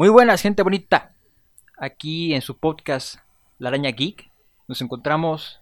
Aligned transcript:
Muy 0.00 0.08
buenas, 0.08 0.40
gente 0.40 0.62
bonita. 0.62 1.12
Aquí 1.76 2.32
en 2.32 2.40
su 2.40 2.56
podcast 2.56 3.16
La 3.58 3.68
Araña 3.68 3.90
Geek 3.90 4.30
nos 4.66 4.80
encontramos 4.80 5.60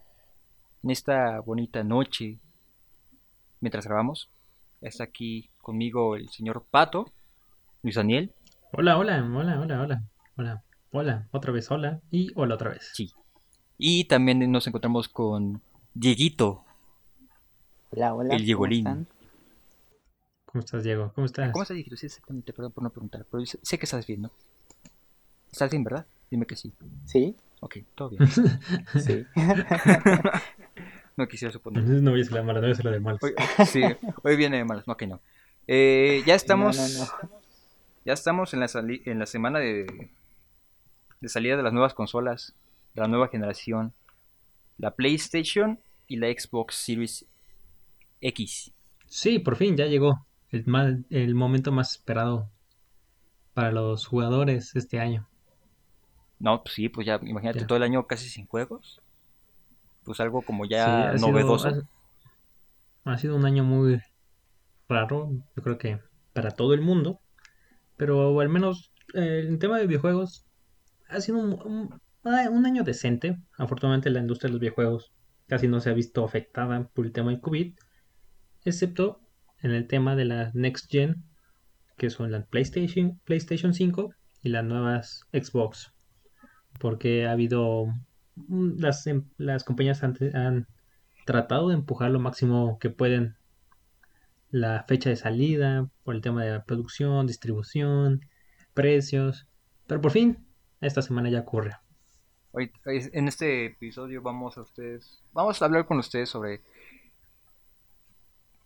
en 0.85 0.91
esta 0.93 1.41
bonita 1.41 1.83
noche 1.83 2.39
mientras 3.59 3.85
grabamos. 3.85 4.31
Está 4.81 5.03
aquí 5.03 5.51
conmigo 5.61 6.15
el 6.15 6.29
señor 6.29 6.65
Pato, 6.71 7.11
Luis 7.83 7.97
Daniel. 7.97 8.33
Hola, 8.71 8.97
hola, 8.97 9.17
hola, 9.25 9.59
hola, 9.61 9.81
hola, 9.81 10.03
hola, 10.37 10.63
hola, 10.93 11.29
otra 11.33 11.53
vez, 11.53 11.69
hola 11.73 12.01
y 12.13 12.31
hola 12.37 12.55
otra 12.55 12.71
vez. 12.71 12.93
Sí. 12.95 13.11
Y 13.77 14.05
también 14.05 14.53
nos 14.53 14.69
encontramos 14.69 15.09
con 15.09 15.61
Dieguito, 15.95 16.63
Hola, 17.91 18.15
hola. 18.15 18.35
el 18.35 18.39
¿cómo 18.39 18.47
Diegolín. 18.47 19.09
¿Cómo 20.51 20.61
estás, 20.65 20.83
Diego? 20.83 21.13
¿Cómo 21.15 21.27
estás? 21.27 21.53
¿Cómo 21.53 21.63
estás, 21.63 21.75
Dieguito? 21.75 21.97
Sí, 21.97 22.07
exactamente, 22.07 22.53
perdón 22.53 22.73
por 22.73 22.83
no 22.83 22.91
preguntar, 22.91 23.27
pero 23.31 23.45
sé 23.45 23.79
que 23.79 23.85
estás 23.85 24.07
bien, 24.07 24.23
¿no? 24.23 24.31
¿Estás 25.53 25.71
bien, 25.71 25.85
verdad? 25.85 26.07
Dime 26.31 26.47
que 26.47 26.57
sí. 26.57 26.73
Sí, 27.05 27.37
Ok, 27.61 27.79
todo 27.97 28.11
bien. 28.11 28.23
sí. 29.05 29.27
no 31.17 31.27
quisiera 31.27 31.53
suponer. 31.53 31.83
No 31.85 32.11
voy 32.13 32.21
a 32.21 32.23
decir 32.23 32.33
la 32.35 32.43
mala, 32.43 32.61
no 32.61 32.67
voy 32.67 32.67
a 32.67 32.69
decir 32.69 32.85
la 32.85 32.93
de 32.93 33.01
malos. 33.01 33.21
Hoy, 33.23 33.35
sí, 33.67 33.83
hoy 34.23 34.37
viene 34.37 34.59
de 34.59 34.65
malas, 34.65 34.87
no 34.87 34.97
que 34.97 35.07
no. 35.09 35.21
Eh, 35.67 36.23
ya 36.25 36.35
estamos, 36.37 36.77
No, 36.77 36.89
no, 36.89 37.29
no. 37.33 37.39
ya 38.05 38.13
estamos 38.13 38.55
en 38.55 38.61
la, 38.61 38.69
sali- 38.69 39.03
en 39.07 39.19
la 39.19 39.27
semana 39.27 39.59
de, 39.59 40.11
de 41.21 41.29
salida 41.29 41.57
de 41.57 41.63
las 41.65 41.73
nuevas 41.73 41.95
consolas, 41.95 42.55
de 42.95 43.01
la 43.03 43.09
nueva 43.09 43.29
generación, 43.29 43.93
la 44.79 44.93
PlayStation 44.95 45.81
y 46.07 46.17
la 46.17 46.29
Xbox 46.29 46.77
Series 46.77 47.27
X. 48.21 48.71
Sí, 49.07 49.41
por 49.41 49.57
fin 49.57 49.77
ya 49.77 49.87
llegó 49.87 50.27
el, 50.51 50.65
ma- 50.67 50.99
el 51.11 51.35
momento 51.35 51.73
más 51.73 51.93
esperado 51.93 52.51
para 53.55 53.73
los 53.73 54.07
jugadores 54.07 54.75
este 54.77 55.01
año. 55.01 55.29
No, 56.39 56.63
pues 56.63 56.75
sí, 56.75 56.89
pues 56.89 57.07
ya, 57.07 57.19
imagínate 57.23 57.61
Ya. 57.61 57.67
todo 57.67 57.77
el 57.77 57.83
año 57.83 58.07
casi 58.07 58.29
sin 58.29 58.47
juegos. 58.47 59.01
Pues 60.05 60.21
algo 60.21 60.43
como 60.43 60.65
Sí, 60.65 60.71
ya 60.71 61.17
sido- 61.17 61.31
novedoso. 61.33 61.69
ha, 63.05 63.13
ha 63.13 63.19
sido 63.19 63.37
un 63.37 63.45
año 63.45 63.65
muy 63.65 64.01
raro, 64.89 65.31
yo 65.57 65.63
creo 65.63 65.79
que 65.79 66.01
para 66.33 66.53
todo 66.53 66.73
el 66.75 66.81
mundo, 66.81 67.21
pero 67.97 68.39
al 68.41 68.49
menos 68.49 68.93
eh, 69.15 69.45
en 69.49 69.59
tema 69.59 69.79
de 69.79 69.87
videojuegos 69.87 70.47
ha 71.09 71.21
sido 71.21 71.39
un, 71.39 71.53
un- 71.65 72.01
un 72.25 72.67
año 72.67 72.85
decente. 72.85 73.39
Afortunadamente 73.57 74.11
la 74.11 74.21
industria 74.21 74.49
de 74.49 74.53
los 74.53 74.61
videojuegos 74.61 75.13
casi 75.47 75.67
no 75.67 75.81
se 75.81 75.91
ha 75.91 75.95
visto 75.95 76.25
afectada 76.25 76.89
por 76.95 77.07
el 77.07 77.13
tema 77.13 77.31
del 77.31 77.41
COVID, 77.41 77.75
excepto 78.65 79.21
en 79.63 79.73
el 79.73 79.87
tema 79.87 80.17
de 80.17 80.25
la 80.25 80.51
Next 80.55 80.91
Gen, 80.91 81.25
que 81.97 82.11
son 82.11 82.31
la 82.31 82.45
PlayStation, 82.45 83.21
PlayStation 83.25 83.75
5 83.75 84.15
y 84.43 84.51
las 84.51 84.65
nuevas 84.65 85.25
Xbox, 85.33 85.93
porque 86.81 87.27
ha 87.27 87.33
habido 87.33 87.87
mm, 88.37 88.79
las, 88.79 89.07
em- 89.07 89.25
las 89.37 89.65
compañías 89.65 90.03
han, 90.03 90.67
tratado 91.27 91.69
de 91.69 91.75
empujar 91.75 92.11
lo 92.11 92.21
máximo 92.21 92.79
que 92.79 92.89
pueden 92.89 93.37
la 94.51 94.85
fecha 94.89 95.11
de 95.11 95.17
salida, 95.17 95.91
por 96.05 96.15
el 96.15 96.23
tema 96.23 96.43
de 96.43 96.53
la 96.53 96.65
producción, 96.65 97.27
distribución, 97.27 98.23
precios, 98.73 99.47
pero 99.87 100.01
por 100.01 100.13
fin 100.13 100.39
esta 100.81 101.03
semana 101.03 101.29
ya 101.29 101.41
ocurre. 101.41 101.73
Hoy- 102.53 102.73
en 102.87 103.29
este 103.29 103.67
episodio 103.67 104.23
vamos 104.23 104.57
a 104.57 104.63
ustedes, 104.63 105.23
vamos 105.35 105.61
a 105.61 105.67
hablar 105.67 105.85
con 105.85 105.99
ustedes 105.99 106.31
sobre 106.31 106.63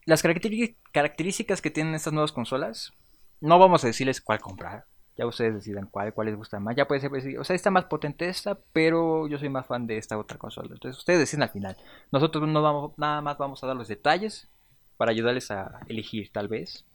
las 0.05 0.23
características 0.23 1.63
que 1.63 1.71
tienen 1.71 1.95
estas 1.95 2.13
nuevas 2.13 2.33
consolas. 2.33 2.93
No 3.41 3.59
vamos 3.59 3.85
a 3.85 3.89
decirles 3.89 4.21
cuál 4.21 4.41
comprar. 4.41 4.85
Ya 5.17 5.27
ustedes 5.27 5.55
decidan 5.55 5.89
cuál, 5.91 6.15
cuál 6.15 6.29
les 6.29 6.37
gusta 6.37 6.59
más. 6.59 6.75
Ya 6.75 6.89
puede 6.89 7.01
ser, 7.01 7.11
pues, 7.11 7.27
o 7.39 7.45
sea, 7.45 7.55
está 7.55 7.71
más 7.71 7.85
potente 7.85 8.29
esta, 8.29 8.59
pero 8.73 9.29
yo 9.29 9.39
soy 9.39 9.51
más 9.51 9.67
fan 9.67 9.87
de 9.87 9.99
esta 9.99 10.17
otra 10.17 10.39
consola. 10.39 10.71
Entonces 10.73 10.99
ustedes 10.99 11.19
deciden 11.19 11.43
al 11.43 11.51
final. 11.51 11.77
Nosotros 12.11 12.49
no 12.49 12.63
vamos, 12.63 12.93
nada 12.97 13.21
más 13.21 13.37
vamos 13.37 13.63
a 13.63 13.67
dar 13.67 13.77
los 13.77 13.89
detalles 13.89 14.49
para 14.97 15.11
ayudarles 15.11 15.51
a 15.51 15.81
elegir, 15.89 16.31
tal 16.33 16.49
vez. 16.49 16.87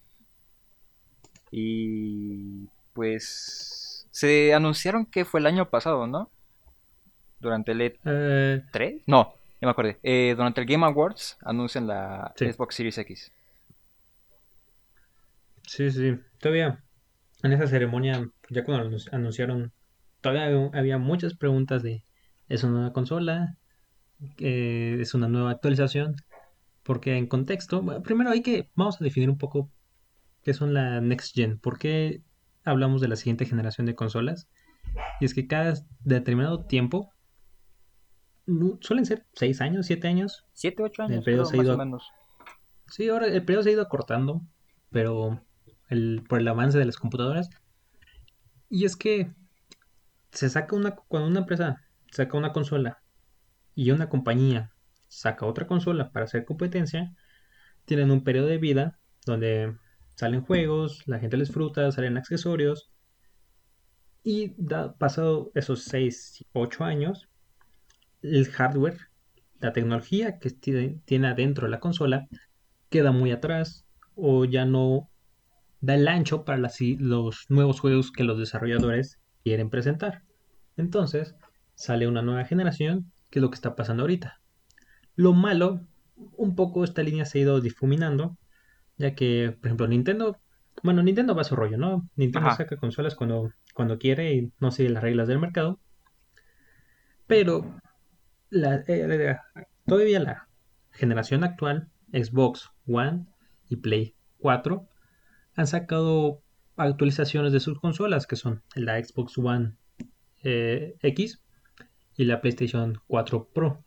Y 1.51 2.67
pues 2.93 4.07
se 4.11 4.53
anunciaron 4.53 5.05
que 5.05 5.25
fue 5.25 5.39
el 5.39 5.45
año 5.45 5.69
pasado, 5.69 6.07
¿no? 6.07 6.31
Durante 7.39 7.73
el 7.73 7.81
E 7.81 7.99
Eh, 8.03 8.63
¿3? 8.71 9.03
No, 9.05 9.35
ya 9.61 9.67
me 9.67 9.71
acordé. 9.71 9.99
Eh, 10.03 10.33
durante 10.35 10.61
el 10.61 10.67
Game 10.67 10.85
Awards 10.85 11.37
anuncian 11.41 11.87
la 11.87 12.33
Sí. 12.35 12.51
Xbox 12.51 12.75
Series 12.75 12.97
X. 12.97 13.31
sí, 15.63 15.91
sí, 15.91 16.17
todavía 16.39 16.83
en 17.43 17.51
esa 17.53 17.67
ceremonia, 17.67 18.29
ya 18.49 18.63
cuando 18.63 18.97
anunciaron, 19.11 19.71
todavía 20.21 20.45
había- 20.45 20.69
había 20.79 20.97
muchas 20.97 21.35
preguntas 21.35 21.83
de, 21.83 22.03
¿es 22.49 22.63
una 22.63 22.73
nueva 22.73 22.93
consola? 22.93 23.55
Eh, 24.39 24.97
¿es 24.99 25.13
una 25.13 25.27
nueva 25.27 25.51
actualización? 25.51 26.15
Porque 26.83 27.17
en 27.17 27.27
contexto, 27.27 27.81
bueno, 27.81 28.01
primero 28.01 28.29
hay 28.31 28.41
que, 28.41 28.69
vamos 28.75 28.99
a 28.99 29.03
definir 29.03 29.29
un 29.29 29.37
poco 29.37 29.69
qué 30.41 30.53
son 30.53 30.73
la 30.73 31.01
Next 31.01 31.35
Gen. 31.35 31.59
¿Por 31.59 31.77
qué 31.77 32.21
hablamos 32.63 33.01
de 33.01 33.09
la 33.09 33.15
siguiente 33.17 33.45
generación 33.45 33.85
de 33.85 33.95
consolas? 33.95 34.47
Y 35.19 35.25
es 35.25 35.33
que 35.33 35.47
cada 35.47 35.73
determinado 35.99 36.65
tiempo, 36.65 37.11
suelen 38.81 39.05
ser 39.05 39.25
6 39.33 39.61
años, 39.61 39.85
7 39.85 40.07
años. 40.07 40.45
7, 40.53 40.83
8 40.83 41.03
El 41.03 41.11
años, 41.11 41.25
periodo 41.25 41.43
creo, 41.43 41.49
se 41.49 41.55
ha 41.55 41.57
más 41.57 41.65
ido- 41.65 41.75
o 41.75 41.77
menos. 41.77 42.11
Sí, 42.89 43.09
ahora 43.09 43.27
el 43.27 43.43
periodo 43.43 43.63
se 43.63 43.69
ha 43.69 43.73
ido 43.73 43.81
acortando, 43.81 44.41
pero 44.91 45.43
el, 45.89 46.23
por 46.27 46.39
el 46.39 46.47
avance 46.47 46.77
de 46.77 46.85
las 46.85 46.97
computadoras. 46.97 47.49
Y 48.69 48.85
es 48.85 48.95
que 48.95 49.31
se 50.31 50.49
saca 50.49 50.75
una, 50.75 50.91
cuando 50.95 51.27
una 51.29 51.39
empresa 51.39 51.81
saca 52.11 52.37
una 52.37 52.53
consola 52.53 53.01
y 53.75 53.91
una 53.91 54.09
compañía 54.09 54.73
saca 55.07 55.45
otra 55.45 55.67
consola 55.67 56.11
para 56.11 56.25
hacer 56.25 56.45
competencia, 56.45 57.13
tienen 57.85 58.11
un 58.11 58.23
periodo 58.23 58.47
de 58.47 58.57
vida 58.57 58.99
donde 59.25 59.75
salen 60.15 60.41
juegos, 60.41 61.03
la 61.07 61.19
gente 61.19 61.37
les 61.37 61.47
disfruta, 61.49 61.91
salen 61.91 62.17
accesorios. 62.17 62.89
Y 64.23 64.53
da, 64.57 64.93
pasado 64.97 65.51
esos 65.55 65.83
6, 65.83 66.45
8 66.53 66.83
años, 66.83 67.29
el 68.35 68.47
hardware, 68.47 68.97
la 69.59 69.73
tecnología 69.73 70.39
que 70.39 70.49
tiene, 70.51 71.27
adentro 71.27 71.67
la 71.67 71.79
consola, 71.79 72.27
queda 72.89 73.11
muy 73.11 73.31
atrás 73.31 73.85
o 74.15 74.45
ya 74.45 74.65
no 74.65 75.09
da 75.81 75.95
el 75.95 76.07
ancho 76.07 76.43
para 76.43 76.57
las- 76.57 76.77
los 76.79 77.45
nuevos 77.49 77.79
juegos 77.79 78.11
que 78.11 78.23
los 78.23 78.39
desarrolladores 78.39 79.19
quieren 79.43 79.69
presentar. 79.69 80.23
Entonces, 80.75 81.35
sale 81.75 82.07
una 82.07 82.21
nueva 82.21 82.45
generación, 82.45 83.11
que 83.29 83.39
es 83.39 83.41
lo 83.43 83.49
que 83.49 83.55
está 83.55 83.75
pasando 83.75 84.03
ahorita. 84.03 84.39
Lo 85.15 85.33
malo, 85.33 85.81
un 86.15 86.55
poco 86.55 86.83
esta 86.83 87.03
línea 87.03 87.25
se 87.25 87.39
ha 87.39 87.41
ido 87.41 87.61
difuminando, 87.61 88.37
ya 88.97 89.15
que, 89.15 89.55
por 89.59 89.67
ejemplo, 89.67 89.87
Nintendo, 89.87 90.37
bueno, 90.83 91.03
Nintendo 91.03 91.35
va 91.35 91.41
a 91.41 91.45
su 91.45 91.55
rollo, 91.55 91.77
¿no? 91.77 92.07
Nintendo 92.15 92.47
Ajá. 92.47 92.57
saca 92.57 92.77
consolas 92.77 93.15
cuando, 93.15 93.51
cuando 93.73 93.97
quiere 93.97 94.33
y 94.33 94.51
no 94.59 94.71
sigue 94.71 94.89
las 94.89 95.03
reglas 95.03 95.27
del 95.27 95.39
mercado. 95.39 95.79
Pero 97.27 97.79
eh, 98.51 99.37
todavía 99.85 100.19
la 100.19 100.47
generación 100.91 101.43
actual, 101.43 101.89
Xbox 102.11 102.69
One 102.87 103.25
y 103.69 103.77
Play 103.77 104.15
4, 104.39 104.87
han 105.55 105.67
sacado 105.67 106.41
actualizaciones 106.75 107.51
de 107.51 107.59
sus 107.59 107.79
consolas, 107.79 108.27
que 108.27 108.35
son 108.35 108.63
la 108.75 109.03
Xbox 109.03 109.37
One 109.37 109.73
eh, 110.43 110.95
X 111.01 111.41
y 112.15 112.25
la 112.25 112.41
PlayStation 112.41 113.01
4 113.07 113.49
Pro. 113.53 113.83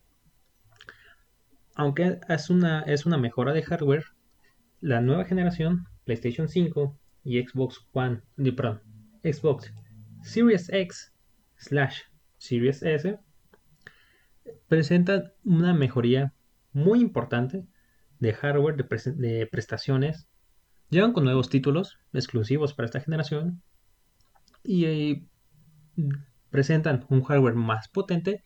Aunque 1.75 2.21
es 2.29 2.51
una, 2.51 2.83
es 2.83 3.07
una 3.07 3.17
mejora 3.17 3.53
de 3.53 3.63
hardware, 3.63 4.05
la 4.81 5.01
nueva 5.01 5.25
generación, 5.25 5.87
PlayStation 6.05 6.49
5 6.49 6.99
y 7.25 7.41
Xbox 7.43 7.87
One, 7.93 8.23
perdón, 8.57 8.83
Xbox 9.23 9.73
Series 10.23 10.69
X 10.71 11.13
slash 11.57 12.01
Series 12.39 12.83
S, 12.83 13.19
presentan 14.71 15.33
una 15.45 15.75
mejoría 15.75 16.33
muy 16.73 17.01
importante 17.01 17.67
de 18.21 18.33
hardware, 18.33 18.77
de, 18.77 18.89
pres- 18.89 19.17
de 19.17 19.49
prestaciones. 19.51 20.29
Llegan 20.91 21.13
con 21.13 21.25
nuevos 21.25 21.49
títulos 21.51 21.99
exclusivos 22.13 22.73
para 22.73 22.87
esta 22.87 23.01
generación 23.01 23.63
y 24.63 24.85
eh, 24.85 25.25
presentan 26.51 27.05
un 27.09 27.25
hardware 27.25 27.57
más 27.57 27.89
potente 27.89 28.45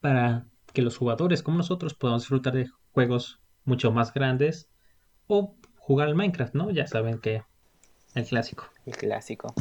para 0.00 0.44
que 0.74 0.82
los 0.82 0.98
jugadores 0.98 1.42
como 1.42 1.56
nosotros 1.56 1.94
podamos 1.94 2.24
disfrutar 2.24 2.52
de 2.52 2.68
juegos 2.92 3.40
mucho 3.64 3.90
más 3.90 4.12
grandes 4.12 4.68
o 5.28 5.56
jugar 5.78 6.08
al 6.08 6.14
Minecraft, 6.14 6.54
¿no? 6.54 6.70
Ya 6.70 6.86
saben 6.86 7.20
que 7.20 7.42
el 8.14 8.26
clásico. 8.26 8.68
El 8.84 8.96
clásico. 8.96 9.54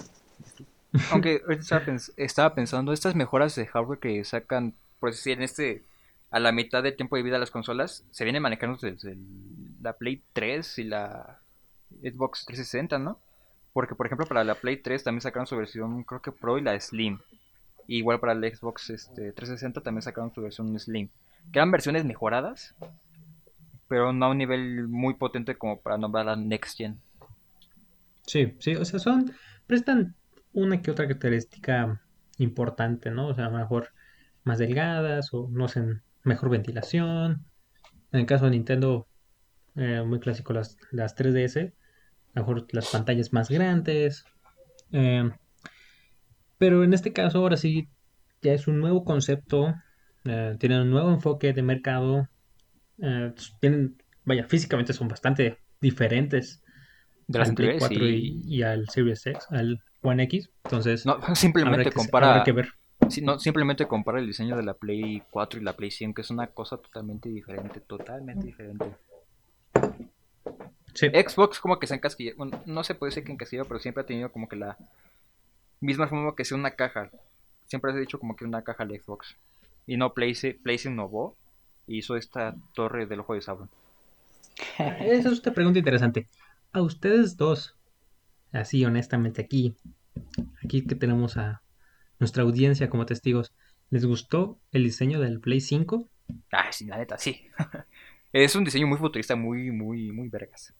Aunque 1.11 1.41
ahorita 1.43 1.61
estaba, 1.61 1.85
pens- 1.85 2.13
estaba 2.17 2.55
pensando, 2.55 2.91
estas 2.91 3.15
mejoras 3.15 3.55
de 3.55 3.67
hardware 3.67 3.99
que 3.99 4.23
sacan, 4.25 4.75
por 4.99 5.11
decir, 5.11 5.33
en 5.33 5.44
este, 5.44 5.83
a 6.31 6.39
la 6.39 6.51
mitad 6.51 6.83
del 6.83 6.95
tiempo 6.95 7.15
de 7.15 7.23
vida 7.23 7.35
de 7.35 7.41
las 7.41 7.51
consolas, 7.51 8.05
se 8.11 8.23
vienen 8.23 8.44
manejando 8.44 8.77
desde 8.81 9.17
la 9.81 9.94
Play 9.94 10.23
3 10.33 10.79
y 10.79 10.83
la 10.85 11.39
Xbox 12.01 12.45
360, 12.45 12.99
¿no? 12.99 13.19
Porque, 13.73 13.95
por 13.95 14.07
ejemplo, 14.07 14.25
para 14.25 14.44
la 14.44 14.55
Play 14.55 14.77
3 14.77 15.03
también 15.03 15.21
sacaron 15.21 15.47
su 15.47 15.55
versión, 15.55 16.03
creo 16.03 16.21
que 16.21 16.31
Pro 16.31 16.57
y 16.57 16.61
la 16.61 16.79
Slim. 16.79 17.19
igual 17.88 18.19
para 18.19 18.33
el 18.33 18.55
Xbox 18.55 18.89
este, 18.89 19.31
360 19.31 19.81
también 19.81 20.01
sacaron 20.01 20.33
su 20.33 20.41
versión 20.41 20.77
Slim. 20.79 21.09
Que 21.51 21.59
eran 21.59 21.71
versiones 21.71 22.03
mejoradas, 22.03 22.75
pero 23.88 24.11
no 24.11 24.25
a 24.25 24.29
un 24.29 24.38
nivel 24.38 24.88
muy 24.88 25.13
potente 25.13 25.55
como 25.57 25.79
para 25.79 25.97
nombrar 25.97 26.25
la 26.25 26.35
Next 26.35 26.77
Gen. 26.77 26.99
Sí, 28.25 28.55
sí, 28.59 28.75
o 28.75 28.83
sea, 28.83 28.99
son, 28.99 29.31
prestan 29.67 30.15
una 30.51 30.81
que 30.81 30.91
otra 30.91 31.05
característica 31.05 32.01
importante, 32.38 33.09
¿no? 33.11 33.27
O 33.27 33.33
sea, 33.33 33.45
a 33.45 33.49
mejor 33.49 33.91
más 34.47 34.59
delgadas 34.59 35.33
o 35.33 35.47
no 35.51 35.67
sé, 35.67 35.83
mejor 36.23 36.49
ventilación. 36.49 37.45
En 38.11 38.21
el 38.21 38.25
caso 38.25 38.45
de 38.45 38.51
Nintendo, 38.51 39.07
eh, 39.75 40.03
muy 40.05 40.19
clásico 40.19 40.53
las, 40.53 40.77
las 40.91 41.15
3DS, 41.15 41.73
a 42.35 42.39
lo 42.39 42.41
mejor 42.47 42.67
las 42.71 42.89
pantallas 42.91 43.33
más 43.33 43.49
grandes. 43.49 44.25
eh, 44.91 45.29
pero 46.57 46.83
en 46.83 46.94
este 46.94 47.13
caso, 47.13 47.39
ahora 47.39 47.57
sí, 47.57 47.88
ya 48.41 48.53
es 48.53 48.67
un 48.67 48.79
nuevo 48.79 49.03
concepto, 49.03 49.75
eh, 50.25 50.55
tienen 50.59 50.81
un 50.81 50.89
nuevo 50.91 51.11
enfoque 51.11 51.53
de 51.53 51.61
mercado. 51.61 52.27
tienen, 53.59 54.01
vaya, 54.25 54.45
físicamente 54.47 54.94
son 54.94 55.07
bastante 55.07 55.57
diferentes 55.81 56.63
De 57.27 57.39
las 57.39 57.49
al 57.49 57.55
Play 57.55 57.69
anteriores 57.69 57.79
4 57.79 58.07
y- 58.07 58.41
y, 58.44 58.57
y 58.57 58.61
al 58.63 58.89
Series 58.89 59.25
X, 59.27 59.45
al 59.51 59.79
One 60.01 60.23
X. 60.23 60.49
Entonces, 60.63 61.05
No, 61.05 61.13
habrá 61.13 61.35
simplemente 61.35 61.83
que, 61.83 61.91
compara... 61.91 62.31
habrá 62.31 62.44
que 62.44 62.51
ver. 62.53 62.69
No, 63.21 63.39
simplemente 63.39 63.88
compara 63.88 64.19
el 64.19 64.27
diseño 64.27 64.56
de 64.56 64.63
la 64.63 64.74
Play 64.74 65.24
4 65.31 65.59
y 65.59 65.63
la 65.63 65.75
Play 65.75 65.92
100, 65.92 66.13
que 66.13 66.21
es 66.21 66.30
una 66.30 66.48
cosa 66.48 66.77
totalmente 66.77 67.30
diferente, 67.30 67.80
totalmente 67.81 68.45
diferente. 68.45 68.86
Sí, 70.94 71.07
Xbox 71.07 71.59
como 71.59 71.80
que 71.80 71.88
se 71.88 71.95
encasquilla, 71.95 72.33
bueno, 72.38 72.62
no 72.65 72.83
se 72.83 72.95
puede 72.95 73.12
decir 73.12 73.24
que 73.24 73.31
encasquilla, 73.31 73.65
pero 73.65 73.80
siempre 73.80 74.01
ha 74.01 74.06
tenido 74.06 74.31
como 74.31 74.50
que 74.50 74.56
la 74.56 74.77
misma 75.80 76.07
forma 76.07 76.36
que 76.36 76.44
sea 76.44 76.57
una 76.57 76.71
caja. 76.71 77.12
Siempre 77.65 77.92
se 77.92 77.98
ha 77.98 78.01
dicho 78.01 78.19
como 78.19 78.36
que 78.36 78.45
una 78.45 78.63
caja 78.63 78.86
de 78.86 79.00
Xbox. 79.00 79.36
Y 79.86 79.98
no, 79.98 80.13
Play 80.13 80.33
se, 80.36 80.56
Play 80.56 80.77
se 80.77 80.89
innovó 80.89 81.36
y 81.86 82.00
hizo 82.00 82.15
esta 82.15 82.56
torre 82.74 83.06
del 83.06 83.19
ojo 83.19 83.33
de 83.33 83.42
Sauron. 83.42 83.69
esa 84.77 85.30
es 85.30 85.39
otra 85.39 85.54
pregunta 85.54 85.80
interesante. 85.80 86.27
A 86.74 86.81
ustedes 86.81 87.38
dos, 87.38 87.75
así 88.51 88.83
honestamente 88.83 89.42
aquí, 89.42 89.75
aquí 90.63 90.86
que 90.86 90.95
tenemos 90.95 91.38
a 91.38 91.62
nuestra 92.19 92.43
audiencia 92.43 92.89
como 92.89 93.05
testigos, 93.05 93.53
¿les 93.89 94.05
gustó 94.05 94.61
el 94.71 94.83
diseño 94.85 95.19
del 95.19 95.39
Play 95.41 95.59
5? 95.61 96.09
Ah, 96.51 96.71
sí, 96.71 96.85
la 96.85 96.97
neta, 96.97 97.17
sí. 97.17 97.49
es 98.31 98.55
un 98.55 98.63
diseño 98.63 98.87
muy 98.87 98.97
futurista, 98.97 99.35
muy, 99.35 99.71
muy, 99.71 100.11
muy 100.11 100.29
vergas. 100.29 100.73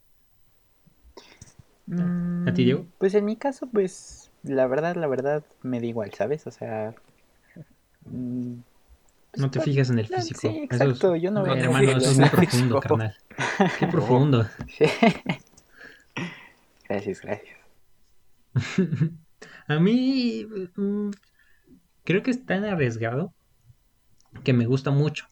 ¿A 2.46 2.54
ti, 2.54 2.64
Diego? 2.64 2.76
Mm, 2.76 2.88
Pues 2.98 3.14
en 3.16 3.26
mi 3.26 3.36
caso, 3.36 3.68
pues 3.68 4.32
la 4.44 4.68
verdad, 4.68 4.96
la 4.96 5.08
verdad 5.08 5.44
me 5.64 5.80
da 5.80 5.86
igual, 5.88 6.14
¿sabes? 6.14 6.48
O 6.48 6.52
sea... 6.52 6.96
mm, 8.06 8.54
pues, 9.32 9.42
No 9.44 9.52
te 9.52 9.56
pues, 9.56 9.62
fijas 9.62 9.90
en 9.90 10.00
el 10.00 10.08
físico. 10.08 10.42
sí, 10.42 10.48
Eso 10.70 10.72
exacto, 10.72 10.92
es- 10.92 11.00
yo 11.16 11.32
no 11.32 11.34
no, 11.34 11.44
veo 11.48 11.56
hermano, 11.56 11.98
eso 11.98 12.10
es 12.10 12.18
muy 12.18 12.30
profundo, 12.30 12.78
carnal. 12.82 13.16
Qué 13.76 13.88
profundo. 13.88 14.48
Sí. 14.68 14.86
Gracias, 16.90 17.22
gracias. 17.22 17.58
A 19.68 19.80
mí 19.80 20.48
mm, 20.76 21.10
creo 22.04 22.24
que 22.24 22.32
es 22.32 22.46
tan 22.46 22.64
arriesgado 22.64 23.34
que 24.44 24.54
me 24.54 24.66
gusta 24.66 24.92
mucho. 24.92 25.28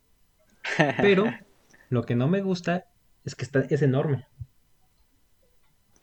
Pero 0.97 1.25
lo 1.89 2.03
que 2.03 2.15
no 2.15 2.27
me 2.27 2.41
gusta 2.41 2.85
es 3.23 3.35
que 3.35 3.45
está, 3.45 3.61
es 3.61 3.81
enorme. 3.81 4.27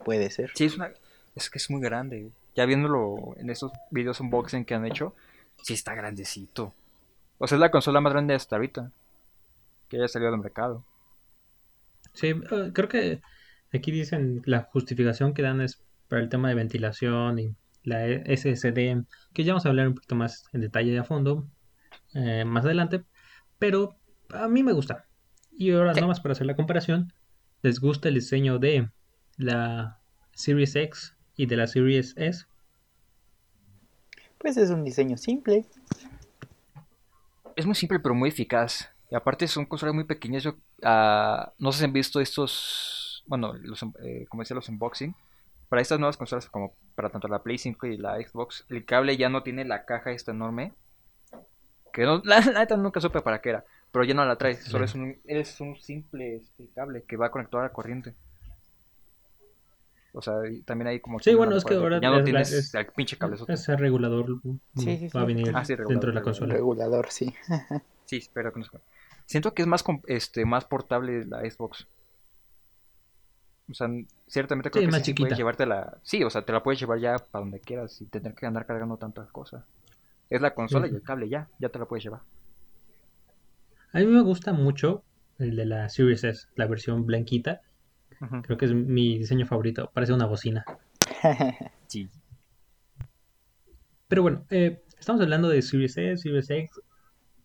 Puede 0.05 0.31
ser. 0.31 0.51
Sí, 0.55 0.65
es 0.65 0.77
una... 0.77 0.93
Es 1.35 1.49
que 1.49 1.59
es 1.59 1.71
muy 1.71 1.81
grande. 1.81 2.31
Ya 2.55 2.67
viéndolo 2.67 3.35
en 3.37 3.49
estos 3.49 3.73
videos 3.91 4.21
unboxing 4.21 4.65
que 4.65 4.75
han 4.75 4.85
hecho, 4.85 5.15
sí 5.63 5.75
está 5.75 5.95
grandecito. 5.95 6.75
O 7.39 7.47
sea, 7.47 7.57
es 7.57 7.61
la 7.61 7.71
consola 7.71 8.01
más 8.01 8.13
grande 8.13 8.35
hasta 8.35 8.57
ahorita. 8.57 8.91
Que 9.89 9.97
haya 9.97 10.09
salido 10.09 10.33
al 10.33 10.39
mercado. 10.39 10.85
Sí, 12.13 12.29
eh, 12.29 12.71
creo 12.75 12.89
que 12.89 13.23
aquí 13.73 13.91
dicen 13.91 14.43
la 14.45 14.65
justificación 14.65 15.33
que 15.33 15.43
dan 15.43 15.61
es 15.61 15.83
para 16.09 16.23
el 16.23 16.29
tema 16.29 16.49
de 16.51 16.55
ventilación 16.55 17.39
y 17.39 17.57
la 17.85 18.05
SSD, 18.07 19.05
que 19.33 19.45
ya 19.45 19.53
vamos 19.53 19.67
a 19.67 19.71
hablar 19.71 19.89
un 19.89 19.95
poquito 19.95 20.15
más 20.15 20.45
en 20.53 20.61
detalle 20.61 20.93
y 20.93 20.97
a 20.97 21.05
fondo 21.05 21.47
eh, 22.15 22.45
más 22.45 22.65
adelante, 22.65 23.05
pero 23.59 23.97
a 24.31 24.49
mí 24.49 24.63
me 24.63 24.73
gusta. 24.73 25.07
Y 25.57 25.73
ahora, 25.73 25.95
Sí. 25.95 26.01
nomás 26.01 26.21
para 26.21 26.33
hacer 26.33 26.47
la 26.47 26.57
comparación, 26.57 27.13
¿les 27.63 27.81
gusta 27.81 28.09
el 28.09 28.15
diseño 28.15 28.59
de 28.59 28.89
la 29.37 29.99
Series 30.33 30.75
X 30.77 31.17
y 31.37 31.47
de 31.47 31.57
la 31.57 31.67
Series 31.67 32.15
S? 32.17 32.47
Pues 34.39 34.57
es 34.57 34.71
un 34.71 34.85
diseño 34.85 35.17
simple. 35.17 35.67
Es 37.57 37.67
muy 37.67 37.75
simple 37.75 38.01
pero 38.01 38.15
muy 38.15 38.31
eficaz. 38.31 38.91
Y 39.11 39.15
aparte 39.15 39.47
son 39.47 39.67
consolas 39.67 39.95
muy 39.95 40.05
pequeñas. 40.05 40.43
Yo, 40.43 40.57
ah, 40.83 41.53
no 41.59 41.71
sé 41.71 41.81
si 41.81 41.85
han 41.85 41.93
visto 41.93 42.21
estos, 42.21 43.23
bueno, 43.27 43.53
los, 43.55 43.83
eh, 44.03 44.25
como 44.29 44.43
decía, 44.43 44.55
los 44.55 44.69
unboxing. 44.69 45.15
Para 45.73 45.81
estas 45.81 45.99
nuevas 45.99 46.19
consolas, 46.19 46.51
como 46.51 46.75
para 46.95 47.09
tanto 47.09 47.29
la 47.29 47.43
Play 47.43 47.57
5 47.57 47.87
y 47.87 47.97
la 47.97 48.17
Xbox, 48.17 48.67
el 48.69 48.85
cable 48.85 49.17
ya 49.17 49.31
no 49.31 49.43
tiene 49.43 49.65
la 49.65 49.87
caja 49.87 50.11
esta 50.11 50.31
enorme. 50.31 50.75
Que 51.95 52.03
no, 52.05 52.21
la, 52.27 52.41
neta 52.41 52.77
nunca 52.77 53.01
supe 53.01 53.23
para 53.23 53.41
qué 53.41 53.49
era. 53.49 53.65
Pero 53.91 54.05
ya 54.05 54.13
no 54.13 54.23
la 54.27 54.37
trae. 54.37 54.57
Solo 54.57 54.85
es 54.85 54.95
un, 54.95 55.17
es 55.25 55.63
un 55.63 55.81
simple 55.81 56.37
este, 56.37 56.69
cable 56.75 57.05
que 57.05 57.17
va 57.17 57.31
conectado 57.31 57.63
a 57.63 57.69
la 57.69 57.73
corriente. 57.73 58.13
O 60.13 60.21
sea, 60.21 60.35
también 60.67 60.89
hay 60.89 61.01
como... 61.01 61.21
Sí, 61.21 61.35
bueno, 61.35 61.57
es 61.57 61.65
que 61.65 61.73
ahora 61.73 62.03
Ya 62.03 62.11
no 62.11 62.23
tienes 62.23 62.53
es- 62.53 62.75
el 62.75 62.89
pinche 62.89 63.17
cablezote. 63.17 63.55
Ese 63.55 63.75
regulador 63.75 64.27
Sí, 64.77 64.99
sí, 64.99 65.09
va 65.09 65.23
a 65.23 65.25
venir 65.25 65.53
Ah, 65.55 65.65
sí, 65.65 65.75
dentro 65.75 66.11
de 66.11 66.13
la 66.13 66.21
consola. 66.21 66.53
Regulador, 66.53 67.09
sí. 67.09 67.35
Sí, 68.05 68.29
pero 68.35 68.53
con 68.53 68.61
eso. 68.61 68.79
Siento 69.25 69.55
que 69.55 69.63
es 69.63 69.69
más 69.69 69.83
este 70.07 70.45
más 70.45 70.67
portable 70.67 71.25
la 71.25 71.41
Xbox. 71.51 71.87
O 73.73 73.75
sea, 73.75 73.89
ciertamente 74.29 74.71
creo 74.71 74.83
Sí, 74.83 74.87
que 74.87 74.93
más 74.93 75.03
sí, 75.03 75.15
puedes 75.15 75.35
chiquita. 75.35 75.37
llevártela. 75.37 75.99
Sí, 76.03 76.23
o 76.25 76.31
sea, 76.31 76.45
te 76.45 76.53
la 76.53 76.63
puedes 76.63 76.81
llevar 76.81 76.99
ya 77.01 77.17
para 77.19 77.43
donde 77.45 77.61
quieras 77.61 77.93
sin 77.95 78.09
tener 78.09 78.35
que 78.35 78.47
andar 78.47 78.67
cargando 78.67 78.97
tantas 78.99 79.31
cosas. 79.33 79.65
Es 80.31 80.41
la 80.41 80.55
consola 80.55 80.87
y 80.89 80.95
el 80.95 81.03
cable 81.03 81.29
ya, 81.29 81.49
ya 81.59 81.69
te 81.71 81.79
la 81.79 81.87
puedes 81.87 82.05
llevar. 82.05 82.23
A 83.93 83.99
mí 83.99 84.07
me 84.07 84.23
gusta 84.23 84.53
mucho 84.53 85.05
el 85.39 85.57
de 85.57 85.67
la 85.67 85.89
Series 85.89 86.25
S, 86.25 86.47
la 86.55 86.67
versión 86.67 87.05
blanquita. 87.07 87.63
Creo 88.43 88.57
que 88.57 88.67
es 88.67 88.73
mi 88.75 89.19
diseño 89.19 89.47
favorito. 89.47 89.91
Parece 89.93 90.13
una 90.13 90.27
bocina. 90.27 90.65
Sí. 91.89 92.09
Pero 94.09 94.23
bueno, 94.23 94.45
eh, 94.51 94.83
estamos 94.99 95.21
hablando 95.23 95.49
de 95.49 95.63
Series 95.63 95.97
S, 95.97 96.17
Series 96.23 96.51
X, 96.51 96.71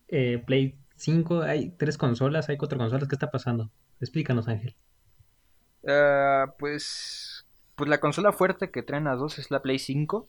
eh, 0.10 0.44
Play 0.46 0.78
5. 0.96 1.42
Hay 1.42 1.72
tres 1.72 1.98
consolas, 1.98 2.50
hay 2.50 2.58
cuatro 2.58 2.78
consolas. 2.78 3.08
¿Qué 3.08 3.16
está 3.16 3.32
pasando? 3.32 3.72
Explícanos, 4.00 4.48
Ángel. 4.48 4.76
Ah, 5.88 6.54
pues 6.60 7.46
pues 7.76 7.90
la 7.90 8.00
consola 8.00 8.32
fuerte 8.32 8.72
que 8.72 8.82
traen 8.84 9.04
las 9.06 9.20
dos 9.20 9.38
es 9.40 9.52
la 9.52 9.62
Play 9.62 9.78
5 9.80 10.28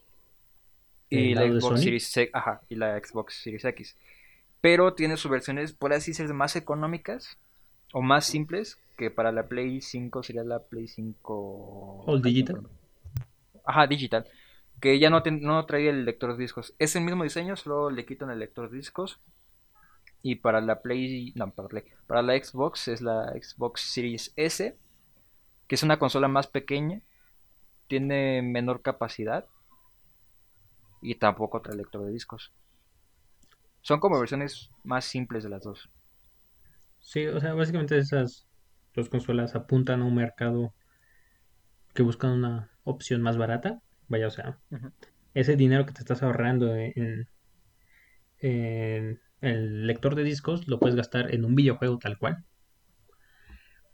y 1.10 1.32
¿El 1.32 1.34
la 1.34 1.60
Xbox? 1.60 1.80
Series 1.80 2.16
X, 2.16 2.30
ajá, 2.34 2.60
y 2.68 2.74
la 2.76 2.98
Xbox 2.98 3.34
Series 3.42 3.64
X. 3.64 3.96
Pero 4.60 4.92
tiene 4.94 5.16
sus 5.16 5.30
versiones, 5.30 5.72
por 5.72 5.92
así 5.92 6.10
decirlo, 6.10 6.34
más 6.34 6.56
económicas 6.56 7.38
o 7.92 8.02
más 8.02 8.26
simples 8.26 8.78
que 8.98 9.10
para 9.10 9.32
la 9.32 9.46
Play 9.46 9.80
5 9.80 10.22
sería 10.22 10.44
la 10.44 10.58
Play 10.58 10.88
5 10.88 12.04
All 12.06 12.20
digital. 12.20 12.62
Ajá, 13.64 13.86
digital. 13.86 14.26
Que 14.80 14.98
ya 14.98 15.08
no, 15.10 15.22
no 15.40 15.64
trae 15.66 15.88
el 15.88 16.04
lector 16.04 16.36
de 16.36 16.42
discos. 16.42 16.74
Es 16.78 16.94
el 16.96 17.04
mismo 17.04 17.24
diseño, 17.24 17.56
solo 17.56 17.90
le 17.90 18.04
quitan 18.04 18.30
el 18.30 18.38
lector 18.40 18.70
de 18.70 18.76
discos. 18.76 19.18
Y 20.22 20.36
para 20.36 20.60
la 20.60 20.82
Play, 20.82 21.32
no, 21.36 21.50
para, 21.50 21.68
Play- 21.68 21.84
para 22.06 22.22
la 22.22 22.34
Xbox 22.36 22.88
es 22.88 23.00
la 23.00 23.32
Xbox 23.40 23.80
Series 23.80 24.32
S, 24.36 24.76
que 25.68 25.74
es 25.74 25.82
una 25.82 25.98
consola 25.98 26.28
más 26.28 26.46
pequeña, 26.46 27.02
tiene 27.86 28.42
menor 28.42 28.82
capacidad 28.82 29.46
y 31.00 31.16
tampoco 31.16 31.62
trae 31.62 31.76
lector 31.76 32.04
de 32.04 32.12
discos. 32.12 32.52
Son 33.82 34.00
como 34.00 34.18
versiones 34.18 34.70
más 34.82 35.04
simples 35.04 35.44
de 35.44 35.50
las 35.50 35.62
dos. 35.62 35.88
Sí, 37.00 37.26
o 37.26 37.40
sea, 37.40 37.54
básicamente 37.54 37.96
esas 37.96 38.46
dos 38.94 39.08
consolas 39.08 39.54
apuntan 39.54 40.02
a 40.02 40.04
un 40.04 40.14
mercado 40.14 40.74
que 41.94 42.02
buscan 42.02 42.32
una 42.32 42.70
opción 42.84 43.22
más 43.22 43.36
barata. 43.36 43.80
Vaya, 44.08 44.26
o 44.26 44.30
sea, 44.30 44.58
ese 45.34 45.56
dinero 45.56 45.86
que 45.86 45.92
te 45.92 46.00
estás 46.00 46.22
ahorrando 46.22 46.74
en, 46.74 47.28
en 48.40 49.20
el 49.40 49.86
lector 49.86 50.14
de 50.14 50.24
discos 50.24 50.66
lo 50.68 50.78
puedes 50.78 50.96
gastar 50.96 51.32
en 51.34 51.44
un 51.44 51.54
videojuego 51.54 51.98
tal 51.98 52.18
cual. 52.18 52.44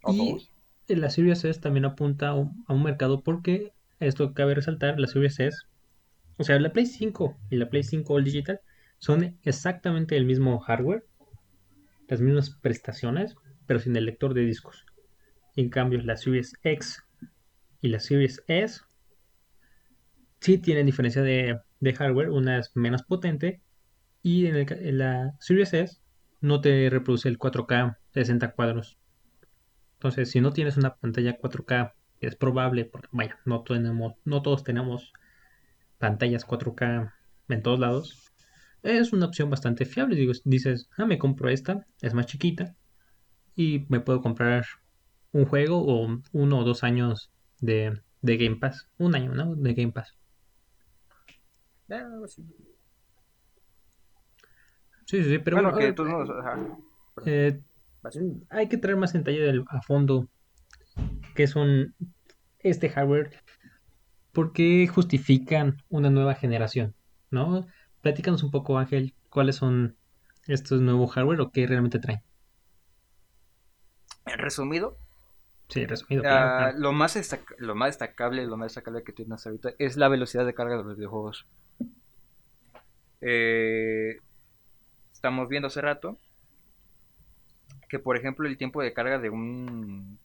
O 0.03 0.13
Y 0.13 0.19
dos. 0.33 0.54
La 0.89 1.11
Series 1.11 1.45
S 1.45 1.61
también 1.61 1.85
apunta 1.85 2.29
a 2.29 2.35
un, 2.35 2.83
mercado 2.83 3.23
porque 3.23 3.73
esto 4.01 4.35
cabe 4.35 4.55
resaltar, 4.55 4.99
la 4.99 5.07
Series 5.07 5.41
S, 5.41 5.57
o 6.37 6.45
sea, 6.45 6.59
la 6.59 6.73
Play 6.73 6.87
5 6.87 7.37
y 7.51 7.57
la 7.57 7.69
Play 7.69 7.83
5 7.83 8.13
All 8.13 8.25
Digital 8.25 8.61
son 8.99 9.39
exactamente 9.43 10.17
el 10.17 10.25
mismo 10.25 10.59
hardware, 10.59 11.05
las 12.09 12.21
mismas 12.21 12.51
prestaciones, 12.51 13.35
pero 13.67 13.81
sin 13.81 13.97
el 13.97 14.05
lector 14.05 14.35
de 14.35 14.43
discos. 14.43 14.85
En 15.57 15.71
cambio, 15.71 16.01
la 16.03 16.17
Series 16.17 16.55
X 16.63 17.03
y 17.81 17.89
la 17.89 18.01
Series 18.01 18.43
S 18.47 18.81
sí 20.41 20.59
tienen 20.59 20.87
diferencia 20.87 21.23
de, 21.23 21.61
hardware, 21.97 22.31
una 22.31 22.59
es 22.59 22.71
menos 22.75 23.03
potente 23.03 23.61
y 24.23 24.47
en, 24.47 24.57
el 24.57 24.99
la 24.99 25.35
Series 25.39 25.73
S 25.73 26.01
no 26.41 26.61
te 26.61 26.89
reproduce 26.91 27.29
el 27.29 27.39
4K 27.39 27.97
60 28.13 28.53
cuadros. 28.53 28.99
Entonces, 30.05 30.31
si 30.31 30.43
no 30.43 30.53
tienes 30.53 30.77
una 30.77 30.97
pantalla 30.97 31.39
4K, 31.39 31.95
es 32.21 32.37
probable, 32.37 32.85
porque 32.85 33.09
vaya, 33.11 33.39
no 33.47 33.63
tenemos, 33.63 34.13
no 34.27 34.43
todos 34.43 34.63
tenemos 34.63 35.15
pantallas 35.97 36.47
4K 36.47 37.15
en 37.49 37.63
todos 37.63 37.81
lados. 37.81 38.31
Es 38.83 39.15
una 39.15 39.25
opción 39.25 39.49
bastante 39.49 39.87
fiable. 39.87 40.17
Digo, 40.17 40.35
dices, 40.45 40.91
ah, 40.99 41.07
me 41.07 41.17
compro 41.17 41.49
esta, 41.49 41.87
es 42.03 42.13
más 42.13 42.27
chiquita 42.27 42.75
y 43.57 43.87
me 43.89 44.01
puedo 44.01 44.21
comprar 44.21 44.67
un 45.33 45.47
juego 45.47 45.79
o 45.79 46.21
uno 46.33 46.59
o 46.59 46.65
dos 46.65 46.85
años 46.85 47.31
de, 47.61 47.99
de 48.21 48.37
Game 48.37 48.57
Pass. 48.57 48.91
Un 48.99 49.15
año, 49.15 49.33
¿no? 49.33 49.55
De 49.55 49.73
Game 49.73 49.93
Pass. 49.93 50.15
Algo 51.89 52.27
así. 52.27 52.43
Sí, 55.07 55.25
sí, 55.25 55.31
sí, 55.31 55.39
pero 55.39 55.57
bueno, 55.57 55.71
bueno, 55.73 55.87
que 55.87 55.93
todos 55.95 56.11
modos, 56.11 56.29
ajá. 56.29 56.59
eh. 57.25 57.59
Hay 58.51 58.69
que 58.69 58.77
traer 58.77 58.97
más 58.97 59.15
en 59.15 59.25
detalle 59.25 59.63
a 59.69 59.83
fondo 59.83 60.29
qué 61.35 61.47
son 61.47 61.95
este 62.59 62.89
hardware, 62.89 63.31
por 64.33 64.53
qué 64.53 64.87
justifican 64.87 65.83
una 65.89 66.11
nueva 66.11 66.35
generación, 66.35 66.95
¿no? 67.31 67.67
Platícanos 68.01 68.43
un 68.43 68.51
poco, 68.51 68.79
Ángel, 68.79 69.15
cuáles 69.31 69.57
son 69.57 69.97
estos 70.47 70.81
nuevos 70.81 71.13
hardware 71.13 71.41
o 71.41 71.51
qué 71.51 71.67
realmente 71.67 71.99
traen. 71.99 72.23
En 74.27 74.39
resumido, 74.39 74.99
Sí, 75.69 75.87
resumido, 75.87 76.23
ah, 76.27 76.29
claro, 76.29 76.47
claro. 76.49 76.79
lo, 76.79 76.93
más 76.93 77.17
lo 77.59 77.75
más 77.75 77.89
destacable, 77.89 78.47
lo 78.47 78.57
más 78.57 78.67
destacable 78.67 79.03
que 79.03 79.13
tiene 79.13 79.35
hasta 79.35 79.49
ahorita 79.49 79.71
es 79.79 79.97
la 79.97 80.09
velocidad 80.09 80.45
de 80.45 80.55
carga 80.55 80.77
de 80.77 80.85
los 80.85 80.97
videojuegos. 80.97 81.47
Eh, 83.21 84.19
estamos 85.13 85.49
viendo 85.49 85.69
hace 85.69 85.81
rato 85.81 86.19
que, 87.95 88.01
por 88.01 88.17
ejemplo, 88.17 88.49
el 88.49 88.57
tiempo 88.59 88.83
de 88.83 88.93
carga 88.93 89.21
de 89.21 89.31
un, 89.31 90.19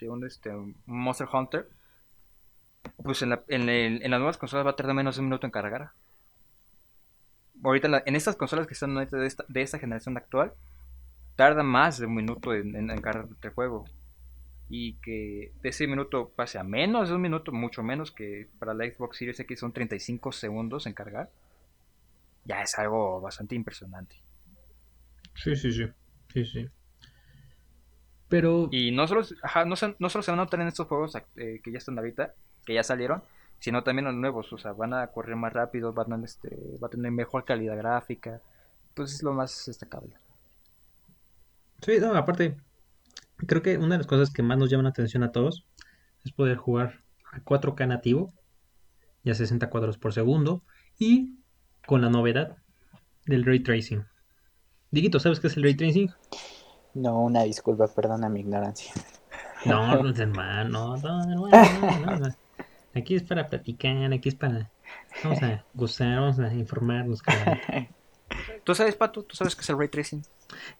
de 0.00 0.10
un, 0.10 0.26
este, 0.26 0.50
Monster 0.86 1.28
Hunter, 1.32 1.68
pues 3.04 3.22
en, 3.22 3.30
la- 3.30 3.44
en 3.48 3.68
el- 3.68 3.98
las 4.10 4.18
nuevas 4.18 4.36
consolas 4.36 4.66
va 4.66 4.70
a 4.70 4.76
tardar 4.76 4.96
menos 4.96 5.14
de 5.14 5.20
un 5.20 5.26
minuto 5.28 5.46
en 5.46 5.52
cargar. 5.52 5.92
Ahorita 7.62 8.02
en, 8.06 8.16
estas 8.16 8.36
consolas 8.36 8.66
que 8.66 8.74
están 8.74 8.94
de 8.94 9.26
esta, 9.26 9.44
de 9.48 9.62
esta 9.62 9.78
generación 9.78 10.16
actual, 10.16 10.52
tarda 11.36 11.62
más 11.64 11.98
de 11.98 12.06
un 12.06 12.14
minuto 12.16 12.54
en 12.54 12.88
cargar 13.00 13.28
el 13.42 13.50
juego. 13.50 13.86
Y 14.70 14.94
que 14.96 15.52
de 15.62 15.70
ese 15.70 15.86
minuto 15.88 16.30
pase 16.36 16.58
a 16.58 16.64
menos 16.64 17.08
de 17.10 17.16
un 17.16 17.22
minuto, 17.22 17.52
mucho 17.52 17.82
menos 17.82 18.12
que 18.12 18.48
para 18.58 18.74
la 18.74 18.86
Xbox 18.86 19.18
Series 19.18 19.40
X 19.40 19.60
son 19.60 19.72
35 19.72 20.32
segundos 20.32 20.86
en 20.86 20.94
cargar. 20.94 21.30
Ya 22.44 22.62
es 22.62 22.78
algo 22.78 23.20
bastante 23.20 23.54
impresionante. 23.56 24.16
Sí, 25.42 25.54
sí, 25.56 25.72
sí, 25.72 25.84
sí, 26.32 26.44
sí. 26.44 26.68
Pero 28.34 28.68
Y 28.72 28.90
no 28.90 29.06
solo, 29.06 29.22
ajá, 29.44 29.64
no, 29.64 29.76
se- 29.76 29.94
no 30.00 30.08
solo 30.10 30.24
se 30.24 30.32
van 30.32 30.40
a 30.40 30.42
notar 30.42 30.60
en 30.60 30.66
estos 30.66 30.88
juegos 30.88 31.14
eh, 31.36 31.60
que 31.62 31.70
ya 31.70 31.78
están 31.78 31.96
ahorita, 31.96 32.34
que 32.66 32.74
ya 32.74 32.82
salieron, 32.82 33.22
sino 33.60 33.84
también 33.84 34.06
los 34.06 34.14
nuevos. 34.14 34.52
O 34.52 34.58
sea, 34.58 34.72
van 34.72 34.92
a 34.92 35.06
correr 35.06 35.36
más 35.36 35.52
rápido, 35.52 35.92
van 35.92 36.12
a, 36.12 36.24
este, 36.24 36.48
va 36.82 36.88
a 36.88 36.90
tener 36.90 37.12
mejor 37.12 37.44
calidad 37.44 37.76
gráfica. 37.76 38.40
Pues 38.94 39.14
es 39.14 39.22
lo 39.22 39.32
más 39.32 39.66
destacable. 39.66 40.16
Sí, 41.80 41.92
no, 42.00 42.12
aparte, 42.16 42.56
creo 43.36 43.62
que 43.62 43.78
una 43.78 43.90
de 43.94 43.98
las 43.98 44.08
cosas 44.08 44.32
que 44.32 44.42
más 44.42 44.58
nos 44.58 44.68
llaman 44.68 44.84
la 44.84 44.90
atención 44.90 45.22
a 45.22 45.30
todos 45.30 45.64
es 46.24 46.32
poder 46.32 46.56
jugar 46.56 47.02
a 47.30 47.38
4K 47.38 47.86
nativo 47.86 48.32
y 49.22 49.30
a 49.30 49.34
60 49.34 49.70
cuadros 49.70 49.96
por 49.96 50.12
segundo 50.12 50.64
y 50.98 51.38
con 51.86 52.00
la 52.00 52.10
novedad 52.10 52.56
del 53.26 53.44
ray 53.44 53.60
tracing. 53.60 54.04
Diguito, 54.90 55.20
¿sabes 55.20 55.38
qué 55.38 55.46
es 55.46 55.56
el 55.56 55.62
ray 55.62 55.76
tracing? 55.76 56.10
No, 56.94 57.20
una 57.22 57.42
disculpa, 57.42 57.88
perdona 57.88 58.28
mi 58.28 58.40
ignorancia. 58.40 58.92
No, 59.64 59.86
no, 60.02 60.08
hermano, 60.16 60.96
no, 60.96 61.24
no, 61.24 61.48
no, 61.48 61.48
no, 61.48 62.16
no. 62.18 62.36
Aquí 62.94 63.16
es 63.16 63.24
para 63.24 63.48
platicar, 63.48 64.12
aquí 64.12 64.28
es 64.28 64.34
para... 64.36 64.70
Vamos 65.24 65.42
a 65.42 65.64
gozar, 65.74 66.20
vamos 66.20 66.38
a 66.38 66.54
informarnos. 66.54 67.22
cabrón. 67.22 67.58
¿Tú 68.64 68.74
sabes, 68.74 68.94
Pato? 68.94 69.24
¿Tú 69.24 69.34
sabes 69.34 69.56
qué 69.56 69.62
es 69.62 69.70
el 69.70 69.78
ray 69.78 69.88
tracing? 69.88 70.22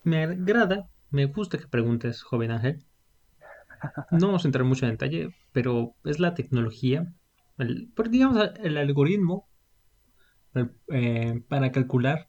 Me 0.05 0.23
agrada, 0.23 0.89
me 1.11 1.27
gusta 1.27 1.59
que 1.59 1.67
preguntes, 1.67 2.23
joven 2.23 2.53
Ángel. 2.53 2.85
No 4.11 4.29
vamos 4.29 4.45
a 4.45 4.49
entrar 4.49 4.65
mucho 4.65 4.87
en 4.87 4.93
detalle, 4.93 5.35
pero 5.53 5.95
es 6.05 6.19
la 6.21 6.35
tecnología, 6.35 7.13
el, 7.59 7.91
pues, 7.95 8.11
digamos 8.11 8.51
el 8.63 8.77
algoritmo 8.79 9.47
el, 10.55 10.71
eh, 10.89 11.43
para 11.49 11.73
calcular, 11.73 12.29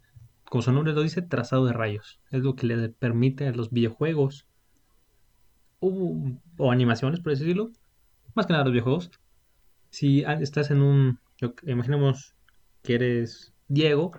como 0.56 0.62
su 0.62 0.72
nombre 0.72 0.94
lo 0.94 1.02
dice, 1.02 1.22
trazado 1.22 1.66
de 1.66 1.74
rayos. 1.74 2.22
Es 2.32 2.42
lo 2.42 2.56
que 2.56 2.66
le 2.66 2.88
permite 2.88 3.46
a 3.46 3.52
los 3.52 3.72
videojuegos 3.72 4.48
o, 5.82 6.72
animaciones, 6.72 7.20
por 7.20 7.34
decirlo, 7.34 7.72
más 8.36 8.46
que 8.46 8.54
nada 8.54 8.64
los 8.64 8.72
videojuegos. 8.72 9.12
Si 9.90 10.22
estás 10.22 10.72
en 10.72 10.82
un, 10.82 11.20
imaginemos 11.64 12.38
que 12.84 12.96
eres 12.96 13.54
Diego, 13.68 14.14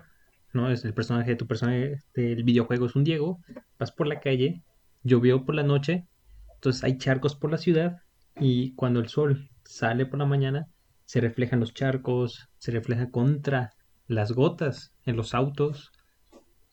¿no? 0.53 0.69
Es 0.69 0.85
el 0.85 0.93
personaje 0.93 1.31
de 1.31 1.37
tu 1.37 1.47
personaje 1.47 2.03
del 2.13 2.43
videojuego 2.43 2.85
es 2.85 2.95
un 2.95 3.03
Diego, 3.03 3.39
vas 3.79 3.91
por 3.91 4.05
la 4.05 4.19
calle, 4.19 4.61
llovió 5.01 5.43
por 5.43 5.55
la 5.55 5.63
noche, 5.63 6.05
entonces 6.53 6.83
hay 6.83 6.99
charcos 6.99 7.33
por 7.33 7.49
la 7.49 7.57
ciudad 7.57 8.03
y 8.39 8.75
cuando 8.75 8.99
el 8.99 9.07
sol 9.07 9.49
sale 9.63 10.05
por 10.05 10.19
la 10.19 10.27
mañana 10.27 10.67
se 11.05 11.19
reflejan 11.19 11.59
los 11.59 11.73
charcos, 11.73 12.47
se 12.59 12.69
refleja 12.69 13.09
contra 13.09 13.71
las 14.05 14.33
gotas 14.33 14.93
en 15.03 15.17
los 15.17 15.33
autos 15.33 15.91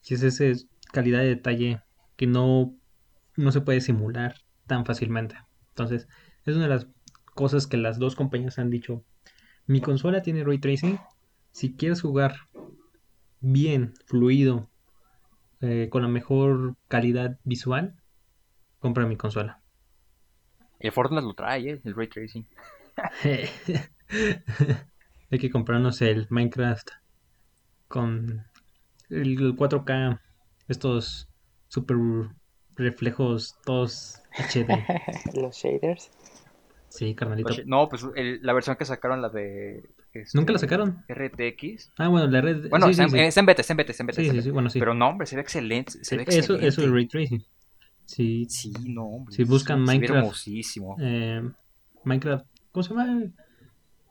y 0.06 0.14
es 0.14 0.22
esa 0.22 0.66
calidad 0.92 1.20
de 1.20 1.28
detalle 1.28 1.80
que 2.16 2.26
no, 2.26 2.74
no 3.36 3.52
se 3.52 3.60
puede 3.60 3.80
simular 3.80 4.36
tan 4.66 4.84
fácilmente. 4.84 5.36
Entonces, 5.70 6.08
es 6.44 6.54
una 6.54 6.64
de 6.64 6.70
las 6.70 6.88
cosas 7.34 7.66
que 7.66 7.76
las 7.76 7.98
dos 7.98 8.14
compañías 8.14 8.58
han 8.58 8.70
dicho. 8.70 9.04
Mi 9.66 9.80
consola 9.80 10.22
tiene 10.22 10.44
ray 10.44 10.58
tracing. 10.58 10.98
Si 11.52 11.74
quieres 11.74 12.02
jugar 12.02 12.36
bien, 13.40 13.94
fluido, 14.06 14.70
eh, 15.60 15.88
con 15.90 16.02
la 16.02 16.08
mejor 16.08 16.76
calidad 16.88 17.38
visual, 17.44 17.96
compra 18.80 19.06
mi 19.06 19.16
consola. 19.16 19.60
El 20.78 20.92
Fortnite 20.92 21.22
lo 21.24 21.34
trae, 21.34 21.70
¿eh? 21.70 21.80
El 21.84 21.94
ray 21.94 22.08
tracing. 22.08 22.46
Hay 25.30 25.38
que 25.38 25.50
comprarnos 25.50 26.02
el 26.02 26.26
Minecraft 26.28 26.90
con 27.88 28.44
el 29.10 29.56
4K, 29.56 30.20
estos 30.68 31.28
super 31.68 31.96
reflejos, 32.76 33.56
todos 33.64 34.20
HD. 34.36 34.68
Los 35.40 35.56
shaders. 35.56 36.10
Sí, 36.88 37.14
carnalito. 37.14 37.52
No, 37.66 37.88
pues 37.88 38.06
el- 38.14 38.40
la 38.42 38.52
versión 38.52 38.76
que 38.76 38.84
sacaron, 38.84 39.20
la 39.20 39.28
de... 39.28 39.78
este, 40.12 40.38
¿Nunca 40.38 40.52
la 40.52 40.58
sacaron? 40.60 41.04
RTX. 41.08 41.92
Ah, 41.98 42.06
bueno, 42.08 42.28
la 42.28 42.40
red. 42.40 42.68
Bueno, 42.70 42.86
sí, 42.86 42.94
sí, 42.94 43.08
sí. 43.08 43.16
en- 43.18 43.24
está 43.24 43.40
en 43.40 43.46
beta, 43.46 43.60
está 43.62 43.72
en 43.72 43.76
beta, 43.78 43.90
está 43.90 44.02
en 44.04 44.06
beta. 44.06 44.22
Sí, 44.22 44.42
sí, 44.42 44.50
bueno, 44.50 44.70
sí. 44.70 44.78
Pero 44.78 44.94
no, 44.94 45.08
hombre, 45.08 45.26
se 45.26 45.34
ve 45.34 45.42
excelente. 45.42 45.92
Se 46.04 46.16
ve 46.16 46.22
eso, 46.22 46.32
excelente. 46.54 46.66
eso 46.68 46.82
es 46.82 46.90
ray 46.90 47.06
tracing. 47.08 47.44
Sí, 48.04 48.46
Sí, 48.48 48.72
no, 48.86 49.06
hombre. 49.06 49.34
Si 49.34 49.42
buscan 49.44 49.78
se 49.78 49.80
ve 49.80 49.86
Minecraft, 49.98 50.18
hermosísimo. 50.20 50.96
eh, 51.00 51.42
Minecraft, 52.04 52.46
¿cómo 52.70 52.82
se 52.84 52.90
llama? 52.90 53.22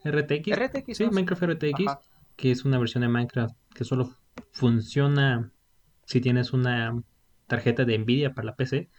RTX. 0.04 0.48
RTX, 0.58 0.98
Sí, 0.98 1.06
¿no? 1.06 1.12
Minecraft 1.12 1.44
RTX, 1.44 1.88
Ajá. 1.88 2.00
que 2.36 2.52
es 2.52 2.66
una 2.66 2.80
versión 2.80 3.02
de 3.04 3.08
Minecraft 3.08 3.56
que 3.74 3.86
solo 3.86 4.14
funciona 4.52 5.52
si 6.06 6.22
tienes 6.22 6.54
una 6.54 7.02
tarjeta 7.48 7.86
de 7.86 7.98
Nvidia 7.98 8.34
para 8.34 8.46
la 8.46 8.56
PC. 8.56 8.90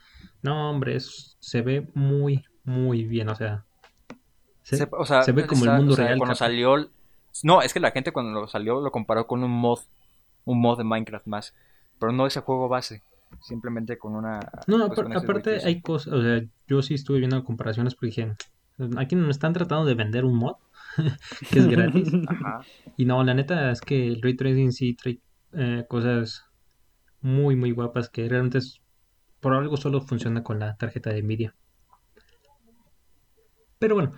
No, 0.42 0.70
hombre, 0.70 0.96
es- 0.96 1.36
se 1.40 1.62
ve 1.62 1.88
muy, 1.94 2.44
muy 2.64 3.04
bien. 3.04 3.28
O 3.28 3.34
sea, 3.34 3.64
se, 4.62 4.76
Se, 4.76 4.88
o 4.90 5.04
sea, 5.04 5.22
se 5.22 5.32
ve 5.32 5.46
como 5.46 5.64
el 5.64 5.70
mundo 5.72 5.92
o 5.92 5.96
sea, 5.96 6.06
real. 6.06 6.18
Cuando 6.18 6.34
salió. 6.34 6.90
No, 7.42 7.62
es 7.62 7.72
que 7.74 7.80
la 7.80 7.90
gente 7.90 8.12
cuando 8.12 8.40
lo 8.40 8.46
salió 8.48 8.80
lo 8.80 8.90
comparó 8.90 9.26
con 9.26 9.42
un 9.42 9.50
mod. 9.50 9.80
Un 10.44 10.60
mod 10.60 10.78
de 10.78 10.84
Minecraft 10.84 11.26
más. 11.26 11.54
Pero 11.98 12.12
no 12.12 12.26
ese 12.26 12.40
juego 12.40 12.68
base. 12.68 13.02
Simplemente 13.40 13.98
con 13.98 14.14
una. 14.14 14.40
No, 14.66 14.88
pues, 14.88 15.16
aparte 15.16 15.58
hay 15.64 15.80
cosas, 15.80 16.12
o 16.12 16.22
sea, 16.22 16.42
yo 16.68 16.82
sí 16.82 16.94
estuve 16.94 17.18
viendo 17.18 17.42
comparaciones 17.44 17.94
porque 17.94 18.06
dije, 18.06 18.32
aquí 18.96 19.16
nos 19.16 19.30
están 19.30 19.52
tratando 19.52 19.84
de 19.84 19.94
vender 19.94 20.24
un 20.24 20.36
mod 20.36 20.56
que 21.50 21.58
es 21.58 21.66
gratis. 21.68 22.12
Ajá. 22.28 22.60
Y 22.96 23.04
no, 23.04 23.22
la 23.24 23.34
neta 23.34 23.70
es 23.70 23.80
que 23.80 24.06
el 24.06 24.22
ray 24.22 24.36
tracing 24.36 24.72
sí 24.72 24.94
trae 24.94 25.20
eh, 25.52 25.84
cosas 25.88 26.44
muy, 27.20 27.56
muy 27.56 27.70
guapas 27.70 28.08
que 28.08 28.28
realmente 28.28 28.58
es, 28.58 28.80
por 29.40 29.54
algo 29.54 29.76
solo 29.76 30.00
funciona 30.00 30.42
con 30.42 30.58
la 30.58 30.76
tarjeta 30.76 31.10
de 31.10 31.22
Nvidia. 31.22 31.54
Pero 33.78 33.94
bueno, 33.94 34.12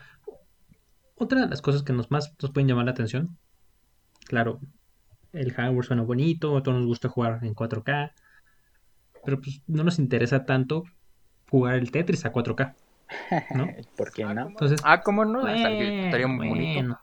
otra 1.17 1.41
de 1.41 1.49
las 1.49 1.63
cosas 1.63 1.83
que 1.83 1.93
nos 1.93 2.11
más 2.11 2.35
nos 2.41 2.51
pueden 2.53 2.69
llamar 2.69 2.85
la 2.85 2.91
atención, 2.93 3.39
claro, 4.27 4.61
el 5.33 5.53
hardware 5.53 5.85
suena 5.85 6.03
bonito, 6.03 6.57
a 6.57 6.63
todos 6.63 6.79
nos 6.79 6.87
gusta 6.87 7.09
jugar 7.09 7.41
en 7.43 7.55
4K, 7.55 8.13
pero 9.25 9.41
pues 9.41 9.63
no 9.67 9.85
nos 9.85 9.99
interesa 9.99 10.45
tanto 10.45 10.85
jugar 11.51 11.77
el 11.77 11.91
Tetris 11.91 12.25
a 12.25 12.33
4K, 12.33 12.75
¿no? 13.55 13.69
¿Por 13.97 14.13
qué 14.13 14.25
no? 14.25 14.49
Entonces, 14.49 14.81
Ah, 14.85 15.01
¿cómo 15.03 15.25
no? 15.25 15.47
Estaría, 15.47 16.07
estaría 16.07 16.27
muy 16.27 16.49
bonito. 16.49 16.75
bueno. 16.81 17.01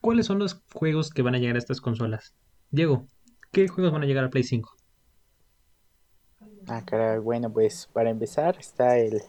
¿Cuáles 0.00 0.26
son 0.26 0.38
los 0.38 0.62
juegos 0.72 1.10
que 1.10 1.22
van 1.22 1.34
a 1.34 1.38
llegar 1.38 1.56
a 1.56 1.58
estas 1.58 1.80
consolas? 1.80 2.34
Diego, 2.70 3.06
¿qué 3.52 3.68
juegos 3.68 3.92
van 3.92 4.02
a 4.02 4.06
llegar 4.06 4.24
a 4.24 4.30
Play 4.30 4.44
5? 4.44 4.74
Ah, 6.68 6.82
caray, 6.84 7.18
bueno, 7.18 7.52
pues 7.52 7.88
para 7.92 8.10
empezar 8.10 8.56
está 8.58 8.98
el 8.98 9.22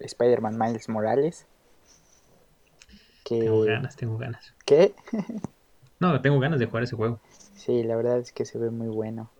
Spider-Man 0.00 0.58
Miles 0.58 0.88
Morales. 0.88 1.46
Que... 3.24 3.40
Tengo 3.40 3.62
ganas, 3.62 3.96
tengo 3.96 4.18
ganas. 4.18 4.54
¿Qué? 4.64 4.94
No, 6.00 6.20
tengo 6.22 6.38
ganas 6.38 6.60
de 6.60 6.66
jugar 6.66 6.84
ese 6.84 6.94
juego. 6.94 7.18
Sí, 7.56 7.82
la 7.82 7.96
verdad 7.96 8.18
es 8.20 8.30
que 8.30 8.44
se 8.44 8.56
ve 8.56 8.70
muy 8.70 8.86
bueno. 8.86 9.32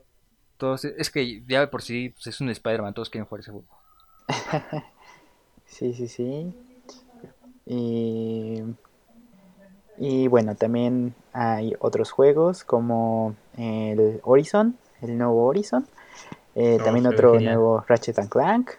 Todos, 0.56 0.84
es 0.84 1.08
que 1.08 1.44
ya 1.46 1.60
de 1.60 1.68
por 1.68 1.82
sí 1.82 2.08
pues, 2.10 2.26
es 2.26 2.40
un 2.40 2.48
Spider-Man, 2.50 2.94
todos 2.94 3.10
quieren 3.10 3.26
jugar 3.28 3.42
ese 3.42 3.52
juego. 3.52 3.68
Sí, 5.66 5.92
sí, 5.94 6.08
sí. 6.08 6.52
Y, 7.66 8.62
y 9.98 10.26
bueno, 10.26 10.56
también 10.56 11.14
hay 11.32 11.74
otros 11.78 12.10
juegos 12.10 12.64
como 12.64 13.36
el 13.56 14.20
Horizon, 14.24 14.76
el 15.02 15.16
nuevo 15.18 15.44
Horizon. 15.46 15.86
Eh, 16.54 16.78
Oh, 16.80 16.84
también 16.84 17.06
otro 17.06 17.34
genial. 17.34 17.54
nuevo 17.54 17.84
Ratchet 17.86 18.18
and 18.18 18.28
Clank. 18.28 18.70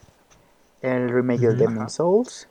El 0.82 1.10
remake 1.10 1.42
del 1.42 1.56
Ujú. 1.56 1.60
Demon 1.70 1.90
Souls. 1.90 2.50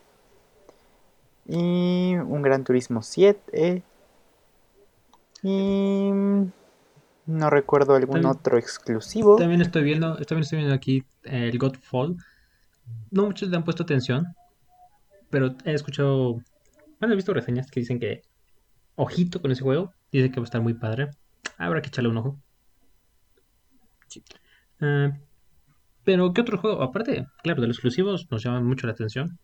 Y 1.47 2.15
un 2.17 2.41
Gran 2.43 2.65
Turismo 2.65 3.03
7. 3.03 3.83
Y 5.43 6.11
no 7.27 7.51
recuerdo 7.51 7.95
algún 7.95 8.23
También- 8.23 8.31
otro 8.33 8.57
exclusivo. 8.59 9.37
También 9.37 9.61
estoy 9.61 9.83
viendo, 9.83 10.15
también 10.17 10.43
estoy 10.43 10.59
viendo 10.59 10.75
aquí 10.75 11.05
el 11.25 11.59
Godfall. 11.59 12.17
No 13.11 13.25
muchos 13.27 13.49
le 13.49 13.57
han 13.57 13.65
puesto 13.65 13.83
atención, 13.83 14.27
pero 15.31 15.55
he 15.65 15.73
escuchado, 15.73 16.35
bueno, 17.01 17.13
he 17.13 17.17
visto 17.17 17.33
reseñas 17.33 17.71
que 17.71 17.81
dicen 17.81 17.99
que 17.99 18.23
ojito 18.97 19.41
con 19.41 19.51
ese 19.51 19.63
juego, 19.63 19.93
dice 20.13 20.31
que 20.31 20.41
va 20.41 20.45
a 20.45 20.51
estar 20.51 20.61
muy 20.61 20.75
padre. 20.75 21.11
Habrá 21.57 21.81
que 21.81 21.89
echarle 21.89 22.11
un 22.11 22.19
ojo. 22.19 22.39
Sí. 24.09 24.23
Eh, 24.81 25.11
pero, 26.05 26.33
¿qué 26.33 26.41
otro 26.41 26.59
juego? 26.59 26.83
Aparte, 26.83 27.27
claro, 27.43 27.61
de 27.61 27.69
los 27.69 27.77
exclusivos 27.77 28.31
nos 28.31 28.43
llaman 28.43 28.65
mucho 28.65 28.87
la 28.87 28.93
atención. 28.93 29.39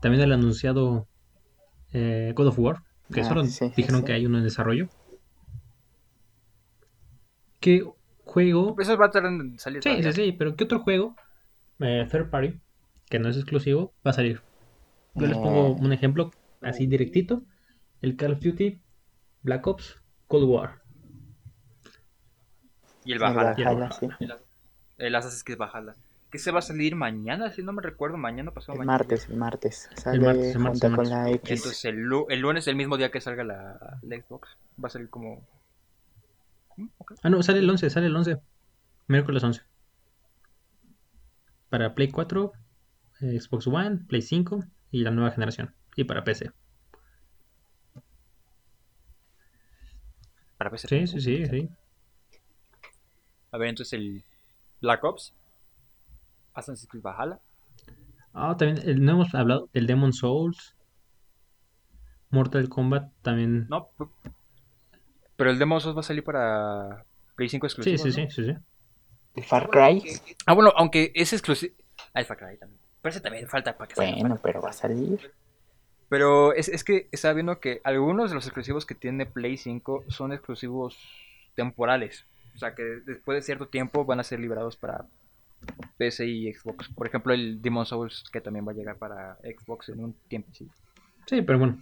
También 0.00 0.22
el 0.22 0.32
anunciado 0.32 1.06
eh, 1.92 2.32
God 2.34 2.48
of 2.48 2.58
War, 2.58 2.82
que 3.12 3.20
Ah, 3.20 3.24
solo 3.24 3.44
sí, 3.44 3.72
dijeron 3.76 4.00
sí. 4.00 4.06
que 4.06 4.12
hay 4.12 4.26
uno 4.26 4.38
en 4.38 4.44
desarrollo. 4.44 4.88
¿Qué 7.60 7.84
juego? 8.24 8.74
Eso 8.78 8.96
va 8.98 9.06
a 9.06 9.12
salir. 9.58 9.82
Sí, 9.82 10.02
sí, 10.02 10.12
sí, 10.12 10.32
pero 10.32 10.56
¿qué 10.56 10.64
otro 10.64 10.80
juego 10.80 11.14
eh, 11.80 12.06
third 12.10 12.30
party 12.30 12.60
que 13.14 13.20
no 13.20 13.28
es 13.28 13.36
exclusivo 13.36 13.94
va 14.04 14.10
a 14.10 14.14
salir? 14.14 14.42
Yo 15.14 15.28
les 15.28 15.36
pongo 15.36 15.74
un 15.76 15.92
ejemplo 15.92 16.32
así 16.60 16.88
directito: 16.88 17.44
el 18.02 18.16
Call 18.16 18.32
of 18.32 18.40
Duty, 18.40 18.80
Black 19.42 19.64
Ops, 19.68 20.02
Cold 20.26 20.48
War. 20.48 20.82
Y 23.04 23.12
el 23.12 23.18
El 23.18 23.18
Valhalla. 23.20 23.54
Valhalla, 23.54 23.92
sí. 23.92 24.08
El 24.98 25.14
Assassin's 25.14 25.44
Creed 25.44 25.58
Valhalla. 25.58 25.94
Que 26.28 26.40
se 26.40 26.50
va 26.50 26.58
a 26.58 26.62
salir 26.62 26.96
mañana, 26.96 27.52
si 27.52 27.62
no 27.62 27.72
me 27.72 27.82
recuerdo, 27.82 28.16
mañana 28.16 28.50
pasado 28.50 28.72
El 28.72 28.78
mañana. 28.80 28.98
martes, 28.98 29.28
el 29.28 29.36
martes. 29.36 29.88
Sale 29.94 30.18
martes, 30.18 30.56
el 30.56 30.58
martes, 30.58 30.80
junto 30.80 30.86
el 30.88 30.92
con 30.96 31.08
martes. 31.08 31.10
la 31.10 31.30
X. 31.30 31.50
Entonces 31.50 31.84
el, 31.84 31.98
el 32.30 32.40
lunes, 32.40 32.66
el 32.66 32.74
mismo 32.74 32.96
día 32.96 33.12
que 33.12 33.20
salga 33.20 33.44
la, 33.44 34.00
la 34.02 34.16
Xbox, 34.16 34.58
va 34.82 34.88
a 34.88 34.90
salir 34.90 35.08
como... 35.08 35.46
Mm, 36.76 36.86
ok. 36.98 37.12
Ah, 37.22 37.30
no, 37.30 37.40
sale 37.44 37.60
el 37.60 37.70
11, 37.70 37.88
sale 37.90 38.08
el 38.08 38.16
11. 38.16 38.40
Miércoles 39.06 39.44
11. 39.44 39.62
Para 41.68 41.94
Play 41.94 42.10
4, 42.10 42.52
eh, 42.54 42.58
Xbox 43.20 43.66
One, 43.66 43.98
Play 44.08 44.22
5 44.22 44.64
y 44.90 45.02
la 45.02 45.10
nueva 45.10 45.30
generación. 45.30 45.74
Y 45.96 46.04
para 46.04 46.24
PC. 46.24 46.50
Para 50.58 50.70
PC. 50.70 50.88
Sí, 50.88 51.06
sí, 51.06 51.20
sí, 51.20 51.46
sí. 51.46 51.68
A 53.50 53.58
ver, 53.58 53.68
entonces 53.68 53.92
el 53.94 54.24
Black 54.80 55.02
Ops, 55.04 55.34
Assassin's 56.54 56.88
Creed 56.88 57.02
Valhalla, 57.02 57.40
Ah, 58.36 58.56
también 58.58 58.88
eh, 58.88 58.94
no 58.96 59.12
hemos 59.12 59.32
hablado 59.34 59.68
del 59.72 59.86
Demon 59.86 60.12
Souls. 60.12 60.74
Mortal 62.30 62.68
Kombat 62.68 63.12
también. 63.22 63.68
no, 63.68 63.90
pero 65.36 65.50
el 65.50 65.58
Demon 65.60 65.80
Souls 65.80 65.96
va 65.96 66.00
a 66.00 66.04
salir 66.04 66.24
para 66.24 67.04
Play 67.36 67.48
5 67.48 67.68
Sí, 67.68 67.72
exclusivo, 67.92 67.98
sí, 68.04 68.12
sí, 68.12 68.24
¿no? 68.24 68.30
sí, 68.30 68.44
sí. 68.44 68.56
El 69.36 69.44
Far 69.44 69.68
Cry. 69.70 70.02
Ah, 70.46 70.52
bueno, 70.54 70.72
aunque 70.76 71.12
es 71.14 71.32
exclusivo... 71.32 71.74
Ah, 72.12 72.20
el 72.20 72.26
Far 72.26 72.36
Cry 72.38 72.58
también. 72.58 72.80
Pero 73.04 73.10
ese 73.10 73.20
también 73.20 73.46
falta 73.48 73.76
para 73.76 73.86
que 73.86 73.96
salga. 73.96 74.16
Bueno, 74.18 74.40
pero 74.42 74.62
va 74.62 74.70
a 74.70 74.72
salir. 74.72 75.30
Pero 76.08 76.54
es, 76.54 76.70
es 76.70 76.84
que 76.84 77.06
estaba 77.12 77.34
viendo 77.34 77.60
que 77.60 77.82
algunos 77.84 78.30
de 78.30 78.34
los 78.34 78.46
exclusivos 78.46 78.86
que 78.86 78.94
tiene 78.94 79.26
Play 79.26 79.58
5 79.58 80.04
son 80.08 80.32
exclusivos 80.32 80.96
temporales. 81.54 82.24
O 82.54 82.58
sea 82.58 82.74
que 82.74 82.82
después 82.82 83.36
de 83.36 83.42
cierto 83.42 83.68
tiempo 83.68 84.06
van 84.06 84.20
a 84.20 84.24
ser 84.24 84.40
liberados 84.40 84.78
para 84.78 85.04
PC 85.98 86.24
y 86.24 86.54
Xbox. 86.54 86.88
Por 86.88 87.06
ejemplo, 87.06 87.34
el 87.34 87.60
Demon 87.60 87.84
Souls 87.84 88.24
que 88.32 88.40
también 88.40 88.66
va 88.66 88.72
a 88.72 88.74
llegar 88.74 88.96
para 88.96 89.36
Xbox 89.42 89.90
en 89.90 90.02
un 90.02 90.14
tiempo. 90.28 90.48
Sí. 90.54 90.66
Sí, 91.26 91.42
pero 91.42 91.58
bueno, 91.58 91.78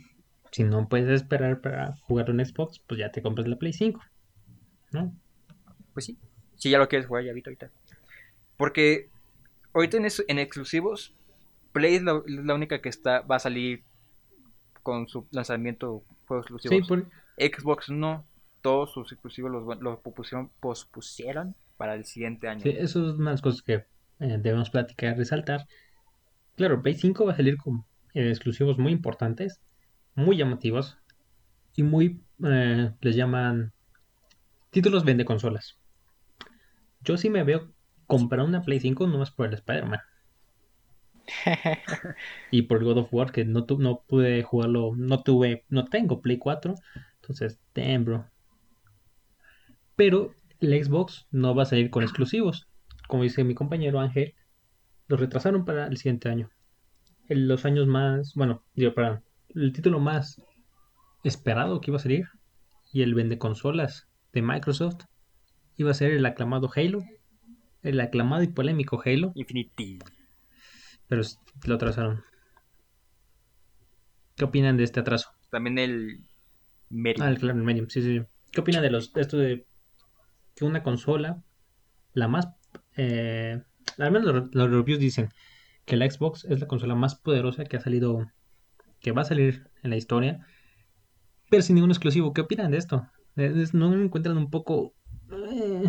si 0.50 0.64
no 0.64 0.88
puedes 0.88 1.08
esperar 1.08 1.60
para 1.60 1.94
jugar 2.08 2.30
en 2.30 2.44
Xbox, 2.44 2.80
pues 2.80 2.98
ya 2.98 3.12
te 3.12 3.22
compras 3.22 3.46
la 3.46 3.54
Play 3.54 3.72
5. 3.72 4.00
¿No? 4.90 5.14
Pues 5.92 6.04
sí. 6.06 6.18
Si 6.56 6.68
ya 6.68 6.78
lo 6.78 6.88
quieres 6.88 7.06
jugar, 7.06 7.22
ya 7.22 7.30
ahorita. 7.30 7.70
Porque 8.56 9.11
ahorita 9.74 9.96
en, 9.96 10.38
exclusivos, 10.38 11.14
Play 11.72 11.96
es 11.96 12.02
la, 12.02 12.14
única 12.54 12.80
que 12.80 12.88
está 12.88 13.20
va 13.22 13.36
a 13.36 13.40
salir 13.40 13.82
con 14.82 15.08
su 15.08 15.26
lanzamiento. 15.30 16.04
Sí, 16.60 16.80
por- 16.82 17.08
Xbox 17.38 17.90
no. 17.90 18.26
Todos 18.60 18.92
sus 18.92 19.10
exclusivos 19.12 19.50
los, 19.50 19.80
los 19.80 19.98
pospusieron, 20.00 20.50
pospusieron 20.60 21.56
para 21.76 21.94
el 21.94 22.04
siguiente 22.04 22.46
año. 22.48 22.62
sí, 22.62 22.70
eso 22.70 23.08
es 23.08 23.14
una 23.16 23.30
de 23.30 23.34
las 23.34 23.42
cosas 23.42 23.62
que 23.62 23.74
eh, 23.74 24.38
debemos 24.38 24.70
platicar, 24.70 25.16
resaltar. 25.16 25.66
Claro, 26.54 26.80
Play 26.80 26.94
5 26.94 27.26
va 27.26 27.32
a 27.32 27.36
salir 27.36 27.56
con 27.56 27.84
eh, 28.14 28.28
exclusivos 28.28 28.78
muy 28.78 28.92
importantes, 28.92 29.60
muy 30.14 30.36
llamativos 30.36 30.98
y 31.74 31.82
muy, 31.82 32.22
eh, 32.44 32.92
les 33.00 33.16
llaman 33.16 33.72
títulos 34.70 35.04
vende 35.04 35.24
consolas. 35.24 35.76
Yo 37.00 37.16
sí 37.16 37.30
me 37.30 37.42
veo 37.42 37.72
comprar 38.12 38.44
una 38.44 38.60
Play 38.62 38.78
5 38.78 39.06
nomás 39.06 39.30
por 39.30 39.46
el 39.46 39.54
Spider-Man. 39.54 40.00
Y 42.50 42.62
por 42.62 42.78
el 42.78 42.84
God 42.84 42.98
of 42.98 43.14
War, 43.14 43.32
que 43.32 43.44
no, 43.44 43.64
tu- 43.64 43.78
no 43.78 44.02
pude 44.06 44.42
jugarlo, 44.42 44.92
no 44.96 45.22
tuve, 45.22 45.64
no 45.70 45.86
tengo 45.86 46.20
Play 46.20 46.36
4. 46.38 46.74
Entonces, 47.20 47.58
damn, 47.74 48.04
bro. 48.04 48.26
Pero 49.96 50.34
el 50.60 50.84
Xbox 50.84 51.26
no 51.30 51.54
va 51.54 51.62
a 51.62 51.66
salir 51.66 51.90
con 51.90 52.02
exclusivos. 52.02 52.68
Como 53.08 53.22
dice 53.22 53.44
mi 53.44 53.54
compañero 53.54 54.00
Ángel, 54.00 54.34
los 55.08 55.18
retrasaron 55.20 55.64
para 55.64 55.86
el 55.86 55.96
siguiente 55.96 56.28
año. 56.28 56.50
En 57.28 57.48
los 57.48 57.64
años 57.64 57.86
más, 57.86 58.34
bueno, 58.34 58.62
digo, 58.74 58.92
perdón, 58.94 59.22
el 59.54 59.72
título 59.72 60.00
más 60.00 60.42
esperado 61.24 61.80
que 61.80 61.90
iba 61.90 61.96
a 61.98 62.02
salir 62.02 62.26
y 62.92 63.02
el 63.02 63.14
vende 63.14 63.38
consolas 63.38 64.08
de 64.32 64.42
Microsoft 64.42 65.04
iba 65.76 65.90
a 65.90 65.94
ser 65.94 66.10
el 66.12 66.26
aclamado 66.26 66.70
Halo, 66.74 67.00
el 67.82 68.00
aclamado 68.00 68.42
y 68.42 68.48
polémico 68.48 69.02
Halo, 69.04 69.32
Infinity. 69.34 69.98
pero 71.08 71.22
lo 71.64 71.74
atrasaron. 71.74 72.22
¿Qué 74.36 74.44
opinan 74.44 74.76
de 74.76 74.84
este 74.84 75.00
atraso? 75.00 75.30
También 75.50 75.78
el 75.78 76.24
Medio. 76.88 77.24
Ah, 77.24 77.30
el 77.30 77.38
claro, 77.38 77.58
el 77.58 77.64
Medium, 77.64 77.88
sí, 77.88 78.02
sí. 78.02 78.22
¿Qué 78.50 78.60
opinan 78.60 78.82
de 78.82 78.90
los 78.90 79.12
de 79.12 79.20
esto 79.20 79.38
de 79.38 79.66
que 80.54 80.64
una 80.64 80.82
consola, 80.82 81.42
la 82.12 82.28
más, 82.28 82.48
eh, 82.96 83.62
al 83.98 84.12
menos 84.12 84.34
los, 84.34 84.54
los 84.54 84.70
reviews 84.70 85.00
dicen 85.00 85.30
que 85.86 85.96
la 85.96 86.08
Xbox 86.10 86.44
es 86.44 86.60
la 86.60 86.66
consola 86.66 86.94
más 86.94 87.14
poderosa 87.14 87.64
que 87.64 87.76
ha 87.76 87.80
salido, 87.80 88.30
que 89.00 89.12
va 89.12 89.22
a 89.22 89.26
salir 89.26 89.70
en 89.82 89.90
la 89.90 89.96
historia, 89.96 90.46
pero 91.50 91.62
sin 91.62 91.76
ningún 91.76 91.90
exclusivo. 91.90 92.32
¿Qué 92.32 92.42
opinan 92.42 92.70
de 92.70 92.78
esto? 92.78 93.06
Eh, 93.36 93.64
¿No 93.72 93.90
me 93.90 94.04
encuentran 94.04 94.36
un 94.36 94.50
poco, 94.50 94.94
eh, 95.30 95.84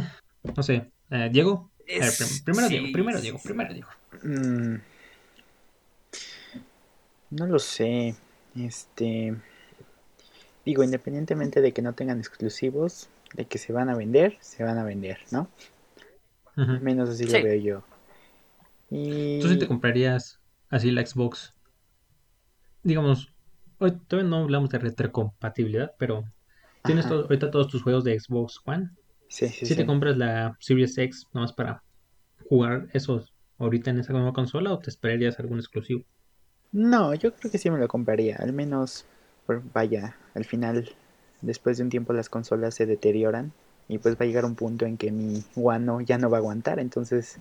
no 0.56 0.64
sé, 0.64 0.92
eh, 1.10 1.30
Diego? 1.32 1.72
Ver, 1.88 2.12
primero 2.46 2.68
sí, 2.68 2.74
Diego, 2.78 2.94
primero 2.94 3.18
sí, 3.18 3.22
Diego, 3.24 3.38
sí. 3.40 3.48
primero 3.48 3.74
Diego. 3.74 3.90
Mm, 4.24 4.76
no 7.32 7.48
lo 7.48 7.60
sé. 7.60 8.16
Este. 8.56 9.36
Digo, 10.66 10.84
independientemente 10.84 11.62
de 11.62 11.74
que 11.74 11.82
no 11.82 11.94
tengan 11.94 12.20
exclusivos, 12.20 13.10
de 13.34 13.46
que 13.46 13.58
se 13.58 13.74
van 13.74 13.90
a 13.90 13.96
vender, 13.96 14.38
se 14.40 14.64
van 14.64 14.78
a 14.78 14.84
vender, 14.84 15.20
¿no? 15.32 15.50
Menos 16.56 17.10
así 17.10 17.26
Sí. 17.26 17.34
lo 17.38 17.44
veo 17.44 17.56
yo. 17.56 17.84
Y. 18.90 19.40
¿Tú 19.42 19.50
sí 19.50 19.58
te 19.58 19.68
comprarías 19.68 20.40
así 20.70 20.92
la 20.92 21.06
Xbox? 21.06 21.54
Digamos, 22.84 23.34
hoy 23.80 23.92
todavía 24.08 24.30
no 24.30 24.38
hablamos 24.38 24.70
de 24.70 24.78
retrocompatibilidad, 24.80 25.94
pero 25.98 26.24
tienes 26.84 27.08
to- 27.08 27.22
ahorita 27.24 27.50
todos 27.50 27.68
tus 27.70 27.82
juegos 27.82 28.04
de 28.04 28.20
Xbox 28.20 28.60
One. 28.66 28.92
Sí, 29.34 29.50
sí, 29.50 29.68
Si 29.68 29.76
sí. 29.76 29.82
te 29.82 29.86
compras 29.86 30.18
la 30.18 30.56
Series 30.60 30.98
X 30.98 31.28
nomás 31.34 31.54
para 31.54 31.84
jugar 32.50 32.88
esos 32.94 33.34
ahorita 33.60 33.92
en 33.92 34.00
esa 34.00 34.14
nueva 34.14 34.34
consola 34.34 34.74
o 34.74 34.80
te 34.80 34.90
esperarías 34.92 35.40
algún 35.40 35.60
exclusivo? 35.60 36.04
No, 36.74 37.14
yo 37.14 37.34
creo 37.34 37.50
que 37.52 37.58
sí 37.58 37.70
me 37.70 37.80
lo 37.80 37.88
compraría. 37.88 38.36
Al 38.38 38.52
menos 38.52 39.06
por- 39.46 39.62
vaya, 39.72 40.18
al 40.34 40.44
final, 40.46 40.90
después 41.42 41.78
de 41.78 41.84
un 41.84 41.90
tiempo 41.90 42.12
las 42.14 42.28
consolas 42.30 42.76
se 42.76 42.86
deterioran 42.86 43.54
y 43.88 43.98
pues 44.00 44.16
va 44.16 44.24
a 44.24 44.26
llegar 44.26 44.44
un 44.46 44.56
punto 44.56 44.86
en 44.86 44.98
que 44.98 45.12
mi 45.12 45.44
One 45.56 46.04
ya 46.06 46.18
no 46.18 46.30
va 46.30 46.38
a 46.38 46.40
aguantar, 46.40 46.80
entonces 46.80 47.38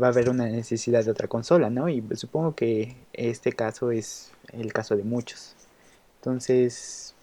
va 0.00 0.08
a 0.08 0.10
haber 0.10 0.28
una 0.28 0.46
necesidad 0.46 1.04
de 1.04 1.10
otra 1.10 1.28
consola, 1.28 1.70
¿no? 1.70 1.88
Y 1.88 2.00
pues, 2.00 2.20
supongo 2.20 2.54
que 2.54 2.96
este 3.12 3.52
caso 3.52 3.90
es 3.90 4.30
el 4.52 4.72
caso 4.72 4.96
de 4.96 5.04
muchos. 5.04 5.54
Entonces, 6.20 7.14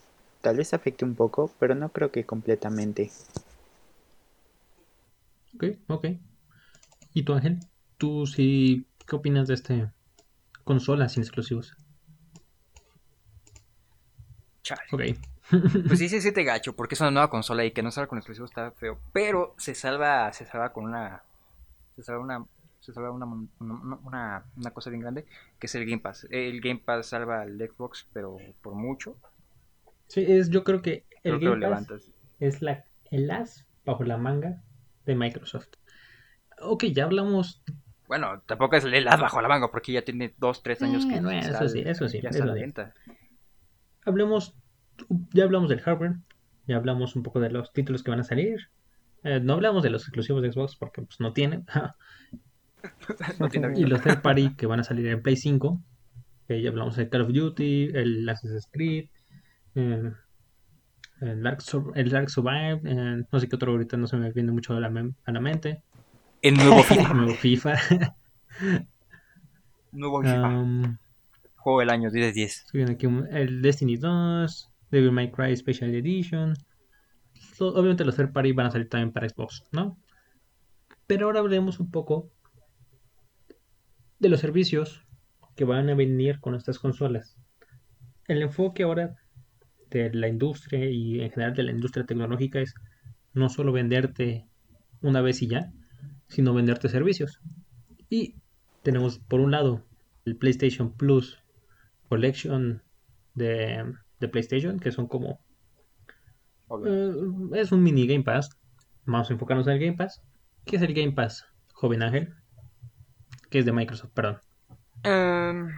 tal 0.41 0.57
vez 0.57 0.73
afecte 0.73 1.05
un 1.05 1.15
poco, 1.15 1.51
pero 1.59 1.75
no 1.75 1.89
creo 1.89 2.11
que 2.11 2.25
completamente. 2.25 3.11
Ok, 5.55 5.63
ok. 5.87 6.07
¿Y 7.13 7.23
tú, 7.23 7.33
Ángel? 7.33 7.59
¿Tú 7.97 8.25
sí, 8.25 8.87
qué 9.07 9.15
opinas 9.15 9.47
de 9.47 9.53
este 9.55 9.91
consola 10.63 11.09
sin 11.09 11.23
exclusivos? 11.23 11.75
Chale. 14.63 14.81
Ok. 14.91 15.01
Pues 15.87 15.99
sí, 15.99 16.07
sí, 16.09 16.21
sí 16.21 16.31
te 16.31 16.43
gacho, 16.43 16.73
porque 16.75 16.95
es 16.95 17.01
una 17.01 17.11
nueva 17.11 17.29
consola 17.29 17.65
y 17.65 17.71
que 17.71 17.83
no 17.83 17.91
salga 17.91 18.07
con 18.07 18.17
exclusivos 18.19 18.51
está 18.51 18.71
feo. 18.71 18.99
Pero 19.11 19.53
se 19.57 19.75
salva, 19.75 20.31
se 20.33 20.45
salva 20.45 20.71
con 20.71 20.85
una. 20.85 21.23
Se 21.95 22.03
salva 22.03 22.21
una. 22.23 22.45
Se 22.79 22.93
salva 22.93 23.11
una, 23.11 23.25
una, 23.25 23.99
una- 24.03 24.43
una 24.55 24.71
cosa 24.71 24.89
bien 24.89 25.01
grande, 25.01 25.25
que 25.59 25.67
es 25.67 25.75
el 25.75 25.85
Game 25.85 25.99
Pass. 26.01 26.25
El 26.31 26.61
Game 26.61 26.81
Pass 26.83 27.07
salva 27.07 27.41
al 27.41 27.57
Xbox, 27.59 28.07
pero 28.11 28.37
por 28.63 28.73
mucho. 28.73 29.17
Sí, 30.07 30.25
es, 30.27 30.49
yo 30.49 30.63
creo 30.63 30.81
que 30.81 31.05
el 31.23 31.37
Creo 31.37 31.39
que 31.39 31.45
lo 31.45 31.51
Game 31.51 31.61
Pass 31.61 31.89
levantas. 31.89 32.11
es 32.39 32.61
la, 32.63 32.85
el 33.11 33.29
as 33.29 33.67
bajo 33.85 34.03
la 34.03 34.17
manga 34.17 34.63
de 35.05 35.15
Microsoft. 35.15 35.67
Ok, 36.61 36.85
ya 36.93 37.05
hablamos. 37.05 37.63
Bueno, 38.07 38.41
tampoco 38.45 38.75
es 38.75 38.83
el 38.85 39.05
bajo 39.05 39.41
la 39.41 39.47
manga, 39.47 39.71
porque 39.71 39.93
ya 39.93 40.01
tiene 40.03 40.33
2, 40.37 40.63
3 40.63 40.81
años 40.83 41.05
que. 41.05 41.15
Eh, 41.15 41.21
no, 41.21 41.31
eso 41.31 41.53
sal- 41.53 41.69
sí, 41.69 41.81
eso 41.85 42.07
sí, 42.09 42.19
Ya 42.21 42.29
eso 42.29 42.43
sí. 42.43 42.49
venta. 42.59 42.93
Hablemos, 44.05 44.55
ya 45.33 45.43
hablamos 45.45 45.69
del 45.69 45.79
hardware, 45.81 46.15
ya 46.67 46.75
hablamos 46.77 47.15
un 47.15 47.23
poco 47.23 47.39
de 47.39 47.49
los 47.49 47.71
títulos 47.73 48.03
que 48.03 48.11
van 48.11 48.19
a 48.19 48.23
salir. 48.23 48.69
Eh, 49.23 49.39
no 49.39 49.53
hablamos 49.53 49.83
de 49.83 49.91
los 49.91 50.03
exclusivos 50.03 50.41
de 50.41 50.51
Xbox 50.51 50.75
porque 50.75 51.01
pues, 51.03 51.19
no 51.19 51.33
tienen. 51.33 51.65
No 53.39 53.47
tiene 53.47 53.79
y 53.79 53.83
los 53.83 54.01
third 54.01 54.23
party 54.23 54.55
que 54.55 54.65
van 54.65 54.79
a 54.79 54.83
salir 54.83 55.05
en 55.07 55.21
Play 55.21 55.35
5. 55.35 55.79
Que 56.47 56.61
ya 56.63 56.69
hablamos 56.69 56.95
del 56.95 57.09
Call 57.09 57.21
of 57.21 57.31
Duty, 57.31 57.91
el 57.93 58.27
Assassin's 58.27 58.67
Creed, 58.71 59.09
eh, 59.75 60.11
el, 61.21 61.41
Dark 61.43 61.61
Sur- 61.61 61.93
el 61.95 62.09
Dark 62.09 62.29
Survive, 62.29 62.81
no 63.31 63.39
sé 63.39 63.47
qué 63.47 63.55
otro 63.55 63.71
ahorita 63.71 63.95
no 63.97 64.07
se 64.07 64.17
me 64.17 64.31
viene 64.31 64.51
mucho 64.51 64.73
a 64.75 64.79
la, 64.79 64.89
mem- 64.89 65.15
a 65.25 65.31
la 65.31 65.39
mente. 65.39 65.83
El 66.41 66.55
nuevo 66.57 66.77
El 66.79 66.83
FIFA. 66.83 67.13
nuevo 67.13 67.33
FIFA. 67.35 67.75
nuevo 69.91 70.21
FIFA. 70.21 70.47
Um, 70.49 70.97
Juego 71.57 71.79
del 71.81 71.89
año, 71.91 72.09
10 72.09 72.25
de 72.27 72.31
10. 72.33 72.63
Se 72.71 72.77
viene 72.77 72.93
aquí 72.93 73.05
un- 73.05 73.27
el 73.31 73.61
Destiny 73.61 73.97
2, 73.97 74.69
Devil 74.89 75.11
May 75.11 75.31
Cry 75.31 75.55
Special 75.55 75.93
Edition. 75.93 76.53
Obviamente 77.59 78.03
los 78.03 78.15
third 78.15 78.31
party 78.33 78.51
van 78.53 78.65
a 78.67 78.71
salir 78.71 78.89
también 78.89 79.11
para 79.11 79.29
Xbox, 79.29 79.63
¿no? 79.71 79.97
Pero 81.05 81.27
ahora 81.27 81.39
hablemos 81.41 81.79
un 81.79 81.91
poco 81.91 82.31
de 84.17 84.29
los 84.29 84.39
servicios 84.39 85.05
que 85.55 85.65
van 85.65 85.87
a 85.89 85.93
venir 85.95 86.39
con 86.39 86.55
estas 86.55 86.79
consolas. 86.79 87.37
El 88.27 88.41
enfoque 88.41 88.81
ahora 88.83 89.15
de 89.91 90.13
la 90.13 90.27
industria 90.27 90.89
y 90.89 91.21
en 91.21 91.29
general 91.31 91.53
de 91.53 91.63
la 91.63 91.71
industria 91.71 92.05
tecnológica 92.05 92.59
es 92.59 92.73
no 93.33 93.49
solo 93.49 93.71
venderte 93.71 94.47
una 95.01 95.21
vez 95.21 95.41
y 95.41 95.47
ya, 95.47 95.71
sino 96.27 96.53
venderte 96.53 96.89
servicios. 96.89 97.39
Y 98.09 98.35
tenemos 98.83 99.19
por 99.19 99.39
un 99.39 99.51
lado 99.51 99.83
el 100.25 100.35
PlayStation 100.35 100.93
Plus 100.93 101.39
Collection 102.09 102.81
de, 103.35 103.93
de 104.19 104.27
PlayStation, 104.27 104.79
que 104.79 104.91
son 104.91 105.07
como... 105.07 105.39
Eh, 106.85 107.13
es 107.53 107.71
un 107.71 107.83
mini 107.83 108.07
Game 108.07 108.23
Pass. 108.23 108.49
Vamos 109.05 109.29
a 109.29 109.33
enfocarnos 109.33 109.67
en 109.67 109.73
el 109.73 109.79
Game 109.79 109.97
Pass. 109.97 110.21
¿Qué 110.65 110.75
es 110.75 110.81
el 110.81 110.93
Game 110.93 111.13
Pass, 111.13 111.45
joven 111.73 112.03
Ángel? 112.03 112.33
Que 113.49 113.59
es 113.59 113.65
de 113.65 113.71
Microsoft, 113.71 114.11
perdón. 114.13 114.39
Em, 115.03 115.69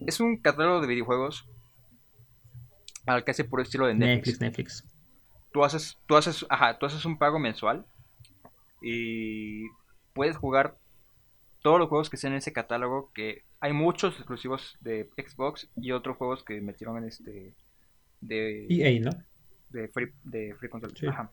es 0.00 0.20
un 0.20 0.38
catálogo 0.38 0.80
de 0.80 0.88
videojuegos 0.88 1.48
al 3.06 3.24
que 3.24 3.30
hace 3.32 3.44
puro 3.44 3.62
estilo 3.62 3.86
de 3.86 3.94
Netflix. 3.94 4.40
Netflix, 4.40 4.82
Netflix. 4.84 4.94
Tú 5.52 5.64
haces, 5.64 5.98
tú 6.06 6.16
haces, 6.16 6.46
ajá, 6.48 6.78
tú 6.78 6.86
haces 6.86 7.04
un 7.04 7.18
pago 7.18 7.38
mensual 7.38 7.84
y 8.80 9.68
puedes 10.12 10.36
jugar 10.36 10.76
todos 11.62 11.78
los 11.78 11.88
juegos 11.88 12.10
que 12.10 12.16
estén 12.16 12.32
en 12.32 12.38
ese 12.38 12.52
catálogo. 12.52 13.10
Que 13.14 13.42
hay 13.60 13.72
muchos 13.72 14.16
exclusivos 14.16 14.76
de 14.80 15.08
Xbox 15.16 15.68
y 15.76 15.92
otros 15.92 16.16
juegos 16.16 16.42
que 16.44 16.60
metieron 16.60 16.98
en 16.98 17.04
este 17.04 17.54
de, 18.20 18.66
EA, 18.68 19.00
¿no? 19.00 19.10
de 19.70 19.88
free 19.88 20.12
de 20.24 20.54
free. 20.58 20.70
Sí. 20.96 21.06
Ajá. 21.06 21.30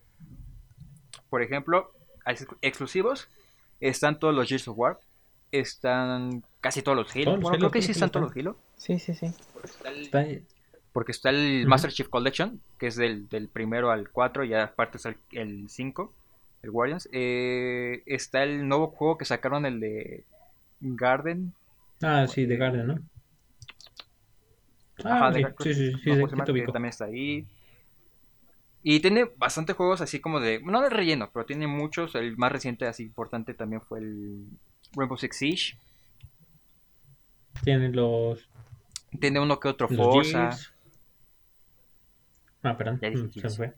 Por 1.29 1.41
ejemplo, 1.41 1.91
hay 2.25 2.35
ex- 2.35 2.47
exclusivos 2.61 3.27
están 3.79 4.19
todos 4.19 4.35
los 4.35 4.47
Gears 4.49 4.67
of 4.67 4.77
War, 4.77 4.99
están 5.51 6.43
casi 6.59 6.81
todos 6.81 6.97
los 6.97 7.15
Halo. 7.15 7.23
Todos 7.25 7.35
los 7.37 7.43
Bueno, 7.43 7.55
Halo, 7.55 7.69
creo 7.69 7.71
que 7.71 7.81
sí 7.81 7.91
están 7.93 8.09
todos 8.11 8.27
los 8.27 8.35
Halo. 8.35 8.57
Sí, 8.77 8.99
sí, 8.99 9.13
sí. 9.13 9.27
Está 9.63 9.89
el- 9.89 10.01
Está- 10.01 10.25
porque 10.93 11.11
está 11.11 11.29
el. 11.29 11.67
Master 11.67 11.91
Chief 11.91 12.09
Collection, 12.09 12.61
que 12.77 12.87
es 12.87 12.95
del, 12.95 13.27
del 13.29 13.47
primero 13.47 13.91
al 13.91 14.09
4, 14.09 14.43
y 14.45 14.53
aparte 14.53 14.97
está 14.97 15.09
el, 15.09 15.17
el 15.31 15.69
5, 15.69 16.13
el 16.63 16.71
Guardians. 16.71 17.09
Eh, 17.11 18.03
está 18.05 18.43
el 18.43 18.67
nuevo 18.67 18.87
juego 18.87 19.17
que 19.17 19.25
sacaron, 19.25 19.65
el 19.65 19.79
de 19.79 20.23
Garden. 20.81 21.53
Ah, 22.01 22.27
sí, 22.27 22.45
de 22.45 22.57
Garden, 22.57 22.87
¿no? 22.87 22.99
Ajá, 25.03 25.27
Ah, 25.27 25.31
de 25.31 25.43
sí, 25.59 25.73
sí, 25.73 25.91
sí, 25.93 25.99
sí, 26.03 26.09
ubico. 26.51 26.71
también 26.73 26.89
está 26.89 27.05
ahí. 27.05 27.45
Y 28.81 28.99
tiene 29.01 29.29
bastante 29.37 29.73
juegos 29.73 30.01
así 30.01 30.19
como 30.21 30.39
de, 30.39 30.61
no 30.63 30.81
de 30.81 30.89
relleno, 30.89 31.29
pero 31.33 31.45
tiene 31.45 31.67
muchos. 31.67 32.15
El 32.15 32.37
más 32.37 32.51
reciente 32.51 32.87
así 32.87 33.03
importante 33.03 33.53
también 33.53 33.81
fue 33.81 33.99
el 33.99 34.45
Rainbow 34.95 35.17
Six 35.17 35.37
Siege. 35.37 35.77
Tienen 37.63 37.93
los, 37.95 38.47
Tiene 39.19 39.39
uno 39.39 39.59
que 39.59 39.67
otro 39.67 39.87
Forza. 39.89 40.51
Gears. 40.51 40.73
Ah, 42.63 42.77
perdón, 42.77 42.99
Ya 43.01 43.09
dije 43.09 43.23
mm, 43.23 43.31
se 43.31 43.49
fue. 43.49 43.73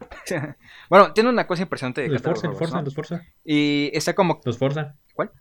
bueno, 0.90 1.12
tiene 1.12 1.28
una 1.28 1.46
cosa 1.46 1.62
impresionante 1.62 2.02
de 2.02 2.08
Los 2.08 2.22
Forza, 2.22 2.46
los 2.46 2.58
Forza, 2.58 2.76
¿no? 2.76 2.82
los 2.82 2.94
Forza. 2.94 3.22
Y 3.44 3.90
está 3.92 4.14
como 4.14 4.40
Los 4.44 4.58
Forza. 4.58 4.96
¿Cuál? 5.14 5.32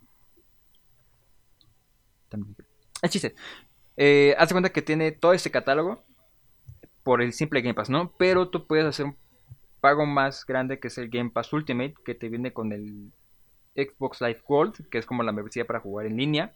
También. 2.30 2.56
El 3.02 3.10
chiste. 3.10 3.36
Eh, 3.96 4.36
haz 4.38 4.50
de 4.50 4.54
cuenta 4.54 4.72
que 4.72 4.82
tiene 4.82 5.12
todo 5.12 5.34
este 5.34 5.52
catálogo 5.52 6.04
por 7.04 7.22
el 7.22 7.34
simple 7.34 7.62
Game 7.62 7.74
Pass, 7.74 7.90
¿no? 7.90 8.14
Pero 8.18 8.50
tú 8.50 8.68
puedes 8.68 8.86
hacer 8.86 9.06
un 9.06 9.18
pago 9.80 10.06
más 10.06 10.46
grande 10.46 10.80
que 10.80 10.88
es 10.88 10.98
el 10.98 11.10
Game 11.10 11.30
Pass 11.30 11.54
Ultimate, 11.54 11.96
que 12.04 12.16
te 12.16 12.30
viene 12.30 12.52
con 12.52 12.74
el 12.74 13.12
Xbox 13.76 14.22
Live 14.22 14.42
Gold, 14.48 14.90
que 14.90 14.98
es 14.98 15.06
como 15.06 15.24
la 15.24 15.32
membresía 15.32 15.66
para 15.66 15.80
jugar 15.80 16.08
en 16.08 16.18
línea. 16.18 16.54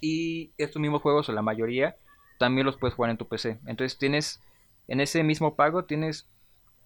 Y 0.00 0.52
estos 0.58 0.80
mismos 0.80 1.02
juegos, 1.02 1.28
o 1.28 1.32
la 1.32 1.42
mayoría, 1.42 1.96
también 2.38 2.66
los 2.66 2.76
puedes 2.76 2.94
jugar 2.94 3.10
en 3.10 3.16
tu 3.16 3.26
PC. 3.28 3.58
Entonces 3.66 3.98
tienes, 3.98 4.40
en 4.88 5.00
ese 5.00 5.22
mismo 5.22 5.54
pago, 5.56 5.84
tienes 5.84 6.26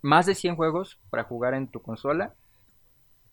más 0.02 0.26
de 0.26 0.34
100 0.34 0.56
juegos 0.56 0.98
para 1.10 1.24
jugar 1.24 1.54
en 1.54 1.68
tu 1.68 1.80
consola. 1.82 2.34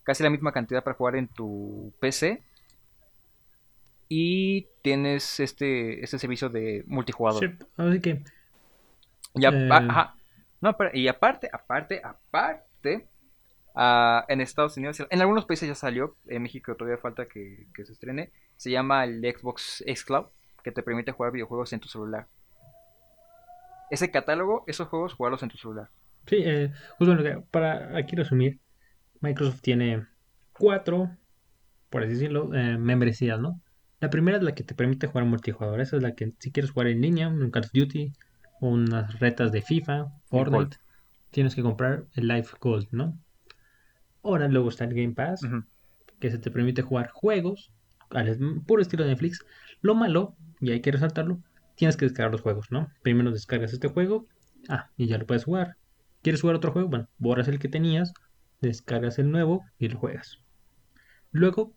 Casi 0.03 0.23
la 0.23 0.29
misma 0.29 0.51
cantidad 0.51 0.83
para 0.83 0.95
jugar 0.97 1.15
en 1.15 1.27
tu 1.27 1.93
PC. 1.99 2.41
Y 4.09 4.67
tienes 4.81 5.39
este, 5.39 6.03
este 6.03 6.17
servicio 6.17 6.49
de 6.49 6.83
multijugador. 6.87 7.39
Cierto. 7.39 7.67
Así 7.77 7.99
que, 7.99 8.23
Y, 9.35 9.45
a- 9.45 9.49
Eh. 9.49 9.69
ajá. 9.71 10.15
No, 10.61 10.75
pero- 10.77 10.89
y 10.93 11.07
aparte, 11.07 11.49
aparte, 11.53 12.01
aparte, 12.03 13.07
ah, 13.75 14.25
en 14.29 14.41
Estados 14.41 14.75
Unidos, 14.77 15.05
en 15.07 15.21
algunos 15.21 15.45
países 15.45 15.67
ya 15.69 15.75
salió, 15.75 16.15
en 16.27 16.41
México 16.41 16.73
todavía 16.75 16.97
falta 16.97 17.27
que, 17.27 17.67
que 17.75 17.85
se 17.85 17.91
estrene, 17.93 18.31
se 18.55 18.71
llama 18.71 19.03
el 19.03 19.21
Xbox 19.21 19.83
Xcloud, 19.85 20.27
que 20.67 20.73
te 20.73 20.83
permite 20.83 21.13
jugar 21.13 21.31
videojuegos 21.31 21.71
en 21.71 21.79
tu 21.79 21.87
celular. 21.87 22.27
Ese 23.89 24.11
catálogo, 24.11 24.65
esos 24.67 24.89
juegos, 24.89 25.13
jugarlos 25.13 25.41
en 25.41 25.49
tu 25.49 25.57
celular. 25.57 25.89
sí, 26.25 26.41
eh, 26.43 26.73
justo 26.97 27.15
para 27.51 27.97
aquí 27.97 28.17
resumir, 28.17 28.59
Microsoft 29.21 29.61
tiene 29.61 30.05
cuatro, 30.51 31.09
por 31.89 32.03
así 32.03 32.15
decirlo, 32.15 32.53
eh, 32.53 32.77
membresías, 32.77 33.39
¿no? 33.39 33.61
La 34.01 34.09
primera 34.09 34.39
es 34.39 34.43
la 34.43 34.53
que 34.53 34.65
te 34.65 34.75
permite 34.75 35.07
jugar 35.07 35.23
multijugador. 35.23 35.79
Esa 35.79 35.95
es 35.95 36.03
la 36.03 36.15
que 36.15 36.33
si 36.37 36.51
quieres 36.51 36.71
jugar 36.71 36.87
en 36.87 36.99
línea, 36.99 37.29
un 37.29 37.49
Call 37.49 37.63
of 37.63 37.71
Duty, 37.73 38.11
unas 38.59 39.17
retas 39.21 39.53
de 39.53 39.61
FIFA, 39.61 40.11
Fortnite, 40.25 40.75
tienes 41.31 41.55
que 41.55 41.61
comprar 41.61 42.03
el 42.15 42.27
Live 42.27 42.49
Gold, 42.59 42.89
¿no? 42.91 43.17
Ahora 44.21 44.49
luego 44.49 44.67
está 44.67 44.83
el 44.83 44.93
Game 44.93 45.13
Pass, 45.13 45.47
que 46.19 46.29
se 46.29 46.39
te 46.39 46.51
permite 46.51 46.81
jugar 46.81 47.09
juegos 47.09 47.71
al 48.09 48.37
puro 48.65 48.81
estilo 48.81 49.05
de 49.05 49.11
Netflix. 49.11 49.45
Lo 49.81 49.95
malo, 49.95 50.35
y 50.59 50.71
hay 50.71 50.81
que 50.81 50.91
resaltarlo, 50.91 51.41
tienes 51.75 51.97
que 51.97 52.05
descargar 52.05 52.31
los 52.31 52.41
juegos, 52.41 52.71
¿no? 52.71 52.93
Primero 53.01 53.31
descargas 53.31 53.73
este 53.73 53.87
juego, 53.89 54.27
ah, 54.69 54.91
y 54.97 55.07
ya 55.07 55.17
lo 55.17 55.25
puedes 55.27 55.45
jugar. 55.45 55.77
¿Quieres 56.21 56.41
jugar 56.41 56.55
otro 56.57 56.71
juego? 56.71 56.89
Bueno, 56.89 57.09
borras 57.17 57.47
el 57.47 57.59
que 57.59 57.69
tenías, 57.69 58.13
descargas 58.61 59.19
el 59.19 59.31
nuevo 59.31 59.65
y 59.77 59.89
lo 59.89 59.99
juegas. 59.99 60.39
Luego, 61.31 61.73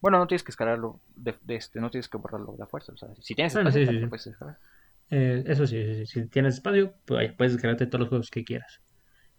Bueno, 0.00 0.18
no 0.18 0.26
tienes 0.26 0.42
que 0.44 0.50
escalarlo, 0.52 1.00
de, 1.14 1.36
de 1.42 1.56
este, 1.56 1.80
no 1.80 1.90
tienes 1.90 2.08
que 2.08 2.18
borrarlo 2.18 2.52
de 2.52 2.58
la 2.58 2.66
fuerza. 2.66 2.92
O 2.92 2.96
sea, 2.96 3.08
si 3.20 3.34
tienes 3.34 3.54
Bueno, 3.54 3.70
espacio, 3.70 3.84
sí, 3.86 3.86
sí, 3.86 4.06
puedes 4.06 4.24
descargar. 4.24 4.58
Eh, 5.10 5.44
eso 5.46 5.66
sí, 5.66 6.06
si 6.06 6.28
tienes 6.28 6.54
espacio, 6.54 6.94
pues 7.04 7.20
ahí 7.20 7.32
puedes 7.36 7.52
descargarte 7.54 7.86
todos 7.86 8.00
los 8.00 8.08
juegos 8.08 8.30
que 8.30 8.44
quieras. 8.44 8.82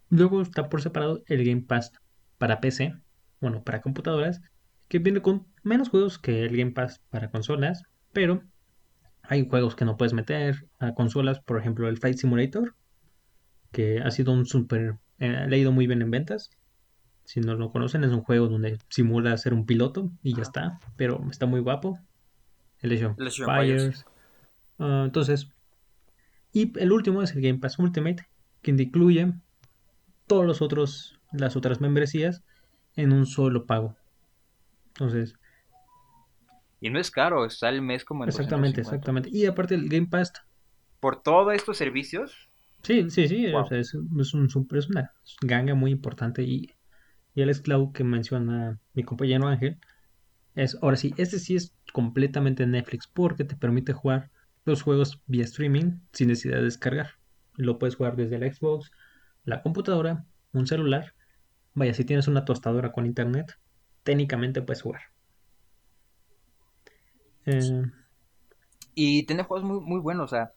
Luego 0.09 0.41
está 0.41 0.69
por 0.69 0.81
separado 0.81 1.23
el 1.27 1.45
Game 1.45 1.63
Pass 1.63 1.91
para 2.37 2.59
PC, 2.61 2.95
bueno, 3.41 3.63
para 3.63 3.81
computadoras, 3.81 4.41
que 4.87 4.99
viene 4.99 5.21
con 5.21 5.47
menos 5.63 5.89
juegos 5.89 6.19
que 6.19 6.45
el 6.45 6.57
Game 6.57 6.71
Pass 6.71 7.01
para 7.09 7.31
consolas, 7.31 7.83
pero 8.17 8.41
hay 9.21 9.47
juegos 9.47 9.75
que 9.75 9.85
no 9.85 9.95
puedes 9.95 10.13
meter 10.13 10.65
a 10.79 10.95
consolas, 10.95 11.39
por 11.39 11.59
ejemplo 11.59 11.87
el 11.87 11.97
Flight 11.97 12.17
Simulator, 12.17 12.73
que 13.71 13.99
ha 13.99 14.09
sido 14.09 14.33
un 14.33 14.47
super, 14.47 14.97
eh, 15.19 15.45
ha 15.47 15.55
ido 15.55 15.71
muy 15.71 15.85
bien 15.85 16.01
en 16.01 16.09
ventas. 16.09 16.49
Si 17.25 17.41
no 17.41 17.53
lo 17.53 17.69
conocen, 17.71 18.03
es 18.03 18.11
un 18.11 18.23
juego 18.23 18.47
donde 18.47 18.79
simula 18.89 19.37
ser 19.37 19.53
un 19.53 19.67
piloto 19.67 20.09
y 20.23 20.33
ya 20.33 20.41
está, 20.41 20.79
pero 20.95 21.23
está 21.29 21.45
muy 21.45 21.59
guapo. 21.59 21.99
El 22.79 22.93
Empires. 22.93 23.39
Empires. 23.39 24.05
Ah, 24.79 25.03
entonces, 25.05 25.49
y 26.51 26.75
el 26.79 26.91
último 26.91 27.21
es 27.21 27.35
el 27.35 27.41
Game 27.43 27.59
Pass 27.59 27.77
Ultimate, 27.77 28.25
que 28.63 28.71
incluye 28.71 29.31
todos 30.25 30.47
los 30.47 30.63
otros, 30.63 31.19
las 31.33 31.55
otras 31.55 31.81
membresías 31.81 32.41
en 32.95 33.13
un 33.13 33.27
solo 33.27 33.67
pago. 33.67 33.95
Entonces, 34.87 35.35
Y 36.79 36.89
no 36.89 36.99
es 36.99 37.11
caro, 37.11 37.45
está 37.45 37.69
el 37.69 37.81
mes 37.81 38.03
como 38.05 38.23
en 38.23 38.29
exactamente, 38.29 38.81
250. 38.81 38.81
exactamente. 38.81 39.29
Y 39.31 39.45
aparte 39.47 39.75
el 39.75 39.89
Game 39.89 40.07
Pass, 40.07 40.33
Por 40.99 41.23
todos 41.23 41.53
estos 41.55 41.77
servicios, 41.77 42.49
sí, 42.83 43.09
sí, 43.09 43.27
sí, 43.27 43.47
Wow. 43.51 43.61
o 43.61 43.65
sea, 43.65 43.79
es, 43.79 43.93
es 44.19 44.33
un 44.33 44.67
es 44.75 44.89
una 44.89 45.13
ganga 45.41 45.75
muy 45.75 45.91
importante 45.91 46.43
y, 46.43 46.75
y 47.35 47.41
el 47.41 47.49
esclavo 47.49 47.93
que 47.93 48.03
menciona 48.03 48.79
mi 48.93 49.03
compañero 49.03 49.47
Ángel 49.47 49.79
es, 50.55 50.77
ahora 50.81 50.97
sí, 50.97 51.13
este 51.17 51.39
sí 51.39 51.55
es 51.55 51.75
completamente 51.93 52.67
Netflix 52.67 53.07
porque 53.07 53.45
te 53.45 53.55
permite 53.57 53.93
jugar 53.93 54.31
los 54.65 54.81
juegos 54.83 55.21
vía 55.27 55.45
streaming 55.45 55.99
sin 56.13 56.29
necesidad 56.29 56.57
de 56.57 56.63
descargar. 56.65 57.11
Lo 57.55 57.79
puedes 57.79 57.95
jugar 57.95 58.15
desde 58.17 58.39
la 58.39 58.51
Xbox, 58.53 58.91
la 59.45 59.61
computadora, 59.63 60.25
un 60.53 60.67
celular. 60.67 61.15
Vaya, 61.73 61.93
si 61.93 62.05
tienes 62.05 62.27
una 62.27 62.45
tostadora 62.45 62.91
con 62.91 63.05
internet, 63.05 63.59
técnicamente 64.03 64.61
puedes 64.61 64.81
jugar. 64.83 65.01
Eh, 67.47 67.83
Y 68.93 69.25
tiene 69.25 69.43
juegos 69.43 69.67
muy, 69.67 69.79
muy 69.79 69.99
buenos. 69.99 70.31
O 70.31 70.35
sea, 70.35 70.53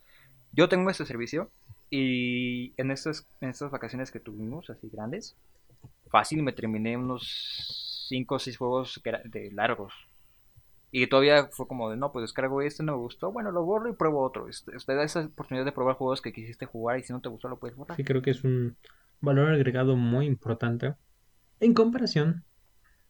yo 0.53 0.69
tengo 0.69 0.91
este 0.91 1.07
servicio 1.07 1.51
y 1.89 2.73
en 2.77 2.91
estas, 2.91 3.27
en 3.41 3.51
estas 3.51 3.71
vacaciones 3.71 4.11
que 4.11 4.21
tuvimos, 4.21 4.71
así 4.71 4.89
grandes, 4.91 5.37
fácil 6.11 6.43
me 6.43 6.53
terminé 6.53 6.97
unos 6.97 8.07
5 8.09 8.35
o 8.35 8.39
6 8.39 8.57
juegos 8.57 9.01
de 9.25 9.51
largos. 9.53 9.93
Y 10.93 11.07
todavía 11.07 11.47
fue 11.53 11.69
como 11.69 11.89
de, 11.91 11.97
no, 11.97 12.11
pues 12.11 12.25
descargo 12.25 12.63
este, 12.63 12.83
no 12.83 12.93
me 12.93 12.99
gustó, 12.99 13.31
bueno, 13.31 13.53
lo 13.53 13.65
borro 13.65 13.89
y 13.89 13.95
pruebo 13.95 14.23
otro. 14.23 14.47
Te 14.87 14.95
da 14.95 15.05
esa 15.05 15.21
oportunidad 15.21 15.65
de 15.65 15.73
probar 15.73 15.95
juegos 15.95 16.21
que 16.21 16.33
quisiste 16.33 16.67
jugar 16.67 16.99
y 16.99 17.05
si 17.05 17.13
no 17.13 17.21
te 17.21 17.29
gustó 17.29 17.49
lo 17.49 17.59
puedes 17.59 17.77
borrar. 17.77 17.97
sí, 17.97 18.03
creo 18.03 18.23
que 18.23 18.31
es 18.31 18.43
un 18.43 18.77
valor 19.21 19.51
agregado 19.51 19.97
muy 19.97 20.27
importante 20.27 20.95
en 21.61 21.75
comparación 21.75 22.45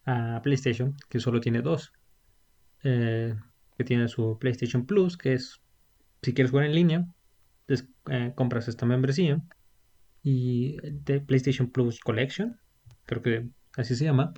a 0.05 0.41
PlayStation, 0.43 0.95
que 1.09 1.21
solo 1.21 1.41
tiene 1.41 1.63
dos. 1.63 1.93
Eh, 2.83 3.35
que 3.81 3.85
tiene 3.85 4.09
su 4.09 4.39
PlayStation 4.39 4.85
Plus, 4.85 5.17
que 5.17 5.33
es 5.33 5.63
si 6.21 6.35
quieres 6.35 6.51
jugar 6.51 6.67
en 6.67 6.75
línea, 6.75 7.07
eh, 8.11 8.33
compras 8.35 8.69
esta 8.69 8.85
membresía. 8.85 9.41
Y 10.23 10.77
de 10.83 11.23
PlayStation 11.23 11.71
Plus 11.71 11.99
Collection, 11.99 12.61
creo 13.07 13.23
que 13.23 13.49
así 13.79 13.97
se 13.97 14.05
llama, 14.05 14.35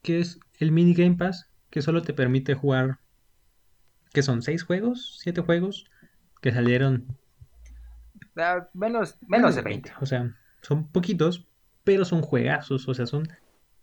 que 0.00 0.18
es 0.18 0.40
el 0.60 0.72
mini 0.72 0.94
Game 0.94 1.16
Pass, 1.16 1.50
que 1.68 1.82
solo 1.82 2.00
te 2.00 2.14
permite 2.14 2.54
jugar, 2.54 3.00
que 4.14 4.22
son 4.22 4.40
seis 4.40 4.62
juegos, 4.62 5.18
siete 5.20 5.42
juegos, 5.42 5.84
que 6.40 6.50
salieron 6.50 7.06
Ah, 8.34 8.66
menos, 8.72 9.18
menos 9.28 9.56
de 9.56 9.60
20. 9.60 9.92
O 10.00 10.06
sea, 10.06 10.34
son 10.62 10.88
poquitos, 10.88 11.46
pero 11.84 12.06
son 12.06 12.22
juegazos. 12.22 12.88
O 12.88 12.94
sea, 12.94 13.04
son 13.04 13.28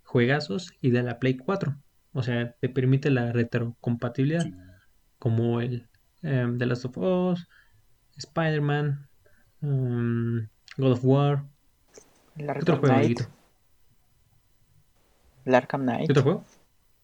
juegazos 0.06 0.74
y 0.82 0.90
de 0.90 1.04
la 1.04 1.20
Play 1.20 1.38
4. 1.38 1.78
O 2.14 2.24
sea, 2.24 2.54
te 2.54 2.68
permite 2.68 3.12
la 3.12 3.32
retrocompatibilidad. 3.32 4.42
Sí. 4.42 4.56
Como 5.22 5.62
el 5.62 5.88
em, 6.24 6.58
The 6.58 6.66
Last 6.66 6.86
of 6.86 6.98
Us, 6.98 7.48
Spider-Man, 8.18 9.08
em, 9.62 10.50
God 10.78 10.92
of 10.94 11.06
War. 11.06 11.44
El 12.38 12.46
¿Qué 12.46 12.52
otro 12.62 12.76
Arkham 12.76 12.80
juego, 12.82 12.96
Knight. 12.96 13.18
Dieguito? 13.20 13.42
El 15.46 15.56
Arkham 15.56 15.82
Knight. 15.84 16.08
¿Qué 16.08 16.12
otro 16.14 16.24
juego? 16.24 16.44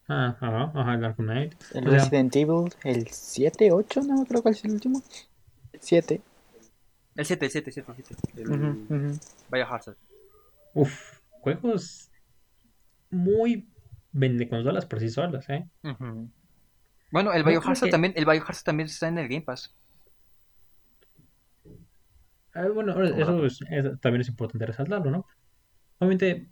Ah, 0.07 0.35
ajá, 0.41 0.71
ajá, 0.73 0.93
el 0.95 1.05
Arkham 1.05 1.25
Knight. 1.27 1.53
El 1.75 1.85
O 1.85 1.89
sea, 1.89 1.93
Resident 1.99 2.35
Evil, 2.35 2.73
el 2.83 3.07
7, 3.07 3.71
8, 3.71 4.01
no 4.03 4.25
creo 4.25 4.41
cuál 4.41 4.55
es 4.55 4.65
el 4.65 4.71
último. 4.71 5.01
7. 5.79 6.21
El 7.15 7.25
7, 7.25 7.45
el 7.45 7.51
7, 7.51 7.71
7, 7.71 7.93
7. 7.95 8.15
El 8.37 8.49
Ujú, 8.49 8.95
ujú. 8.95 9.19
Biohazard. 9.51 9.95
uf, 10.73 11.19
juegos 11.41 12.09
muy 13.09 13.67
vende 14.11 14.49
consolas 14.49 14.85
por 14.85 14.99
sí 14.99 15.09
solas, 15.09 15.49
¿eh? 15.49 15.67
Ujú. 15.83 16.29
Bueno, 17.11 17.33
el 17.33 17.43
Biohazard 17.43 17.85
que- 17.85 17.91
también, 17.91 18.13
el 18.15 18.25
Biohazard 18.25 18.63
también 18.63 18.87
está 18.87 19.07
en 19.07 19.17
el 19.17 19.27
Game 19.27 19.41
Pass. 19.41 19.73
Ah, 22.53 22.67
bueno, 22.73 23.01
eso 23.03 23.15
dato. 23.17 23.45
es- 23.45 23.59
es- 23.69 23.99
también 24.01 24.21
es 24.21 24.29
importante 24.29 24.65
resaltarlo, 24.65 25.11
¿no? 25.11 25.25
Obviamente, 25.99 26.49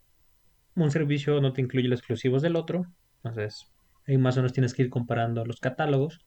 un 0.76 0.92
servicio 0.92 1.42
no 1.42 1.52
te 1.54 1.62
incluye 1.62 1.88
los 1.88 2.00
exclusivos 2.00 2.42
del 2.42 2.56
otro, 2.56 2.86
entonces 3.24 3.66
ahí 4.08 4.18
más 4.18 4.36
o 4.38 4.40
menos 4.42 4.54
tienes 4.54 4.74
que 4.74 4.84
ir 4.84 4.90
comparando 4.90 5.46
los 5.46 5.60
catálogos. 5.60 6.26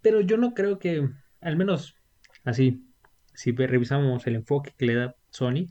Pero 0.00 0.20
yo 0.20 0.36
no 0.36 0.52
creo 0.54 0.78
que, 0.80 1.08
al 1.40 1.56
menos 1.56 1.94
así, 2.44 2.84
si 3.34 3.52
revisamos 3.52 4.26
el 4.26 4.34
enfoque 4.36 4.74
que 4.76 4.86
le 4.86 4.94
da 4.94 5.14
Sony, 5.30 5.66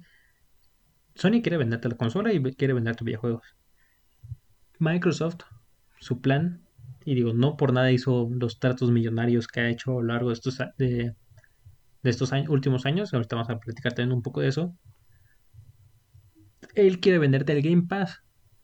Sony 1.15 1.41
quiere 1.41 1.57
venderte 1.57 1.89
la 1.89 1.97
consola 1.97 2.31
y 2.31 2.41
quiere 2.55 2.73
venderte 2.73 3.03
videojuegos. 3.03 3.43
Microsoft, 4.79 5.41
su 5.99 6.21
plan, 6.21 6.65
y 7.05 7.15
digo, 7.15 7.33
no 7.33 7.57
por 7.57 7.73
nada 7.73 7.91
hizo 7.91 8.29
los 8.31 8.59
tratos 8.59 8.91
millonarios 8.91 9.47
que 9.47 9.61
ha 9.61 9.69
hecho 9.69 9.91
a 9.91 10.01
lo 10.01 10.03
largo 10.13 10.29
de 10.29 10.33
estos, 10.35 10.57
de, 10.77 11.15
de 12.03 12.09
estos 12.09 12.33
años- 12.33 12.49
últimos 12.49 12.85
años, 12.87 13.13
ahorita 13.13 13.35
vamos 13.37 13.49
a 13.51 13.59
platicar 13.59 13.93
también 13.93 14.15
un 14.17 14.23
poco 14.23 14.41
de 14.41 14.49
eso. 14.49 14.75
Él 16.75 16.99
quiere 16.99 17.17
venderte 17.19 17.53
el 17.53 17.61
Game 17.61 17.83
Pass 17.83 18.17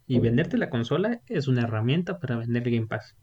y 0.05 0.19
venderte 0.19 0.57
la 0.57 0.69
consola 0.69 1.21
es 1.27 1.47
una 1.47 1.61
herramienta 1.63 2.19
para 2.19 2.37
vender 2.37 2.67
el 2.67 2.73
Game 2.75 2.87
Pass, 2.87 3.15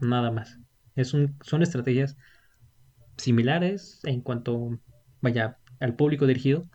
nada 0.00 0.30
más. 0.30 0.58
Es 0.94 1.14
un, 1.14 1.36
son 1.42 1.62
estrategias 1.62 2.16
similares 3.16 4.00
en 4.04 4.20
cuanto, 4.22 4.80
vaya, 5.20 5.58
al 5.80 5.96
público 5.96 6.26
dirigido, 6.26 6.68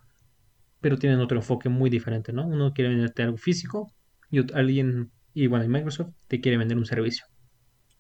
pero 0.82 0.98
tienen 0.98 1.19
otro 1.22 1.38
enfoque 1.39 1.69
muy 1.69 1.89
diferente, 1.91 2.34
¿no? 2.34 2.48
Uno 2.48 2.74
quiere 2.74 2.91
venderte 2.91 3.24
algo 3.24 3.38
físico 3.38 3.93
y 4.32 4.39
alguien, 4.56 5.12
y 5.34 5.48
bueno, 5.48 5.67
Microsoft 5.69 6.13
te 6.28 6.41
quiere 6.41 6.58
vender 6.58 6.78
un 6.78 6.86
servicio. 6.86 7.26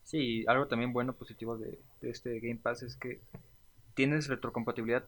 Sí, 0.03 0.43
algo 0.47 0.67
también 0.67 0.93
bueno, 0.93 1.13
positivo 1.13 1.57
de, 1.57 1.79
este 2.01 2.39
Game 2.39 2.59
Pass 2.61 2.83
es 2.83 2.95
que 2.95 3.21
tienes 3.95 4.27
retrocompatibilidad 4.27 5.05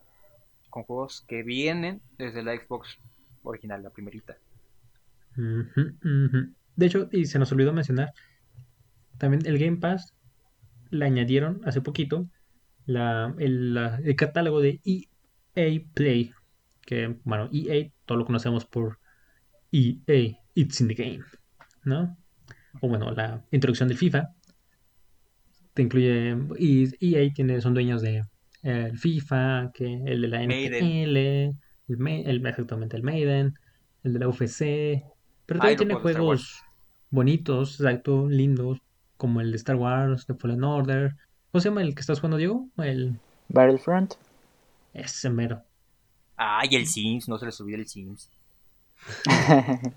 con 0.69 0.83
juegos 0.83 1.23
que 1.27 1.43
vienen 1.43 2.01
desde 2.17 2.43
la 2.43 2.55
Xbox 2.55 2.97
original, 3.43 3.83
la 3.83 3.89
primerita. 3.89 4.37
De 5.35 6.85
hecho, 6.85 7.09
y 7.11 7.25
se 7.25 7.39
nos 7.39 7.51
olvidó 7.51 7.73
mencionar, 7.73 8.13
también 9.17 9.45
el 9.45 9.57
Game 9.59 9.77
Pass 9.77 10.13
le 10.89 11.05
añadieron 11.05 11.61
hace 11.65 11.81
poquito 11.81 12.27
la, 12.85 13.33
el, 13.39 13.77
el 14.03 14.15
catálogo 14.15 14.61
de 14.61 14.81
EA 14.83 15.81
Play, 15.93 16.33
que, 16.85 17.17
bueno, 17.23 17.49
EA, 17.51 17.89
todo 18.05 18.17
lo 18.17 18.25
conocemos 18.25 18.65
por 18.65 18.99
EA, 19.71 20.37
It's 20.53 20.79
in 20.79 20.87
the 20.87 20.93
Game, 20.93 21.23
¿no? 21.83 22.17
O 22.81 22.87
bueno, 22.87 23.11
la 23.11 23.43
introducción 23.51 23.89
del 23.89 23.97
FIFA, 23.97 24.33
te 25.75 25.83
incluye, 25.83 26.35
y 26.57 27.15
EA 27.15 27.31
tiene, 27.31 27.61
son 27.61 27.75
dueños 27.75 28.01
de 28.01 28.23
eh, 28.63 28.87
el 28.89 28.97
FIFA, 28.97 29.71
que 29.73 29.85
el 30.05 30.21
de 30.21 30.27
la. 30.27 30.41
NFL, 30.43 31.17
el, 31.87 31.97
Ma- 31.99 32.11
el- 32.15 32.43
exactamente 32.47 32.97
el 32.97 33.03
Maiden, 33.03 33.53
el 34.03 34.13
de 34.13 34.19
la 34.19 34.27
UFC, 34.27 35.03
pero 35.45 35.59
también 35.59 35.77
tiene 35.77 35.93
juegos 36.01 36.63
bonitos, 37.11 37.79
exacto, 37.79 38.27
lindos, 38.27 38.79
como 39.17 39.41
el 39.41 39.51
de 39.51 39.57
Star 39.57 39.75
Wars, 39.75 40.25
de 40.25 40.33
Fallen 40.33 40.63
Order. 40.63 41.13
¿Cómo 41.51 41.61
se 41.61 41.69
llama 41.69 41.83
el 41.83 41.93
que 41.93 42.01
estás 42.01 42.19
jugando, 42.19 42.37
Diego? 42.37 42.67
El 42.77 43.19
Battlefront. 43.49 44.15
ese 44.93 45.29
mero. 45.29 45.61
Ah, 46.37 46.63
y 46.69 46.75
el 46.75 46.85
Sims, 46.87 47.29
no 47.29 47.37
se 47.37 47.45
les 47.45 47.61
olvide 47.61 47.77
el 47.77 47.87
Sims. 47.87 48.29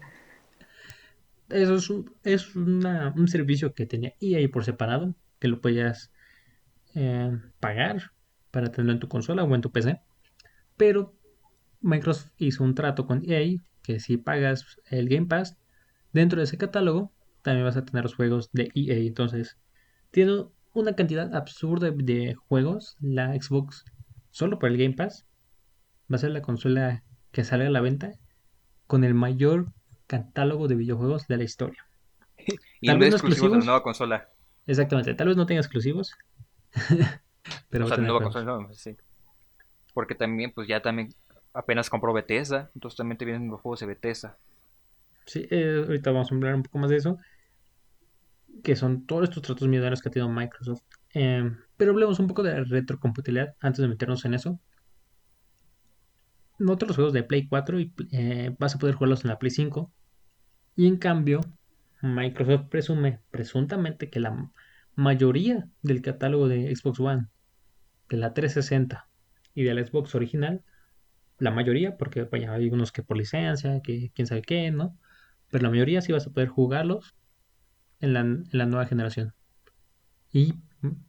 Eso 1.49 1.77
es, 1.77 1.89
un, 1.91 2.13
es 2.25 2.55
una- 2.55 3.13
un 3.17 3.27
servicio 3.29 3.73
que 3.73 3.87
tenía 3.87 4.13
EA 4.21 4.47
por 4.51 4.65
separado, 4.65 5.15
que 5.39 5.49
lo 5.49 5.61
podías 5.61 6.13
eh, 6.95 7.31
pagar 7.61 8.13
para 8.51 8.71
tenerlo 8.71 8.93
en 8.93 9.01
tu 9.01 9.09
consola 9.09 9.45
o 9.45 9.55
en 9.55 9.61
tu 9.61 9.71
PC. 9.73 10.01
Pero 10.77 11.15
Microsoft 11.81 12.31
hizo 12.39 12.65
un 12.65 12.75
trato 12.75 13.07
con 13.07 13.23
EA 13.31 13.59
que 13.83 14.01
si 14.01 14.17
pagas 14.17 14.81
el 14.87 15.09
Game 15.09 15.27
Pass, 15.27 15.57
dentro 16.13 16.39
de 16.39 16.45
ese 16.45 16.59
catálogo 16.59 17.13
también 17.43 17.65
vas 17.67 17.77
a 17.77 17.85
tener 17.85 18.05
los 18.05 18.15
juegos 18.15 18.51
de 18.53 18.71
EA. 18.75 18.97
Entonces, 19.07 19.59
tiene 20.11 20.47
una 20.73 20.95
cantidad 20.95 21.35
absurda 21.35 21.91
de 21.91 22.35
juegos. 22.35 22.97
La 23.01 23.35
Xbox, 23.41 23.85
solo 24.31 24.59
por 24.59 24.71
el 24.71 24.79
Game 24.79 24.95
Pass, 24.95 25.27
va 26.11 26.17
a 26.17 26.19
ser 26.19 26.31
la 26.33 26.43
consola 26.43 27.05
que 27.33 27.45
sale 27.45 27.67
a 27.67 27.71
la 27.71 27.81
venta 27.81 28.19
con 28.87 29.05
el 29.05 29.15
mayor 29.15 29.73
catálogo 30.07 30.69
de 30.69 30.75
videojuegos 30.77 31.27
de 31.27 31.37
la 31.39 31.45
historia. 31.45 31.87
Y 32.81 32.93
no 32.93 32.97
no 32.97 33.05
exclusivos 33.07 33.51
de 33.53 33.59
la 33.59 33.65
exclusivos. 33.65 33.65
nueva 33.65 33.83
consola. 33.83 34.29
Exactamente, 34.69 35.15
tal 35.15 35.29
vez 35.29 35.37
no 35.37 35.47
tenga 35.47 35.61
exclusivos. 35.61 36.15
pero 37.71 37.87
O 37.87 37.89
va 37.89 37.95
a 37.95 37.97
sea, 37.97 38.05
nueva 38.05 38.19
juegos. 38.19 38.35
consola, 38.35 38.59
no, 38.69 38.73
sí. 38.75 38.97
Porque 39.95 40.15
también, 40.15 40.53
pues 40.55 40.69
ya 40.69 40.81
también 40.81 41.09
apenas 41.55 41.91
compró 41.91 42.13
Bethesda. 42.13 42.71
Entonces 42.75 42.97
también 42.97 43.19
te 43.19 43.25
vienen 43.25 43.49
los 43.49 43.61
juegos 43.61 43.81
de 43.81 43.87
Bethesda. 43.87 44.39
Sí, 45.27 45.47
eh, 45.51 45.85
ahorita 45.87 46.13
vamos 46.13 46.31
a 46.31 46.35
hablar 46.35 46.55
un 46.55 46.63
poco 46.63 46.79
más 46.79 46.91
de 46.91 46.97
eso. 46.97 47.19
Que 48.63 48.77
son 48.77 49.07
todos 49.07 49.25
estos 49.25 49.43
tratos 49.43 49.67
millonarios 49.67 50.03
que 50.03 50.11
ha 50.11 50.13
tenido 50.13 50.29
Microsoft. 50.29 50.83
Eh, 51.15 51.51
pero 51.77 51.93
hablemos 51.93 52.19
un 52.19 52.27
poco 52.29 52.43
de 52.43 52.53
la 52.53 52.65
retrocompatibilidad 52.65 53.55
antes 53.61 53.81
de 53.81 53.89
meternos 53.89 54.25
en 54.25 54.35
eso. 54.35 54.61
No 56.59 56.77
los 56.79 56.97
juegos 56.97 57.13
de 57.13 57.23
Play 57.23 57.49
4 57.49 57.81
y, 57.81 57.93
eh, 58.13 58.55
vas 58.59 58.75
a 58.75 58.79
poder 58.79 58.97
jugarlos 58.97 59.25
en 59.25 59.31
la 59.31 59.39
Play 59.39 59.51
5. 59.51 59.91
Y 60.77 60.87
en 60.87 60.97
cambio, 60.97 61.41
Microsoft 62.03 62.69
presume 62.69 63.21
presuntamente 63.31 64.11
que 64.11 64.21
la 64.21 64.51
mayoría 64.95 65.69
del 65.83 66.03
catálogo 66.03 66.49
de 66.49 66.75
Xbox 66.75 67.01
One, 67.01 67.27
de 68.09 68.17
la 68.17 68.35
360 68.35 69.09
y 69.55 69.65
de 69.65 69.75
la 69.75 69.87
Xbox 69.87 70.15
original, 70.15 70.63
la 71.39 71.51
mayoría, 71.51 71.97
porque 71.97 72.25
vaya, 72.25 72.53
hay 72.53 72.69
unos 72.71 72.93
que 72.93 73.03
por 73.03 73.17
licencia, 73.17 73.81
que 73.83 74.11
quién 74.15 74.27
sabe 74.27 74.43
qué, 74.43 74.71
¿no? 74.71 74.97
Pero 75.51 75.63
la 75.63 75.71
mayoría 75.71 76.01
sí 76.01 76.13
vas 76.13 76.27
a 76.27 76.31
poder 76.31 76.49
jugarlos 76.49 77.15
en 78.01 78.13
la, 78.13 78.21
en 78.21 78.49
la 78.53 78.67
nueva 78.67 78.87
generación. 78.87 79.35
Y 80.33 80.55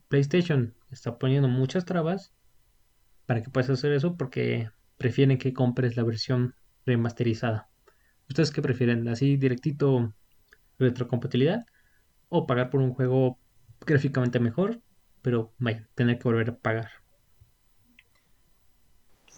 PlayStation 0.07 0.75
está 0.91 1.17
poniendo 1.17 1.47
muchas 1.47 1.85
trabas 1.85 2.33
para 3.25 3.43
que 3.43 3.49
puedas 3.49 3.69
hacer 3.69 3.91
eso 3.91 4.17
porque 4.17 4.69
prefieren 4.97 5.37
que 5.37 5.53
compres 5.53 5.97
la 5.97 6.03
versión 6.03 6.55
remasterizada. 6.85 7.69
¿Ustedes 8.27 8.51
qué 8.51 8.61
prefieren? 8.61 9.07
¿Así 9.07 9.37
directito 9.37 10.13
retrocompatibilidad? 10.79 11.65
¿O 12.29 12.47
pagar 12.47 12.69
por 12.71 12.81
un 12.81 12.93
juego 12.93 13.39
gráficamente 13.85 14.39
mejor? 14.39 14.81
Pero 15.21 15.53
vaya, 15.59 15.89
tener 15.95 16.19
que 16.19 16.25
volver 16.25 16.49
a 16.51 16.57
pagar. 16.57 16.91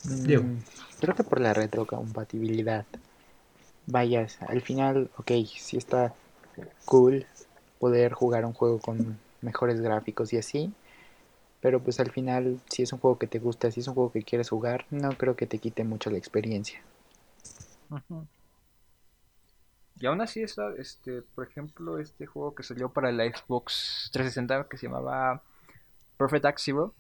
Mm, 0.06 0.60
Creo 1.00 1.16
que 1.16 1.24
por 1.24 1.40
la 1.42 1.54
retrocompatibilidad. 1.54 2.86
Vayas, 3.88 4.38
al 4.42 4.62
final, 4.62 5.10
ok, 5.18 5.32
sí 5.58 5.78
está 5.78 6.14
cool 6.86 7.26
poder 7.80 8.14
jugar 8.14 8.46
un 8.46 8.54
juego 8.54 8.80
con 8.80 9.20
mejores 9.42 9.82
gráficos 9.82 10.34
y 10.34 10.38
así. 10.38 10.74
Pero 11.62 11.82
pues 11.82 12.00
al 12.00 12.12
final, 12.12 12.60
si 12.70 12.84
es 12.84 12.94
un 12.94 13.00
juego 13.00 13.18
que 13.20 13.28
te 13.28 13.40
gusta, 13.40 13.72
si 13.72 13.80
es 13.82 13.88
un 13.88 13.96
juego 13.96 14.12
que 14.12 14.24
quieres 14.24 14.50
jugar, 14.50 14.86
no 14.92 15.10
creo 15.18 15.36
que 15.36 15.48
te 15.48 15.60
quite 15.60 15.84
mucho 15.84 16.10
la 16.10 16.18
experiencia. 16.18 16.82
Y 20.02 20.08
aún 20.08 20.20
así 20.20 20.42
está, 20.42 20.74
este, 20.80 21.22
por 21.22 21.48
ejemplo, 21.48 22.00
este 22.00 22.26
juego 22.26 22.56
que 22.56 22.64
salió 22.64 22.90
para 22.90 23.12
la 23.12 23.26
Xbox 23.26 24.10
360 24.12 24.68
que 24.68 24.78
se 24.78 24.88
llamaba 24.88 25.44
Perfect 26.18 26.44
Dark 26.44 26.60
Zero. 26.60 26.96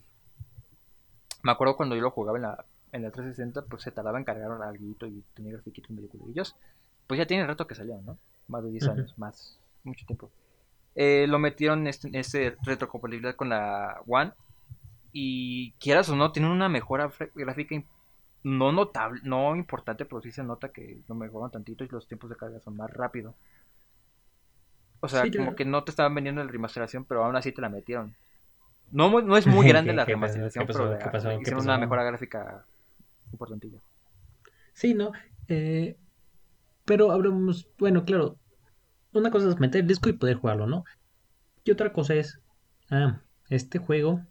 Me 1.42 1.52
acuerdo 1.52 1.76
cuando 1.76 1.96
yo 1.96 2.02
lo 2.04 2.12
jugaba 2.12 2.38
en 2.38 2.44
la, 2.44 2.66
en 2.92 3.02
la 3.02 3.10
360, 3.10 3.64
pues 3.64 3.82
se 3.82 3.92
tardaba 3.92 4.20
en 4.20 4.24
cargar 4.24 4.52
algo 4.52 4.86
y 4.86 5.24
tenía 5.34 5.54
grafiquitos 5.54 5.90
medio 5.90 6.10
culerillos. 6.10 6.56
Pues 7.08 7.18
ya 7.18 7.26
tiene 7.26 7.48
rato 7.48 7.66
que 7.66 7.74
salió, 7.74 8.00
¿no? 8.04 8.20
Más 8.48 8.64
de 8.64 8.70
10 8.70 8.84
Ujú. 8.84 8.92
años, 8.92 9.18
más, 9.18 9.60
mucho 9.84 10.06
tiempo. 10.06 10.30
Eh, 10.94 11.26
lo 11.28 11.40
metieron 11.40 11.80
en 11.80 11.88
este, 11.88 12.08
en 12.08 12.16
este 12.16 12.56
retrocompatibilidad 12.64 13.36
con 13.36 13.50
la 13.50 14.00
One. 14.06 14.32
Y 15.12 15.72
quieras 15.80 16.08
o 16.10 16.16
no, 16.16 16.32
tiene 16.32 16.52
una 16.52 16.70
mejora 16.70 17.12
gráfica 17.34 17.74
no 18.44 18.72
notable, 18.72 19.22
no 19.24 19.56
importante, 19.56 20.06
pero 20.06 20.22
sí 20.22 20.32
se 20.32 20.44
nota 20.44 20.70
que 20.72 21.02
lo 21.08 21.16
mejoran 21.16 21.52
tantito 21.52 21.84
y 21.84 21.88
los 21.90 22.08
tiempos 22.08 22.30
de 22.30 22.36
carga 22.38 22.60
son 22.60 22.76
más 22.78 22.92
rápido. 22.92 23.36
O 25.02 25.08
sea, 25.10 25.24
Sí, 25.24 25.32
como 25.32 25.56
que 25.56 25.66
no 25.66 25.84
te 25.84 25.92
estaban 25.92 26.16
vendiendo 26.16 26.44
la 26.44 26.50
remasterización, 26.52 27.06
pero 27.06 27.24
aún 27.26 27.36
así 27.36 27.52
te 27.52 27.62
la 27.62 27.70
metieron. 27.70 28.16
No, 28.92 29.22
no 29.22 29.38
es 29.38 29.48
muy 29.48 29.66
grande 29.68 29.94
¿Qué- 29.94 29.98
la 29.98 30.06
remasterización, 30.06 30.68
pero 30.68 30.94
¿Qué 31.00 31.00
ya 31.06 31.12
pasó? 31.12 31.30
¿Qué 31.30 31.38
hicieron 31.42 31.56
pasó? 31.56 31.70
una 31.70 31.78
mejora 31.78 32.04
gráfica 32.04 32.66
importantilla. 33.34 33.80
Sí, 34.74 34.94
¿no? 34.94 35.12
Eh, 35.48 35.98
pero 36.86 37.12
hablamos, 37.12 37.70
bueno, 37.80 38.06
claro, 38.06 38.40
una 39.14 39.32
cosa 39.32 39.50
es 39.50 39.60
meter 39.60 39.82
el 39.82 39.88
disco 39.88 40.10
y 40.10 40.14
poder 40.14 40.38
jugarlo, 40.38 40.68
¿no? 40.68 40.86
Y 41.66 41.72
otra 41.72 41.94
cosa 41.94 42.16
es, 42.16 42.40
ah, 42.92 43.22
este 43.50 43.80
juego 43.80 44.22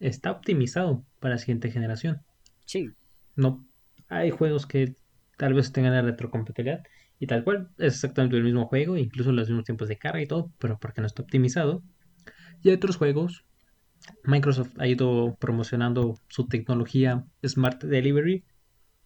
está 0.00 0.32
optimizado 0.32 1.04
para 1.20 1.34
la 1.36 1.38
siguiente 1.38 1.70
generación. 1.70 2.22
Sí, 2.64 2.92
No, 3.36 3.66
hay 4.08 4.30
juegos 4.30 4.66
que 4.66 4.96
tal 5.36 5.54
vez 5.54 5.72
tengan 5.72 5.92
la 5.92 6.02
retrocompatibilidad 6.02 6.82
y 7.18 7.26
tal 7.26 7.44
cual 7.44 7.70
es 7.78 7.94
exactamente 7.94 8.36
el 8.36 8.44
mismo 8.44 8.66
juego, 8.66 8.96
incluso 8.96 9.32
los 9.32 9.48
mismos 9.48 9.64
tiempos 9.64 9.88
de 9.88 9.96
carga 9.96 10.20
y 10.20 10.26
todo, 10.26 10.50
pero 10.58 10.78
porque 10.78 11.00
no 11.00 11.06
está 11.06 11.22
optimizado. 11.22 11.82
Y 12.62 12.68
hay 12.68 12.74
otros 12.74 12.96
juegos, 12.96 13.44
Microsoft 14.24 14.72
ha 14.78 14.86
ido 14.86 15.36
promocionando 15.38 16.18
su 16.28 16.46
tecnología 16.46 17.24
Smart 17.46 17.82
Delivery, 17.82 18.44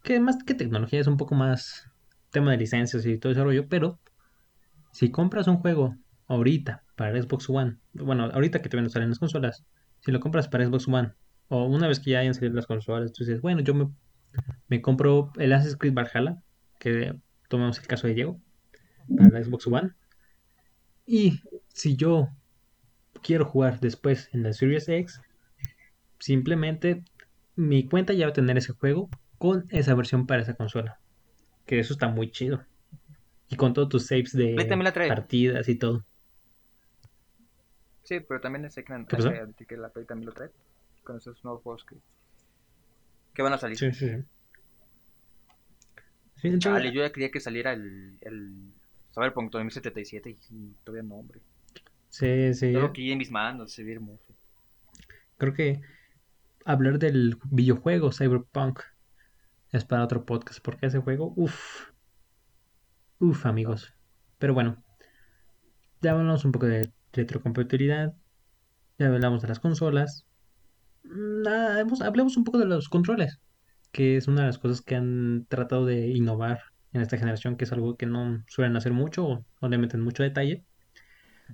que 0.02 0.20
más 0.20 0.42
que 0.44 0.54
tecnología 0.54 1.00
es 1.00 1.06
un 1.06 1.16
poco 1.16 1.34
más 1.34 1.90
tema 2.30 2.50
de 2.50 2.58
licencias 2.58 3.04
y 3.06 3.18
todo 3.18 3.32
ese 3.32 3.42
rollo, 3.42 3.68
pero 3.68 3.98
si 4.92 5.10
compras 5.10 5.46
un 5.46 5.58
juego 5.58 5.96
ahorita 6.26 6.84
para 6.96 7.20
Xbox 7.20 7.48
One, 7.50 7.76
bueno, 7.92 8.24
ahorita 8.32 8.62
que 8.62 8.68
todavía 8.68 8.84
no 8.84 8.90
salen 8.90 9.10
las 9.10 9.18
consolas, 9.18 9.64
si 10.00 10.12
lo 10.12 10.20
compras 10.20 10.48
para 10.48 10.64
Xbox 10.66 10.88
One, 10.88 11.12
o 11.48 11.66
una 11.66 11.88
vez 11.88 12.00
que 12.00 12.10
ya 12.10 12.20
hayan 12.20 12.34
salido 12.34 12.54
las 12.54 12.66
consolas, 12.66 13.12
tú 13.12 13.24
dices, 13.24 13.40
bueno, 13.40 13.60
yo 13.60 13.74
me, 13.74 13.88
me 14.68 14.82
compro 14.82 15.32
el 15.36 15.52
Assassin's 15.52 15.78
Creed 15.78 15.94
Valhalla, 15.94 16.42
que 16.78 17.14
tomemos 17.48 17.78
el 17.78 17.86
caso 17.86 18.06
de 18.06 18.14
Diego, 18.14 18.40
para 19.16 19.30
la 19.30 19.44
Xbox 19.44 19.66
One, 19.66 19.92
y 21.06 21.40
si 21.68 21.96
yo 21.96 22.28
quiero 23.22 23.44
jugar 23.44 23.78
después 23.80 24.28
en 24.32 24.42
la 24.42 24.52
Series 24.52 24.88
X, 24.88 25.22
simplemente 26.18 27.04
mi 27.54 27.88
cuenta 27.88 28.12
ya 28.12 28.26
va 28.26 28.30
a 28.30 28.34
tener 28.34 28.58
ese 28.58 28.72
juego 28.72 29.08
con 29.38 29.66
esa 29.70 29.94
versión 29.94 30.26
para 30.26 30.42
esa 30.42 30.54
consola. 30.54 30.98
Que 31.64 31.78
eso 31.78 31.92
está 31.92 32.08
muy 32.08 32.30
chido. 32.30 32.64
Y 33.48 33.56
con 33.56 33.72
todos 33.72 33.88
tus 33.88 34.06
saves 34.06 34.32
de 34.32 34.56
partidas 35.08 35.68
y 35.68 35.76
todo. 35.76 36.04
sí, 38.02 38.18
pero 38.20 38.40
también 38.40 38.64
es 38.64 38.74
que 38.74 39.76
la 39.76 39.88
Play 39.90 40.04
también 40.04 40.26
lo 40.26 40.32
trae. 40.32 40.50
Con 41.04 41.18
esos 41.18 41.44
nuevos 41.44 41.62
juegos 41.62 41.84
que, 41.84 41.94
que 43.36 43.42
van 43.42 43.52
a 43.52 43.58
salir. 43.58 43.76
Sí, 43.76 43.92
sí, 43.92 44.08
sí. 44.08 44.24
Sí, 46.36 46.58
Chale, 46.58 46.90
yo 46.92 47.02
ya 47.02 47.12
quería 47.12 47.30
que 47.30 47.40
saliera 47.40 47.72
el, 47.72 48.18
el 48.22 48.72
Cyberpunk 49.14 49.52
2077 49.52 50.38
y, 50.50 50.74
todavía 50.84 51.02
no, 51.02 51.16
hombre. 51.16 51.40
sí, 52.08 52.54
sí. 52.54 52.72
Yo 52.72 52.80
lo 52.80 52.92
quería 52.92 53.12
en 53.12 53.18
mis 53.18 53.30
manos, 53.30 53.72
se 53.72 53.84
ve 53.84 53.92
hermoso. 53.92 54.34
Creo 55.36 55.52
que 55.52 55.80
hablar 56.64 56.98
del 56.98 57.38
videojuego 57.50 58.10
Cyberpunk 58.10 58.80
es 59.72 59.84
para 59.84 60.04
otro 60.04 60.24
podcast, 60.24 60.60
porque 60.60 60.86
ese 60.86 60.98
juego, 60.98 61.32
uff, 61.36 61.90
uff, 63.18 63.46
amigos. 63.46 63.94
Pero 64.38 64.54
bueno, 64.54 64.82
ya 66.00 66.12
hablamos 66.12 66.44
un 66.44 66.52
poco 66.52 66.66
de 66.66 66.90
retrocompatibilidad, 67.12 68.14
ya 68.98 69.06
hablamos 69.08 69.42
de 69.42 69.48
las 69.48 69.60
consolas, 69.60 70.25
Nada, 71.08 71.80
hemos- 71.80 72.00
hablemos 72.00 72.36
un 72.36 72.44
poco 72.44 72.58
de 72.58 72.64
los 72.66 72.88
controles, 72.88 73.38
que 73.92 74.16
es 74.16 74.28
una 74.28 74.42
de 74.42 74.46
las 74.48 74.58
cosas 74.58 74.82
que 74.82 74.96
han 74.96 75.46
tratado 75.48 75.86
de 75.86 76.08
innovar 76.08 76.60
en 76.92 77.00
esta 77.02 77.18
generación, 77.18 77.56
que 77.56 77.64
es 77.64 77.72
algo 77.72 77.96
que 77.96 78.06
no 78.06 78.42
suelen 78.48 78.76
hacer 78.76 78.92
mucho 78.92 79.26
o 79.26 79.44
no 79.60 79.68
le 79.68 79.78
meten 79.78 80.00
mucho 80.00 80.22
detalle. 80.22 80.64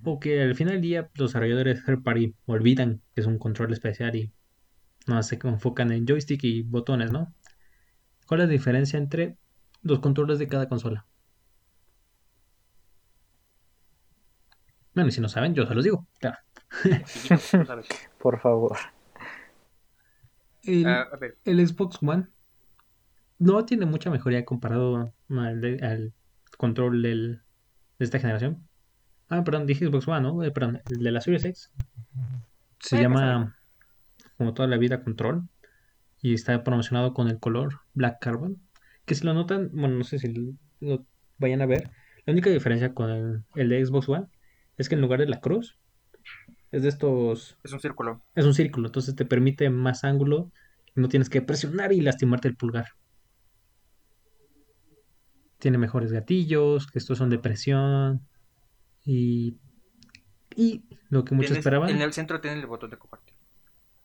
O 0.05 0.19
que 0.21 0.43
al 0.43 0.55
final 0.55 0.75
del 0.75 0.83
día 0.83 1.11
los 1.15 1.31
desarrolladores 1.31 1.85
third 1.85 2.03
party 2.03 2.35
olvidan 2.47 3.03
que 3.15 3.21
es 3.21 3.27
un 3.27 3.39
control 3.39 3.73
especial 3.73 4.17
y 4.17 4.33
no 5.07 5.23
se 5.23 5.39
enfocan 5.43 5.93
en 5.93 6.07
joystick 6.07 6.43
y 6.45 6.63
botones, 6.63 7.13
¿no? 7.13 7.35
¿Cuál 8.27 8.41
es 8.41 8.47
la 8.47 8.53
diferencia 8.53 8.99
entre 8.99 9.37
los 9.83 9.99
controles 10.01 10.39
de 10.39 10.49
cada 10.49 10.69
consola? 10.69 11.07
Bueno, 14.95 15.09
y 15.09 15.13
si 15.13 15.21
no 15.21 15.29
saben, 15.29 15.55
yo 15.55 15.67
se 15.67 15.75
los 15.75 15.85
digo, 15.85 16.07
claro. 16.19 16.39
Por 18.19 18.41
favor. 18.41 18.77
El, 20.65 20.87
Ah, 20.87 21.09
el 21.45 21.67
Xbox 21.67 21.99
One 22.03 22.27
no 23.39 23.65
tiene 23.65 23.87
mucha 23.87 24.11
mejoría 24.11 24.45
comparado 24.45 25.13
al, 25.31 25.61
de- 25.61 25.79
al 25.85 26.13
control 26.59 27.03
del- 27.03 27.43
de 27.99 28.05
esta 28.05 28.19
generación. 28.21 28.67
Ah, 29.29 29.43
perdón, 29.45 29.67
dije 29.67 29.87
Xbox 29.87 30.07
One, 30.09 30.21
¿no? 30.21 30.43
Eh, 30.45 30.51
perdón, 30.51 30.81
el 30.91 30.99
de 30.99 31.11
la 31.11 31.21
Series 31.21 31.45
X. 31.45 31.71
Se 32.81 32.97
llama 33.03 33.57
como 34.37 34.55
toda 34.55 34.69
la 34.69 34.77
vida 34.77 35.03
Control 35.03 35.49
y 36.21 36.35
está 36.35 36.63
promocionado 36.65 37.15
con 37.15 37.29
el 37.29 37.39
color 37.39 37.81
Black 37.95 38.19
Carbon. 38.21 38.61
Que 39.05 39.15
si 39.15 39.25
lo 39.25 39.35
notan, 39.35 39.71
bueno, 39.73 39.97
no 39.97 40.05
sé 40.05 40.19
si 40.19 40.55
lo 40.81 41.05
vayan 41.39 41.63
a 41.63 41.67
ver. 41.67 41.91
La 42.27 42.33
única 42.33 42.51
diferencia 42.51 42.95
con 42.95 43.11
el, 43.11 43.43
el 43.57 43.69
de 43.69 43.85
Xbox 43.85 44.09
One 44.09 44.27
es 44.77 44.89
que 44.89 44.95
en 44.95 45.01
lugar 45.01 45.19
de 45.21 45.27
la 45.27 45.41
cruz, 45.41 45.77
es 46.73 46.83
de 46.83 46.89
estos, 46.89 47.57
Es 47.62 47.73
un 47.73 47.81
círculo. 47.81 48.20
es 48.35 48.45
un 48.45 48.55
círculo, 48.55 48.89
entonces 48.89 49.14
te 49.14 49.25
permite 49.25 49.70
más 49.70 50.03
ángulo 50.05 50.51
no 50.95 51.09
tienes 51.09 51.31
que 51.31 51.41
presionar 51.41 51.93
y 51.93 52.03
lastimarte 52.03 52.49
el 52.49 52.57
pulgar. 52.57 52.89
Tiene 55.59 55.79
mejores 55.79 56.12
gatillos, 56.12 56.87
que 56.87 56.99
estos 56.99 57.16
son 57.18 57.31
de 57.31 57.39
presión 57.39 58.27
y, 59.05 59.57
y 60.57 60.83
lo 61.09 61.25
que 61.25 61.35
muchos 61.35 61.57
esperaban. 61.57 61.89
En 61.89 62.03
el 62.03 62.12
centro 62.12 62.41
tiene 62.41 62.61
el 62.61 62.66
botón 62.66 62.91
de 62.91 62.99
compartir. 62.99 63.35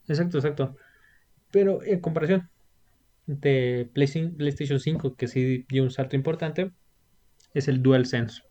Exacto, 0.08 0.38
exacto. 0.38 0.76
Pero 1.52 1.84
en 1.84 2.00
comparación 2.00 2.50
de 3.26 3.90
Play- 3.94 4.30
PlayStation 4.38 4.80
5, 4.80 5.16
que 5.16 5.28
sí 5.28 5.66
dio 5.68 5.84
un 5.84 5.92
salto 5.92 6.16
importante, 6.16 6.72
es 7.54 7.68
el 7.68 7.82
DualSense. 7.82 8.44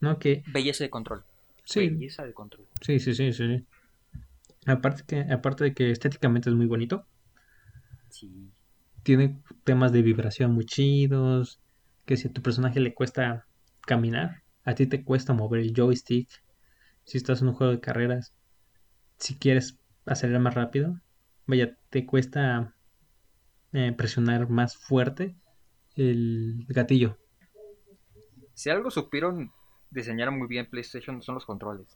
¿No? 0.00 0.18
Que 0.18 0.42
Belleza 0.48 0.84
de 0.84 0.90
control. 0.90 1.24
Sí, 1.66 1.90
Belleza 1.90 2.24
de 2.24 2.32
control. 2.32 2.66
sí, 2.80 2.98
sí, 2.98 3.14
sí, 3.14 3.32
sí. 3.32 3.66
Aparte 4.66 5.04
que, 5.06 5.20
aparte 5.32 5.64
de 5.64 5.74
que 5.74 5.90
estéticamente 5.90 6.50
es 6.50 6.56
muy 6.56 6.66
bonito, 6.66 7.06
Sí. 8.10 8.50
tiene 9.02 9.40
temas 9.64 9.92
de 9.92 10.02
vibración 10.02 10.52
muy 10.52 10.64
chidos, 10.66 11.60
que 12.04 12.16
si 12.16 12.28
a 12.28 12.32
tu 12.32 12.42
personaje 12.42 12.80
le 12.80 12.94
cuesta 12.94 13.46
caminar, 13.86 14.42
a 14.64 14.74
ti 14.74 14.86
te 14.86 15.04
cuesta 15.04 15.32
mover 15.32 15.60
el 15.60 15.72
joystick, 15.74 16.28
si 17.04 17.18
estás 17.18 17.42
en 17.42 17.48
un 17.48 17.54
juego 17.54 17.72
de 17.72 17.80
carreras, 17.80 18.32
si 19.18 19.36
quieres 19.36 19.78
acelerar 20.06 20.42
más 20.42 20.54
rápido, 20.54 21.00
vaya, 21.46 21.76
te 21.90 22.06
cuesta 22.06 22.74
eh, 23.72 23.92
presionar 23.96 24.48
más 24.48 24.76
fuerte 24.76 25.36
el 25.96 26.64
gatillo. 26.68 27.18
Si 28.54 28.70
algo 28.70 28.90
supieron 28.90 29.52
diseñar 29.90 30.30
muy 30.30 30.46
bien 30.48 30.66
PlayStation 30.68 31.22
son 31.22 31.36
los 31.36 31.46
controles. 31.46 31.86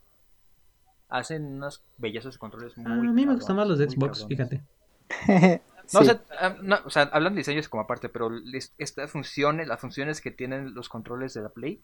Hacen 1.08 1.44
unas 1.44 1.82
bellezas 1.98 2.34
de 2.34 2.38
controles 2.38 2.76
muy 2.76 2.86
Ah, 2.90 3.10
a 3.10 3.12
mí 3.12 3.26
me 3.26 3.34
gustan 3.34 3.56
más 3.56 3.66
los 3.68 3.78
de 3.78 3.88
Xbox, 3.90 4.26
fíjate. 4.26 4.62
No, 5.92 5.98
o, 5.98 6.04
Sí. 6.04 6.10
sea, 6.10 6.22
ah, 6.40 6.56
no, 6.62 6.78
o 6.84 6.90
sea, 6.90 7.02
hablan 7.12 7.34
de 7.34 7.38
diseños 7.38 7.68
como 7.68 7.82
aparte, 7.82 8.08
pero 8.08 8.30
les- 8.30 8.72
estas 8.78 9.10
funciones, 9.10 9.66
las 9.66 9.80
funciones 9.80 10.20
que 10.20 10.30
tienen 10.30 10.72
los 10.72 10.88
controles 10.88 11.34
de 11.34 11.42
la 11.42 11.48
Play, 11.48 11.82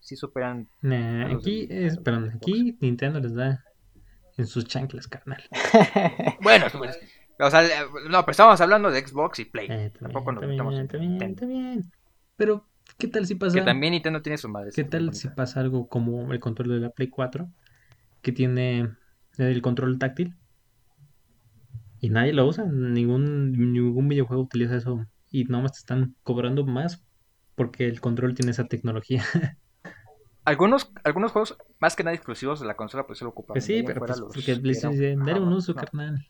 sí 0.00 0.16
superan. 0.16 0.68
Nah, 0.80 1.32
aquí, 1.32 1.66
de 1.68 1.86
es, 1.86 1.98
perdón, 1.98 2.32
aquí 2.34 2.76
Nintendo 2.80 3.20
les 3.20 3.32
da 3.36 3.64
en 4.36 4.46
sus 4.48 4.64
chanclas, 4.66 5.06
carnal. 5.06 5.40
Bueno, 6.42 6.66
pues, 6.76 6.98
o 7.38 7.48
sea, 7.48 7.62
no, 8.10 8.22
pero 8.22 8.30
estábamos 8.32 8.60
hablando 8.60 8.90
de 8.90 9.06
Xbox 9.06 9.38
y 9.38 9.44
Play. 9.44 9.68
Eh, 9.70 9.86
está 9.86 10.00
Tampoco 10.00 10.32
nos 10.32 10.42
está 10.42 10.50
metamos 10.52 10.74
bien. 10.98 11.92
Pero, 12.36 12.66
¿qué 12.98 13.08
tal 13.08 13.26
si 13.26 13.34
pasa? 13.34 13.58
Que 13.58 13.64
también 13.64 13.92
Nintendo 13.92 14.22
tiene 14.22 14.38
su 14.38 14.48
madre. 14.48 14.70
¿Qué 14.74 14.84
tal 14.84 15.12
si 15.14 15.28
pasa 15.28 15.60
algo 15.60 15.88
como 15.88 16.32
el 16.32 16.40
control 16.40 16.68
de 16.68 16.80
la 16.80 16.90
Play 16.90 17.08
4? 17.08 17.48
Que 18.20 18.32
tiene 18.32 18.90
el 19.38 19.62
control 19.62 19.98
táctil. 19.98 20.34
Y 22.00 22.10
nadie 22.10 22.32
lo 22.32 22.46
usa. 22.46 22.64
Ningún, 22.64 23.52
ningún 23.52 24.08
videojuego 24.08 24.42
utiliza 24.42 24.76
eso. 24.76 25.06
Y 25.30 25.44
nomás 25.44 25.72
te 25.72 25.78
están 25.78 26.14
cobrando 26.22 26.64
más 26.64 27.02
porque 27.54 27.86
el 27.86 28.00
control 28.00 28.34
tiene 28.34 28.50
esa 28.50 28.66
tecnología. 28.66 29.24
Algunos, 30.44 30.90
algunos 31.04 31.30
juegos, 31.30 31.56
más 31.78 31.94
que 31.94 32.02
nada 32.02 32.16
exclusivos 32.16 32.58
de 32.58 32.66
la 32.66 32.74
consola, 32.74 33.06
pues 33.06 33.20
se 33.20 33.24
lo 33.24 33.30
ocupan. 33.30 33.54
Pues 33.54 33.64
sí, 33.64 33.84
pero 33.86 34.00
pues 34.00 34.20
porque 34.20 34.42
que 34.42 34.56
PlayStation 34.56 35.00
eran- 35.00 35.18
dice, 35.20 35.30
dale 35.30 35.40
un 35.46 35.52
uso, 35.52 35.72
no. 35.72 35.80
carnal. 35.80 36.26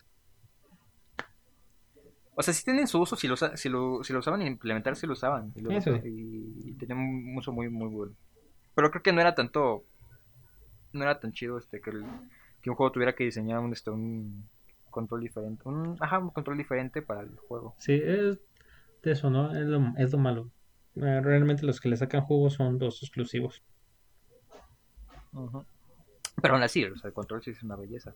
O 2.35 2.43
sea, 2.43 2.55
sí 2.55 2.65
tienen 2.65 2.87
su 2.87 3.01
uso 3.01 3.15
si 3.17 3.29
lo, 3.29 3.37
si 3.37 3.69
lo, 3.69 4.03
si 4.03 4.13
lo 4.13 4.19
usaban 4.21 4.43
implementar, 4.43 4.97
sí 4.97 5.07
lo 5.07 5.13
usaban. 5.13 5.53
Y, 5.55 5.61
lo- 5.61 5.71
Eso 5.71 5.95
sí. 5.99 6.09
y, 6.09 6.71
y 6.71 6.73
tenían 6.75 6.99
un 6.99 7.37
uso 7.37 7.53
muy, 7.53 7.69
muy 7.69 7.89
bueno. 7.89 8.13
Pero 8.75 8.91
creo 8.91 9.03
que 9.03 9.13
no 9.13 9.21
era 9.21 9.35
tanto. 9.35 9.85
No 10.93 11.03
era 11.03 11.21
tan 11.21 11.33
chido 11.33 11.59
este 11.59 11.81
que, 11.81 11.91
el- 11.91 12.05
que 12.63 12.71
un 12.71 12.77
juego 12.77 12.93
tuviera 12.93 13.15
que 13.15 13.25
diseñar 13.25 13.59
un, 13.61 13.73
este, 13.73 13.91
un 13.91 14.49
control 14.91 15.21
diferente. 15.21 15.63
Un, 15.69 15.97
ajá, 16.01 16.19
un 16.19 16.31
control 16.31 16.57
diferente 16.57 17.03
para 17.03 17.21
el 17.21 17.37
juego. 17.37 17.75
Sí, 17.79 17.93
es 18.03 18.39
de 19.03 19.13
eso, 19.13 19.29
¿no? 19.31 19.53
Es 19.53 19.67
lo, 19.67 19.93
es 19.99 20.11
lo 20.13 20.19
malo. 20.19 20.51
Eh, 20.97 21.21
Realmente 21.23 21.65
los 21.67 21.81
que 21.81 21.89
le 21.89 21.97
sacan 21.97 22.23
jugo 22.23 22.49
son 22.51 22.79
los 22.79 23.03
exclusivos. 23.03 23.63
Ujú. 25.33 25.65
Pero 26.41 26.55
aún 26.55 26.63
así, 26.63 26.85
o 26.85 26.97
sea, 26.97 27.09
el 27.09 27.15
control 27.15 27.43
sí 27.43 27.51
es 27.51 27.63
una 27.63 27.77
belleza. 27.77 28.15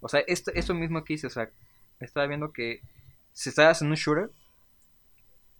O 0.00 0.08
sea, 0.08 0.20
esto, 0.26 0.50
esto 0.54 0.74
mismo 0.74 1.04
que 1.04 1.14
hice, 1.14 1.26
o 1.26 1.30
sea, 1.30 1.50
estaba 2.00 2.26
viendo 2.26 2.52
que 2.52 2.80
si 3.36 3.50
estabas 3.50 3.82
en 3.82 3.88
un 3.88 3.94
shooter 3.96 4.30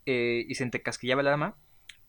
eh, 0.05 0.45
y 0.47 0.55
se 0.55 0.65
te 0.69 0.81
casquillaba 0.81 1.21
el 1.21 1.27
arma, 1.27 1.55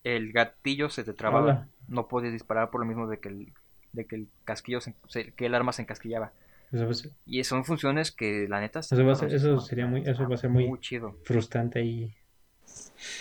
el 0.03 0.33
gatillo 0.33 0.89
se 0.89 1.05
te 1.05 1.13
trababa. 1.13 1.45
Hola. 1.45 1.69
No 1.89 2.09
podías 2.09 2.33
disparar 2.33 2.71
por 2.71 2.81
lo 2.81 2.87
mismo 2.87 3.07
de 3.07 3.19
que 3.21 3.29
el, 3.29 3.53
de 3.93 4.07
que 4.07 4.17
el 4.17 4.29
casquillo, 4.45 4.81
se- 4.81 5.33
que 5.35 5.47
el 5.47 5.55
arma 5.55 5.73
se 5.73 5.83
encasquillaba. 5.83 6.33
Eso 6.73 7.11
Y 7.27 7.45
son 7.45 7.65
funciones 7.65 8.13
que 8.13 8.47
la 8.49 8.61
neta... 8.61 8.81
Eso 8.81 9.05
va 9.05 9.13
a 9.13 9.17
ser- 9.17 9.35
eso 9.35 9.61
sería 9.61 9.87
muy- 9.87 10.03
eso 10.07 10.27
va 10.29 10.35
a 10.35 10.39
ser 10.39 10.51
muy- 10.51 10.71
chido. 10.81 11.17
frustrante 11.25 11.81
ahí 11.81 12.15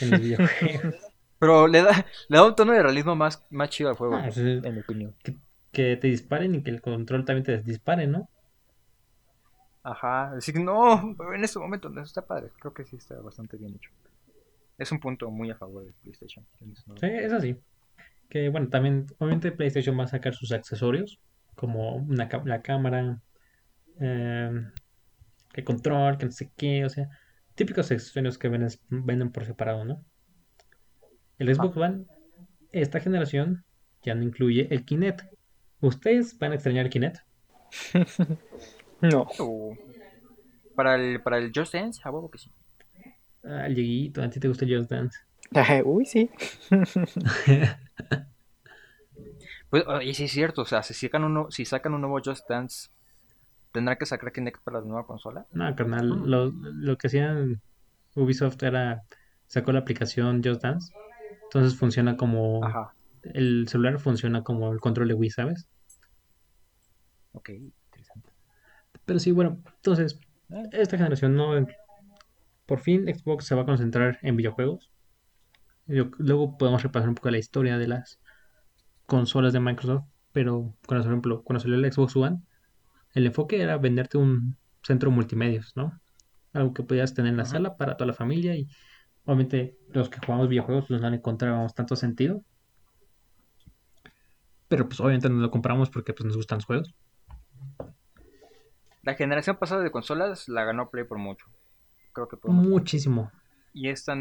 en 0.01 0.11
los 0.11 0.21
videojuegos. 0.21 0.95
Pero 1.39 1.67
le 1.67 1.81
da, 1.83 2.05
le 2.29 2.37
da 2.37 2.45
un 2.47 2.55
tono 2.55 2.73
de 2.73 2.81
realismo 2.81 3.15
más, 3.15 3.45
más 3.49 3.69
chido 3.69 3.89
al 3.89 3.95
juego, 3.95 4.15
Ah, 4.15 4.29
en 4.35 4.73
mi 4.73 4.79
opinión. 4.81 5.15
que 5.71 5.95
te 5.97 6.07
disparen 6.07 6.55
y 6.55 6.63
que 6.63 6.71
el 6.71 6.81
control 6.81 7.25
también 7.25 7.43
te 7.43 7.61
dispare, 7.61 8.07
¿no? 8.07 8.29
Ajá, 9.87 10.33
que 10.45 10.59
no, 10.59 11.15
pero 11.17 11.33
en 11.33 11.45
este 11.45 11.59
momento 11.59 11.87
no 11.87 12.01
está 12.01 12.21
padre. 12.21 12.51
Creo 12.59 12.73
que 12.73 12.83
sí 12.83 12.97
está 12.97 13.21
bastante 13.21 13.55
bien 13.55 13.73
hecho. 13.73 13.89
Es 14.77 14.91
un 14.91 14.99
punto 14.99 15.31
muy 15.31 15.49
a 15.49 15.55
favor 15.55 15.85
de 15.85 15.93
PlayStation. 15.93 16.45
Sí, 16.99 17.05
es 17.05 17.31
así. 17.31 17.57
Que 18.27 18.49
bueno, 18.49 18.67
también, 18.67 19.07
obviamente 19.17 19.53
PlayStation 19.53 19.97
va 19.97 20.03
a 20.03 20.07
sacar 20.07 20.33
sus 20.35 20.51
accesorios, 20.51 21.21
como 21.55 21.95
una, 21.95 22.27
la 22.43 22.61
cámara, 22.61 23.21
eh, 24.01 24.51
el 25.53 25.63
control, 25.63 26.17
que 26.17 26.25
no 26.25 26.31
sé 26.33 26.51
qué, 26.57 26.83
o 26.83 26.89
sea, 26.89 27.07
típicos 27.55 27.89
accesorios 27.89 28.37
que 28.37 28.49
venden, 28.49 28.69
venden 28.89 29.31
por 29.31 29.45
separado, 29.45 29.85
¿no? 29.85 30.03
El 31.37 31.55
Xbox 31.55 31.77
One, 31.77 32.05
esta 32.73 32.99
generación, 32.99 33.63
ya 34.03 34.15
no 34.15 34.23
incluye 34.23 34.67
el 34.69 34.83
Kinect. 34.83 35.33
¿Ustedes 35.79 36.37
van 36.37 36.51
a 36.51 36.55
extrañar 36.55 36.87
el 36.87 36.91
Kinect? 36.91 37.19
No. 39.01 39.27
O- 39.39 39.75
Para 40.75 40.95
el, 40.95 41.21
para 41.21 41.37
el 41.37 41.51
Just 41.53 41.73
Dance, 41.73 42.01
a 42.03 42.11
huevo 42.11 42.29
que 42.29 42.37
sí. 42.37 42.51
Ah, 43.43 43.67
Dieguito, 43.69 44.21
¿a 44.21 44.29
ti 44.29 44.39
te 44.39 44.47
gusta 44.47 44.65
el 44.65 44.77
Just 44.77 44.91
Dance? 44.91 45.17
Uy, 45.85 46.05
sí. 46.05 46.29
Pues, 49.69 49.83
y 50.03 50.13
sí 50.13 50.25
es 50.25 50.31
cierto, 50.31 50.61
o 50.61 50.65
sea, 50.65 50.81
si 50.83 50.93
sacan, 50.93 51.23
uno, 51.23 51.51
si 51.51 51.65
sacan 51.65 51.93
un 51.93 52.01
nuevo 52.01 52.19
Just 52.23 52.47
Dance, 52.49 52.87
¿tendrán 53.73 53.97
que 53.97 54.05
sacar 54.05 54.31
Kinect 54.31 54.63
para 54.63 54.79
la 54.79 54.85
nueva 54.85 55.05
consola? 55.05 55.45
No, 55.51 55.75
carnal, 55.75 56.07
Mm. 56.09 56.25
lo, 56.27 56.51
lo 56.51 56.97
que 56.97 57.07
hacían 57.07 57.61
Ubisoft 58.15 58.61
era, 58.63 59.03
sacó 59.47 59.71
la 59.73 59.79
aplicación 59.79 60.41
Just 60.43 60.61
Dance, 60.63 60.93
entonces 61.43 61.77
funciona 61.77 62.15
como, 62.17 62.63
Ajá, 62.63 62.93
el 63.33 63.67
celular 63.67 63.99
funciona 63.99 64.43
como 64.43 64.71
el 64.71 64.79
control 64.79 65.09
de 65.09 65.13
Wii, 65.15 65.29
¿sabes? 65.31 65.67
ok. 67.33 67.49
Pero 69.07 69.19
sí, 69.19 69.31
bueno, 69.31 69.63
entonces, 69.77 70.19
Eh, 70.49 70.63
esta 70.73 70.97
generación 70.97 71.35
no, 71.35 71.65
por 72.65 72.79
fin 72.79 73.05
Xbox 73.05 73.45
se 73.45 73.55
va 73.55 73.63
a 73.63 73.65
concentrar 73.65 74.17
en 74.21 74.37
videojuegos. 74.37 74.91
Yo- 75.87 76.11
luego 76.19 76.57
podemos 76.57 76.83
repasar 76.83 77.09
un 77.09 77.15
poco 77.15 77.29
la 77.31 77.37
historia 77.37 77.77
de 77.77 77.87
las 77.87 78.19
consolas 79.05 79.53
de 79.53 79.59
Microsoft, 79.59 80.05
pero 80.33 80.73
por 80.87 80.97
ejemplo, 80.97 81.43
cuando 81.43 81.61
salió 81.61 81.75
el 81.77 81.91
Xbox 81.91 82.15
One, 82.15 82.41
el 83.13 83.25
enfoque 83.25 83.61
era 83.61 83.77
venderte 83.77 84.17
un 84.17 84.57
centro 84.83 85.09
multimedios, 85.11 85.73
¿no? 85.75 85.99
Algo 86.53 86.73
que 86.73 86.83
podías 86.83 87.13
tener 87.13 87.31
en 87.31 87.37
la 87.37 87.43
Ajá. 87.43 87.53
sala 87.53 87.77
para 87.77 87.97
toda 87.97 88.07
la 88.07 88.13
familia 88.13 88.55
y 88.55 88.67
obviamente 89.25 89.77
los 89.89 90.09
que 90.09 90.19
jugamos 90.25 90.49
videojuegos 90.49 90.85
pues 90.87 91.01
no 91.01 91.09
le 91.09 91.17
encontrábamos 91.17 91.73
tanto 91.73 91.95
sentido. 91.95 92.43
Pero 94.69 94.87
pues 94.87 94.99
obviamente 94.99 95.29
no 95.29 95.39
lo 95.41 95.51
compramos 95.51 95.89
porque 95.89 96.13
pues 96.13 96.25
nos 96.25 96.37
gustan 96.37 96.57
los 96.59 96.65
juegos. 96.65 96.93
La 99.07 99.15
generación 99.15 99.55
pasada 99.55 99.81
de 99.83 99.89
consolas 99.89 100.49
la 100.49 100.65
ganó 100.65 100.89
Play 100.89 101.05
por 101.05 101.17
mucho. 101.17 101.45
Creo 102.11 102.27
que 102.27 102.35
podemos 102.35 102.67
Muchísimo. 102.67 103.31
Y 103.71 103.87
esta, 103.87 104.13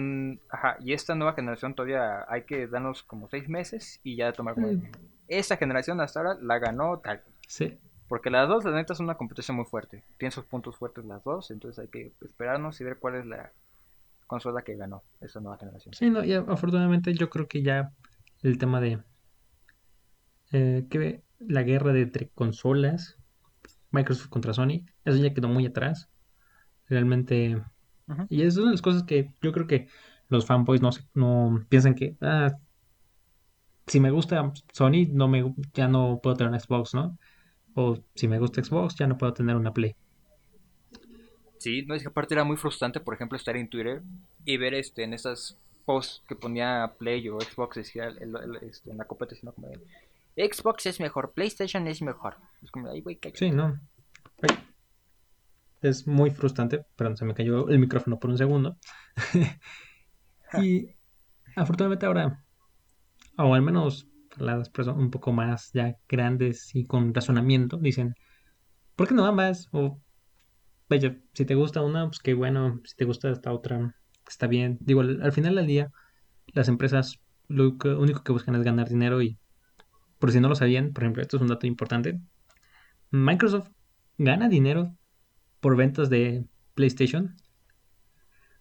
ajá, 0.48 0.76
y 0.78 0.92
esta 0.92 1.16
nueva 1.16 1.32
generación 1.32 1.74
todavía 1.74 2.24
hay 2.28 2.44
que 2.44 2.68
darnos 2.68 3.02
como 3.02 3.28
seis 3.28 3.48
meses 3.48 3.98
y 4.04 4.14
ya 4.14 4.32
tomar 4.32 4.54
como... 4.54 4.68
Mm. 4.68 4.92
Esta 5.26 5.56
generación 5.56 6.00
hasta 6.00 6.20
ahora 6.20 6.38
la 6.40 6.60
ganó 6.60 7.00
tal. 7.00 7.20
Sí. 7.48 7.76
Porque 8.06 8.30
las 8.30 8.48
dos, 8.48 8.64
la 8.64 8.70
neta, 8.70 8.92
es 8.92 9.00
una 9.00 9.16
competencia 9.16 9.52
muy 9.52 9.64
fuerte. 9.64 10.04
Tienen 10.18 10.30
sus 10.30 10.44
puntos 10.44 10.76
fuertes 10.76 11.04
las 11.04 11.24
dos, 11.24 11.50
entonces 11.50 11.80
hay 11.80 11.88
que 11.88 12.12
esperarnos 12.20 12.80
y 12.80 12.84
ver 12.84 13.00
cuál 13.00 13.16
es 13.16 13.26
la 13.26 13.50
consola 14.28 14.62
que 14.62 14.76
ganó 14.76 15.02
esta 15.20 15.40
nueva 15.40 15.58
generación. 15.58 15.94
Sí, 15.94 16.10
no, 16.10 16.22
ya 16.22 16.44
afortunadamente 16.46 17.12
yo 17.12 17.28
creo 17.28 17.48
que 17.48 17.64
ya 17.64 17.90
el 18.44 18.56
tema 18.58 18.80
de 18.80 19.02
eh, 20.52 20.86
que 20.88 21.24
la 21.40 21.64
guerra 21.64 21.92
de 21.92 22.02
entre 22.02 22.28
consolas, 22.28 23.18
Microsoft 23.96 24.28
contra 24.30 24.54
Sony, 24.54 24.84
eso 25.04 25.18
ya 25.18 25.34
quedó 25.34 25.48
muy 25.48 25.66
atrás. 25.66 26.10
Realmente, 26.88 27.62
y 28.30 28.42
es 28.42 28.56
una 28.58 28.66
de 28.68 28.72
las 28.72 28.82
cosas 28.82 29.04
que 29.04 29.34
yo 29.42 29.52
creo 29.52 29.66
que 29.68 29.88
los 30.28 30.46
fanboys 30.46 30.82
no, 30.82 30.90
no 31.14 31.66
piensan 31.70 31.94
que 31.96 32.16
ah, 32.22 32.52
si 33.86 34.00
me 34.00 34.10
gusta 34.10 34.52
Sony, 34.72 35.06
no 35.12 35.28
me, 35.28 35.54
ya 35.74 35.88
no 35.88 36.20
puedo 36.22 36.36
tener 36.36 36.52
un 36.52 36.60
Xbox, 36.60 36.94
¿no? 36.94 37.18
O 37.74 37.98
si 38.16 38.28
me 38.28 38.38
gusta 38.38 38.62
Xbox, 38.64 38.96
ya 38.96 39.06
no 39.08 39.18
puedo 39.18 39.32
tener 39.34 39.56
una 39.56 39.72
Play. 39.72 39.96
Sí, 41.58 41.82
no 41.86 41.94
es 41.94 42.02
que 42.02 42.08
aparte 42.08 42.34
era 42.34 42.44
muy 42.44 42.56
frustrante, 42.56 43.00
por 43.00 43.14
ejemplo, 43.14 43.36
estar 43.36 43.56
en 43.56 43.68
Twitter 43.68 44.02
y 44.44 44.56
ver 44.56 44.74
este 44.74 45.04
en 45.04 45.14
esas 45.14 45.56
posts 45.84 46.22
que 46.28 46.36
ponía 46.36 46.94
Play 46.98 47.28
o 47.28 47.40
Xbox 47.40 47.76
decía 47.76 48.06
el- 48.08 48.36
el- 48.36 48.56
este, 48.68 48.90
en 48.90 48.98
la 48.98 49.06
competencia 49.06 49.50
como 49.52 49.68
de, 49.68 49.80
Xbox 50.36 50.86
es 50.86 51.00
mejor, 51.00 51.32
PlayStation 51.32 51.86
es 51.86 52.02
mejor. 52.02 52.36
Es 52.62 52.70
como, 52.70 52.90
ay, 52.90 53.00
güey, 53.00 53.16
cállate". 53.16 53.38
Sí, 53.38 53.50
no. 53.50 53.80
Es 55.80 56.06
muy 56.06 56.30
frustrante. 56.30 56.84
Perdón, 56.96 57.16
se 57.16 57.24
me 57.24 57.34
cayó 57.34 57.68
el 57.68 57.78
micrófono 57.78 58.18
por 58.18 58.30
un 58.30 58.38
segundo. 58.38 58.76
y 60.60 60.88
afortunadamente 61.54 62.06
ahora, 62.06 62.44
o 63.38 63.54
al 63.54 63.62
menos 63.62 64.08
las 64.36 64.68
personas 64.68 65.00
un 65.00 65.10
poco 65.10 65.32
más 65.32 65.70
ya 65.72 65.96
grandes 66.08 66.74
y 66.74 66.86
con 66.86 67.14
razonamiento, 67.14 67.78
dicen, 67.78 68.14
¿por 68.94 69.08
qué 69.08 69.14
no 69.14 69.24
ambas? 69.24 69.68
O, 69.72 70.00
vaya, 70.88 71.16
si 71.32 71.44
te 71.44 71.54
gusta 71.54 71.82
una, 71.82 72.06
pues 72.06 72.18
qué 72.18 72.34
bueno. 72.34 72.80
Si 72.84 72.94
te 72.96 73.04
gusta 73.04 73.30
esta 73.30 73.52
otra, 73.52 73.94
está 74.28 74.46
bien. 74.46 74.78
Digo, 74.80 75.00
al, 75.00 75.22
al 75.22 75.32
final 75.32 75.54
del 75.54 75.66
día, 75.66 75.90
las 76.48 76.68
empresas 76.68 77.20
lo 77.48 77.76
único 77.98 78.24
que 78.24 78.32
buscan 78.32 78.56
es 78.56 78.62
ganar 78.62 78.88
dinero 78.88 79.22
y, 79.22 79.38
por 80.26 80.32
si 80.32 80.40
no 80.40 80.48
lo 80.48 80.56
sabían, 80.56 80.92
por 80.92 81.04
ejemplo, 81.04 81.22
esto 81.22 81.36
es 81.36 81.40
un 81.40 81.46
dato 81.46 81.68
importante. 81.68 82.18
Microsoft 83.12 83.68
gana 84.18 84.48
dinero 84.48 84.92
por 85.60 85.76
ventas 85.76 86.10
de 86.10 86.44
PlayStation 86.74 87.36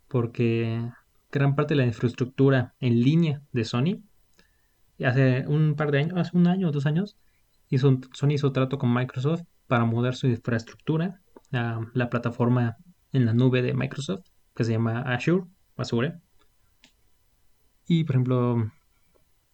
porque 0.07 0.91
gran 1.31 1.55
parte 1.55 1.73
de 1.73 1.79
la 1.79 1.87
infraestructura 1.87 2.75
en 2.79 3.01
línea 3.01 3.41
de 3.51 3.63
Sony 3.63 4.03
hace 5.03 5.43
un 5.47 5.73
par 5.75 5.89
de 5.89 6.01
años, 6.01 6.19
hace 6.19 6.37
un 6.37 6.45
año 6.45 6.69
o 6.69 6.71
dos 6.71 6.85
años, 6.85 7.17
hizo, 7.67 7.99
Sony 8.13 8.33
hizo 8.33 8.51
trato 8.51 8.77
con 8.77 8.93
Microsoft 8.93 9.41
para 9.65 9.85
mudar 9.85 10.13
su 10.13 10.27
infraestructura 10.27 11.19
a 11.51 11.81
la 11.95 12.11
plataforma 12.11 12.77
en 13.11 13.25
la 13.25 13.33
nube 13.33 13.63
de 13.63 13.73
Microsoft 13.73 14.27
que 14.53 14.65
se 14.65 14.73
llama 14.73 15.01
Azure, 15.01 15.45
Azure. 15.77 16.19
Y 17.87 18.03
por 18.03 18.17
ejemplo, 18.17 18.71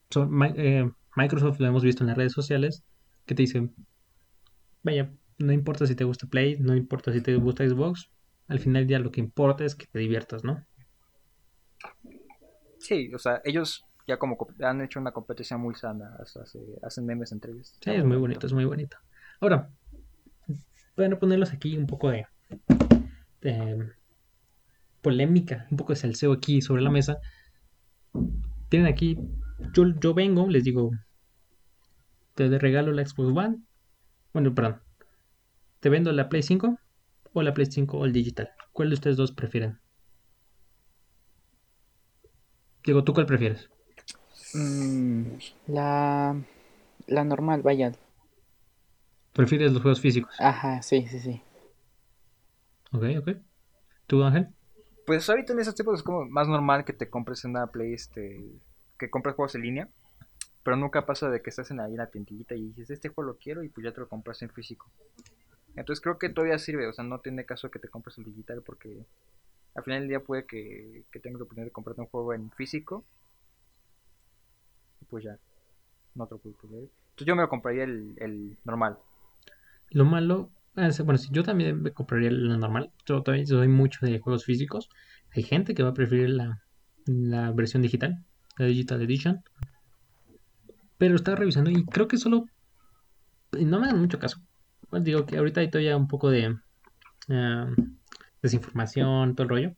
son- 0.09 0.43
eh, 0.57 0.91
Microsoft 1.15 1.59
lo 1.59 1.67
hemos 1.67 1.83
visto 1.83 2.03
en 2.03 2.07
las 2.07 2.17
redes 2.17 2.33
sociales 2.33 2.83
que 3.25 3.35
te 3.35 3.43
dice, 3.43 3.69
vaya, 4.83 5.11
no 5.39 5.51
importa 5.53 5.85
si 5.87 5.95
te 5.95 6.03
gusta 6.03 6.27
Play, 6.27 6.57
no 6.59 6.75
importa 6.75 7.11
si 7.13 7.21
te 7.21 7.35
gusta 7.35 7.67
Xbox, 7.67 8.09
al 8.47 8.59
final 8.59 8.87
ya 8.87 8.99
lo 8.99 9.11
que 9.11 9.21
importa 9.21 9.65
es 9.65 9.75
que 9.75 9.85
te 9.91 9.99
diviertas, 9.99 10.43
¿no? 10.43 10.63
Sí, 12.79 13.13
o 13.13 13.19
sea, 13.19 13.41
ellos 13.43 13.83
ya 14.07 14.17
como 14.17 14.37
co- 14.37 14.49
han 14.61 14.81
hecho 14.81 14.99
una 14.99 15.11
competencia 15.11 15.57
muy 15.57 15.75
sana, 15.75 16.17
hacen 16.81 17.05
memes 17.05 17.31
entre 17.31 17.51
ellos. 17.51 17.77
Sí, 17.81 17.91
es 17.91 18.03
muy 18.03 18.17
bonito, 18.17 18.47
es 18.47 18.53
muy 18.53 18.65
bonito. 18.65 18.97
Ahora, 19.39 19.69
bueno, 20.95 21.19
ponerlos 21.19 21.53
aquí 21.53 21.77
un 21.77 21.87
poco 21.87 22.09
de, 22.09 22.25
de 23.41 23.91
polémica, 25.01 25.67
un 25.71 25.77
poco 25.77 25.93
de 25.93 25.97
salseo 25.99 26.33
aquí 26.33 26.61
sobre 26.61 26.81
la 26.81 26.91
mesa. 26.91 27.17
Tienen 28.69 28.87
aquí, 28.87 29.17
yo, 29.73 29.83
yo 29.99 30.13
vengo, 30.13 30.47
les 30.47 30.63
digo, 30.63 30.91
te 32.35 32.57
regalo 32.57 32.91
la 32.91 33.05
Xbox 33.05 33.37
One. 33.37 33.57
Bueno, 34.33 34.53
perdón. 34.53 34.81
¿Te 35.79 35.89
vendo 35.89 36.11
la 36.11 36.29
Play 36.29 36.43
5 36.43 36.77
o 37.33 37.41
la 37.41 37.53
Play 37.53 37.67
5 37.67 37.97
o 37.97 38.05
el 38.05 38.13
digital? 38.13 38.51
¿Cuál 38.71 38.89
de 38.89 38.95
ustedes 38.95 39.17
dos 39.17 39.31
prefieren? 39.31 39.79
Digo, 42.83 43.03
¿tú 43.03 43.13
cuál 43.13 43.25
prefieres? 43.25 43.69
Mm, 44.53 45.23
la, 45.67 46.35
la 47.07 47.23
normal, 47.23 47.61
vaya. 47.61 47.91
¿Prefieres 49.33 49.71
los 49.71 49.81
juegos 49.81 50.01
físicos? 50.01 50.35
Ajá, 50.39 50.81
sí, 50.81 51.07
sí, 51.07 51.19
sí. 51.19 51.41
Ok, 52.91 53.03
ok. 53.19 53.29
¿Tú, 54.07 54.23
Ángel? 54.23 54.49
Pues 55.05 55.29
ahorita 55.29 55.53
en 55.53 55.59
esos 55.59 55.75
tiempos 55.75 55.99
es 55.99 56.03
como 56.03 56.25
más 56.25 56.47
normal 56.47 56.85
que 56.85 56.93
te 56.93 57.09
compres 57.09 57.45
una 57.45 57.67
Play, 57.67 57.93
este, 57.93 58.39
que 59.01 59.09
compres 59.09 59.35
juegos 59.35 59.55
en 59.55 59.63
línea, 59.63 59.89
pero 60.63 60.77
nunca 60.77 61.07
pasa 61.07 61.27
de 61.31 61.41
que 61.41 61.49
estás 61.49 61.71
en 61.71 61.79
ahí 61.79 61.93
en 61.93 61.97
la 61.97 62.11
tiendita 62.11 62.53
y 62.53 62.67
dices, 62.67 62.91
este 62.91 63.09
juego 63.09 63.31
lo 63.31 63.37
quiero 63.39 63.63
y 63.63 63.69
pues 63.69 63.83
ya 63.83 63.91
te 63.91 63.99
lo 63.99 64.07
compras 64.07 64.43
en 64.43 64.51
físico. 64.51 64.91
Entonces 65.75 66.01
creo 66.01 66.19
que 66.19 66.29
todavía 66.29 66.59
sirve, 66.59 66.85
o 66.85 66.93
sea, 66.93 67.03
no 67.03 67.19
tiene 67.19 67.45
caso 67.45 67.71
que 67.71 67.79
te 67.79 67.87
compres 67.87 68.19
el 68.19 68.25
digital 68.25 68.61
porque 68.63 69.07
al 69.73 69.83
final 69.83 70.01
del 70.01 70.09
día 70.09 70.19
puede 70.19 70.45
que, 70.45 71.03
que 71.11 71.19
tengas 71.19 71.39
la 71.39 71.45
oportunidad 71.45 71.65
de 71.65 71.71
comprarte 71.71 72.01
un 72.01 72.07
juego 72.07 72.33
en 72.33 72.51
físico 72.51 73.03
y 75.01 75.05
pues 75.05 75.23
ya, 75.23 75.39
no 76.13 76.27
te 76.27 76.35
lo 76.35 76.39
puedes 76.39 76.59
perder. 76.59 76.81
Entonces 76.81 77.25
yo 77.25 77.35
me 77.35 77.41
lo 77.41 77.49
compraría 77.49 77.85
el, 77.85 78.13
el 78.17 78.57
normal. 78.65 78.99
Lo 79.89 80.05
malo, 80.05 80.51
ah, 80.75 80.91
sí, 80.91 81.01
bueno, 81.01 81.17
sí, 81.17 81.29
yo 81.31 81.41
también 81.41 81.81
me 81.81 81.91
compraría 81.91 82.29
la 82.29 82.57
normal. 82.57 82.91
Yo 83.07 83.23
también 83.23 83.47
soy 83.47 83.67
mucho 83.67 84.05
de 84.05 84.19
juegos 84.19 84.45
físicos. 84.45 84.89
Hay 85.35 85.41
gente 85.41 85.73
que 85.73 85.81
va 85.81 85.89
a 85.89 85.93
preferir 85.95 86.29
la 87.07 87.51
versión 87.51 87.81
digital, 87.81 88.23
la 88.57 88.65
Digital 88.65 89.01
Edition. 89.01 89.43
Pero 90.97 91.15
estaba 91.15 91.37
revisando 91.37 91.69
y 91.71 91.85
creo 91.85 92.07
que 92.07 92.17
solo. 92.17 92.45
No 93.59 93.79
me 93.79 93.87
dan 93.87 93.99
mucho 93.99 94.19
caso. 94.19 94.39
Pues 94.89 95.03
digo 95.03 95.25
que 95.25 95.37
ahorita 95.37 95.61
hay 95.61 95.69
todavía 95.69 95.97
un 95.97 96.07
poco 96.07 96.29
de 96.29 96.57
ah, 97.29 97.69
desinformación, 98.41 99.35
todo 99.35 99.43
el 99.43 99.49
rollo. 99.49 99.75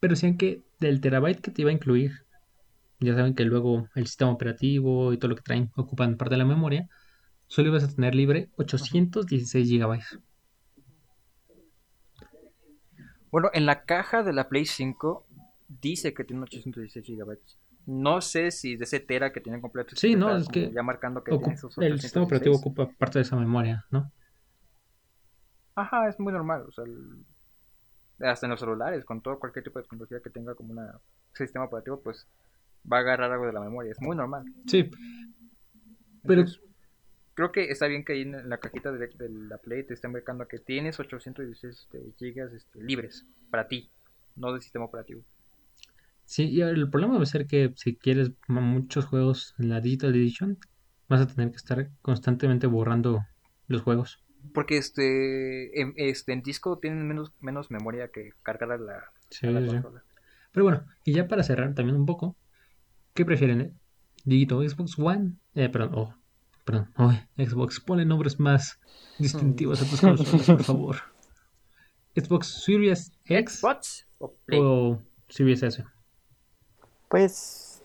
Pero 0.00 0.14
decían 0.14 0.36
que 0.36 0.62
del 0.80 1.00
terabyte 1.00 1.40
que 1.40 1.50
te 1.50 1.62
iba 1.62 1.70
a 1.70 1.74
incluir, 1.74 2.24
ya 3.00 3.14
saben 3.14 3.34
que 3.34 3.44
luego 3.44 3.88
el 3.94 4.06
sistema 4.06 4.32
operativo 4.32 5.12
y 5.12 5.18
todo 5.18 5.30
lo 5.30 5.36
que 5.36 5.42
traen 5.42 5.70
ocupan 5.76 6.16
parte 6.16 6.34
de 6.34 6.38
la 6.38 6.44
memoria 6.44 6.88
solo 7.46 7.68
ibas 7.68 7.84
a 7.84 7.88
tener 7.88 8.14
libre 8.14 8.50
816 8.56 9.68
gigabytes. 9.68 10.18
Bueno, 13.30 13.50
en 13.52 13.66
la 13.66 13.84
caja 13.84 14.22
de 14.22 14.32
la 14.32 14.48
Play 14.48 14.64
5 14.64 15.26
dice 15.80 16.14
que 16.14 16.24
tiene 16.24 16.42
816 16.42 17.06
GB. 17.06 17.38
No 17.86 18.20
sé 18.20 18.50
si 18.50 18.76
de 18.76 18.84
ese 18.84 19.00
tera 19.00 19.32
que 19.32 19.40
tiene 19.40 19.60
completo. 19.60 19.94
Sí, 19.96 20.16
no, 20.16 20.36
es 20.36 20.48
que 20.48 20.70
Ya 20.72 20.82
marcando 20.82 21.22
que 21.22 21.36
tiene 21.36 21.54
esos 21.54 21.76
el 21.78 22.00
sistema 22.00 22.24
operativo 22.24 22.54
816. 22.56 22.60
ocupa 22.60 22.98
parte 22.98 23.18
de 23.18 23.22
esa 23.22 23.36
memoria, 23.36 23.84
¿no? 23.90 24.10
Ajá, 25.74 26.08
es 26.08 26.18
muy 26.18 26.32
normal. 26.32 26.64
O 26.68 26.72
sea, 26.72 26.84
el- 26.84 27.24
hasta 28.20 28.46
en 28.46 28.50
los 28.50 28.60
celulares, 28.60 29.04
con 29.04 29.20
todo 29.20 29.38
cualquier 29.38 29.64
tipo 29.64 29.78
de 29.78 29.82
tecnología 29.84 30.20
que 30.20 30.30
tenga 30.30 30.54
como 30.54 30.72
un 30.72 30.88
sistema 31.34 31.64
operativo, 31.66 32.00
pues 32.00 32.26
va 32.90 32.98
a 32.98 33.00
agarrar 33.00 33.32
algo 33.32 33.46
de 33.46 33.52
la 33.52 33.60
memoria. 33.60 33.92
Es 33.92 34.00
muy 34.00 34.16
normal. 34.16 34.44
Sí, 34.66 34.90
pero 36.22 36.40
Entonces, 36.42 36.60
creo 37.34 37.52
que 37.52 37.70
está 37.70 37.86
bien 37.86 38.04
que 38.04 38.12
ahí 38.14 38.22
en 38.22 38.48
la 38.48 38.58
cajita 38.58 38.92
de, 38.92 39.08
de 39.08 39.28
la 39.28 39.58
Play 39.58 39.84
te 39.84 39.94
estén 39.94 40.12
marcando 40.12 40.46
que 40.46 40.58
tienes 40.58 40.98
816 41.00 41.80
este, 41.80 42.12
gigas 42.18 42.52
este, 42.52 42.82
libres 42.82 43.26
para 43.50 43.66
ti, 43.68 43.90
no 44.36 44.52
del 44.52 44.62
sistema 44.62 44.84
operativo. 44.86 45.22
Sí, 46.24 46.44
y 46.50 46.60
el 46.60 46.90
problema 46.90 47.16
va 47.16 47.22
a 47.22 47.26
ser 47.26 47.46
que 47.46 47.72
si 47.76 47.96
quieres 47.96 48.32
muchos 48.48 49.04
juegos 49.06 49.54
en 49.58 49.68
la 49.68 49.80
Digital 49.80 50.14
Edition, 50.14 50.58
vas 51.08 51.20
a 51.20 51.26
tener 51.26 51.50
que 51.50 51.56
estar 51.56 51.90
constantemente 52.02 52.66
borrando 52.66 53.20
los 53.66 53.82
juegos. 53.82 54.20
Porque 54.52 54.76
este 54.76 55.80
en, 55.80 55.94
este, 55.96 56.32
en 56.32 56.42
disco 56.42 56.78
tienen 56.78 57.06
menos, 57.08 57.32
menos 57.40 57.70
memoria 57.70 58.08
que 58.08 58.30
cargar 58.42 58.72
a 58.72 58.78
la, 58.78 59.04
Sí, 59.30 59.46
a 59.46 59.50
la 59.50 59.60
sí. 59.60 59.66
consola. 59.68 60.04
Pero 60.52 60.64
bueno, 60.64 60.84
y 61.04 61.12
ya 61.14 61.26
para 61.26 61.42
cerrar 61.42 61.74
también 61.74 61.96
un 61.96 62.06
poco, 62.06 62.36
¿qué 63.14 63.24
prefieren? 63.24 63.60
eh? 63.60 63.72
Digito 64.24 64.60
Xbox 64.66 64.98
One, 64.98 65.32
eh, 65.54 65.68
perdón, 65.68 65.90
oh, 65.94 66.14
perdón, 66.64 66.92
oh, 66.96 67.12
Xbox, 67.36 67.80
ponle 67.80 68.04
nombres 68.04 68.38
más 68.38 68.78
distintivos 69.18 69.82
a 69.82 69.88
tus 69.90 70.00
consolas, 70.00 70.46
por 70.46 70.62
favor. 70.64 70.96
Xbox 72.14 72.62
Series 72.64 73.12
X 73.24 73.58
¿Xbox 73.60 74.06
o 74.18 74.34
Play? 74.46 74.60
o 74.62 75.02
Series 75.28 75.62
S. 75.62 75.84
Pues 77.14 77.80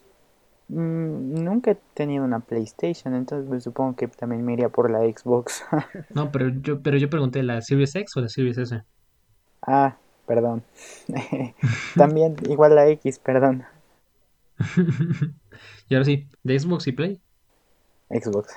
mm, 0.69 1.43
nunca 1.43 1.69
he 1.69 1.75
tenido 1.93 2.25
una 2.25 2.39
PlayStation, 2.39 3.13
entonces 3.13 3.47
pues, 3.47 3.63
supongo 3.63 3.95
que 3.95 4.07
también 4.07 4.43
me 4.43 4.53
iría 4.53 4.69
por 4.69 4.89
la 4.89 5.01
Xbox. 5.01 5.63
No, 6.15 6.31
pero 6.31 6.49
yo, 6.49 6.81
pero 6.81 6.97
yo 6.97 7.11
pregunté 7.11 7.43
la 7.43 7.61
Series 7.61 7.93
X 7.93 8.17
o 8.17 8.21
la 8.21 8.29
Series 8.29 8.57
S. 8.57 8.81
ah, 9.67 9.95
perdón. 10.25 10.63
También 11.95 12.37
igual 12.49 12.73
la 12.73 12.87
X, 12.87 13.19
perdón. 13.19 13.65
y 15.89 15.93
ahora 15.93 16.05
sí, 16.05 16.27
de 16.41 16.59
Xbox 16.59 16.87
y 16.87 16.91
Play. 16.93 17.21
Xbox. 18.09 18.55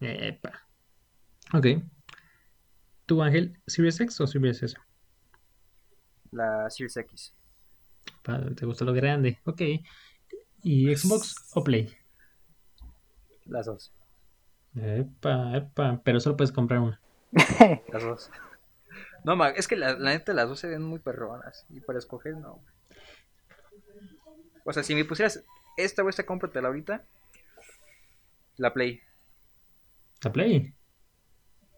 Epa. 0.00 0.66
Ok. 1.54 1.66
¿Tú, 3.06 3.22
Ángel, 3.22 3.60
Series 3.68 4.00
X 4.00 4.20
o 4.20 4.26
Series 4.26 4.60
S? 4.64 4.76
La 6.32 6.68
Series 6.68 6.96
X. 6.96 7.32
¿Te 8.56 8.66
gusta 8.66 8.84
lo 8.84 8.92
grande? 8.92 9.38
Ok. 9.44 9.62
¿Y 10.62 10.94
Xbox 10.96 11.50
o 11.54 11.62
Play? 11.62 11.94
Las 13.44 13.66
dos. 13.66 13.92
Epa, 14.74 15.56
epa. 15.56 16.00
Pero 16.04 16.20
solo 16.20 16.36
puedes 16.36 16.52
comprar 16.52 16.80
una. 16.80 17.00
Las 17.92 18.02
dos. 18.02 18.30
No, 19.24 19.36
ma, 19.36 19.50
es 19.50 19.68
que 19.68 19.76
la, 19.76 19.94
la 19.94 20.10
neta 20.10 20.32
las 20.32 20.48
dos 20.48 20.60
se 20.60 20.68
ven 20.68 20.82
muy 20.82 20.98
perronas. 20.98 21.66
Y 21.70 21.80
para 21.80 21.98
escoger, 21.98 22.36
no. 22.36 22.60
O 24.64 24.72
sea, 24.72 24.82
si 24.82 24.94
me 24.94 25.04
pusieras 25.04 25.44
esta 25.76 26.02
o 26.02 26.08
esta 26.08 26.26
cómpratela 26.26 26.68
ahorita. 26.68 27.04
La 28.56 28.72
Play. 28.72 29.00
¿La 30.22 30.32
Play? 30.32 30.74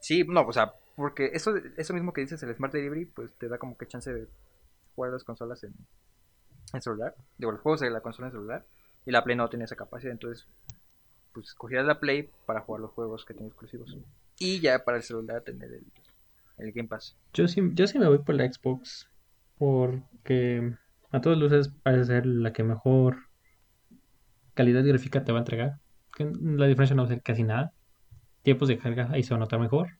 Sí, 0.01 0.24
no, 0.24 0.43
o 0.43 0.53
sea, 0.53 0.72
porque 0.97 1.31
eso, 1.33 1.55
eso 1.76 1.93
mismo 1.93 2.12
que 2.12 2.20
dices, 2.20 2.43
el 2.43 2.55
Smart 2.55 2.72
Delivery, 2.72 3.07
pues 3.07 3.33
te 3.35 3.49
da 3.49 3.59
como 3.59 3.76
que 3.76 3.87
chance 3.87 4.12
de 4.12 4.29
jugar 4.95 5.12
las 5.12 5.24
consolas 5.24 5.64
en, 5.64 5.74
en 6.73 6.83
celular. 6.83 7.14
Digo, 7.37 7.53
los 7.53 7.61
juegos 7.61 7.81
de 7.81 7.91
la 7.91 8.01
consola 8.01 8.29
en 8.29 8.33
celular. 8.33 8.66
Y 9.07 9.11
la 9.11 9.25
Play 9.25 9.37
no 9.37 9.49
tiene 9.49 9.64
esa 9.64 9.77
capacidad, 9.77 10.12
entonces, 10.12 10.47
pues 11.33 11.49
escogías 11.49 11.87
la 11.87 11.99
Play 11.99 12.31
para 12.47 12.61
jugar 12.61 12.83
los 12.83 12.91
juegos 12.91 13.25
que 13.25 13.35
tiene 13.35 13.49
exclusivos. 13.49 13.97
Y 14.39 14.61
ya 14.61 14.85
para 14.85 14.99
el 14.99 15.03
celular 15.03 15.43
tener 15.43 15.73
el, 15.73 15.87
el 16.59 16.73
Game 16.73 16.89
Pass. 16.89 17.16
Yo 17.33 17.49
sí, 17.49 17.62
yo 17.73 17.87
sí 17.87 17.99
me 17.99 18.09
voy 18.09 18.19
por 18.19 18.35
la 18.35 18.51
Xbox. 18.51 19.09
Porque 19.59 20.75
a 21.11 21.21
todas 21.21 21.39
luces 21.39 21.69
parece 21.83 22.05
ser 22.05 22.27
la 22.27 22.53
que 22.53 22.62
mejor 22.62 23.16
calidad 24.55 24.85
gráfica 24.85 25.25
te 25.25 25.33
va 25.33 25.39
a 25.39 25.43
entregar. 25.43 25.79
La 26.19 26.66
diferencia 26.66 26.95
no 26.95 27.03
va 27.03 27.07
a 27.07 27.12
ser 27.12 27.23
casi 27.23 27.43
nada. 27.43 27.73
Tiempos 28.43 28.69
de 28.69 28.79
carga 28.79 29.09
ahí 29.11 29.23
se 29.23 29.31
va 29.31 29.37
a 29.37 29.41
notar 29.41 29.61
mejor. 29.61 29.99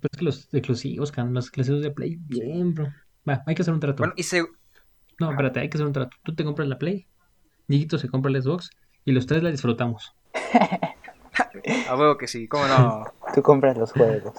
Pero 0.00 0.10
es 0.12 0.18
que 0.18 0.24
los 0.24 0.54
exclusivos, 0.54 1.12
los 1.16 1.46
exclusivos 1.46 1.82
de 1.82 1.90
Play, 1.90 2.18
bien, 2.20 2.74
bro. 2.74 2.88
Va, 3.28 3.42
hay 3.46 3.54
que 3.54 3.62
hacer 3.62 3.74
un 3.74 3.80
trato. 3.80 4.02
Bueno, 4.02 4.14
y 4.16 4.22
se, 4.22 4.44
No, 5.18 5.30
espérate, 5.30 5.60
hay 5.60 5.68
que 5.68 5.76
hacer 5.76 5.86
un 5.86 5.92
trato. 5.92 6.16
Tú 6.22 6.34
te 6.34 6.44
compras 6.44 6.68
la 6.68 6.78
Play, 6.78 7.06
Dieguito 7.66 7.98
se 7.98 8.08
compra 8.08 8.30
la 8.30 8.40
Xbox 8.40 8.70
y 9.04 9.12
los 9.12 9.26
tres 9.26 9.42
la 9.42 9.50
disfrutamos. 9.50 10.14
a 11.88 11.96
huevo 11.96 12.16
que 12.16 12.26
sí, 12.28 12.46
cómo 12.48 12.66
no. 12.66 13.04
Tú 13.34 13.42
compras 13.42 13.76
los 13.76 13.92
juegos. 13.92 14.34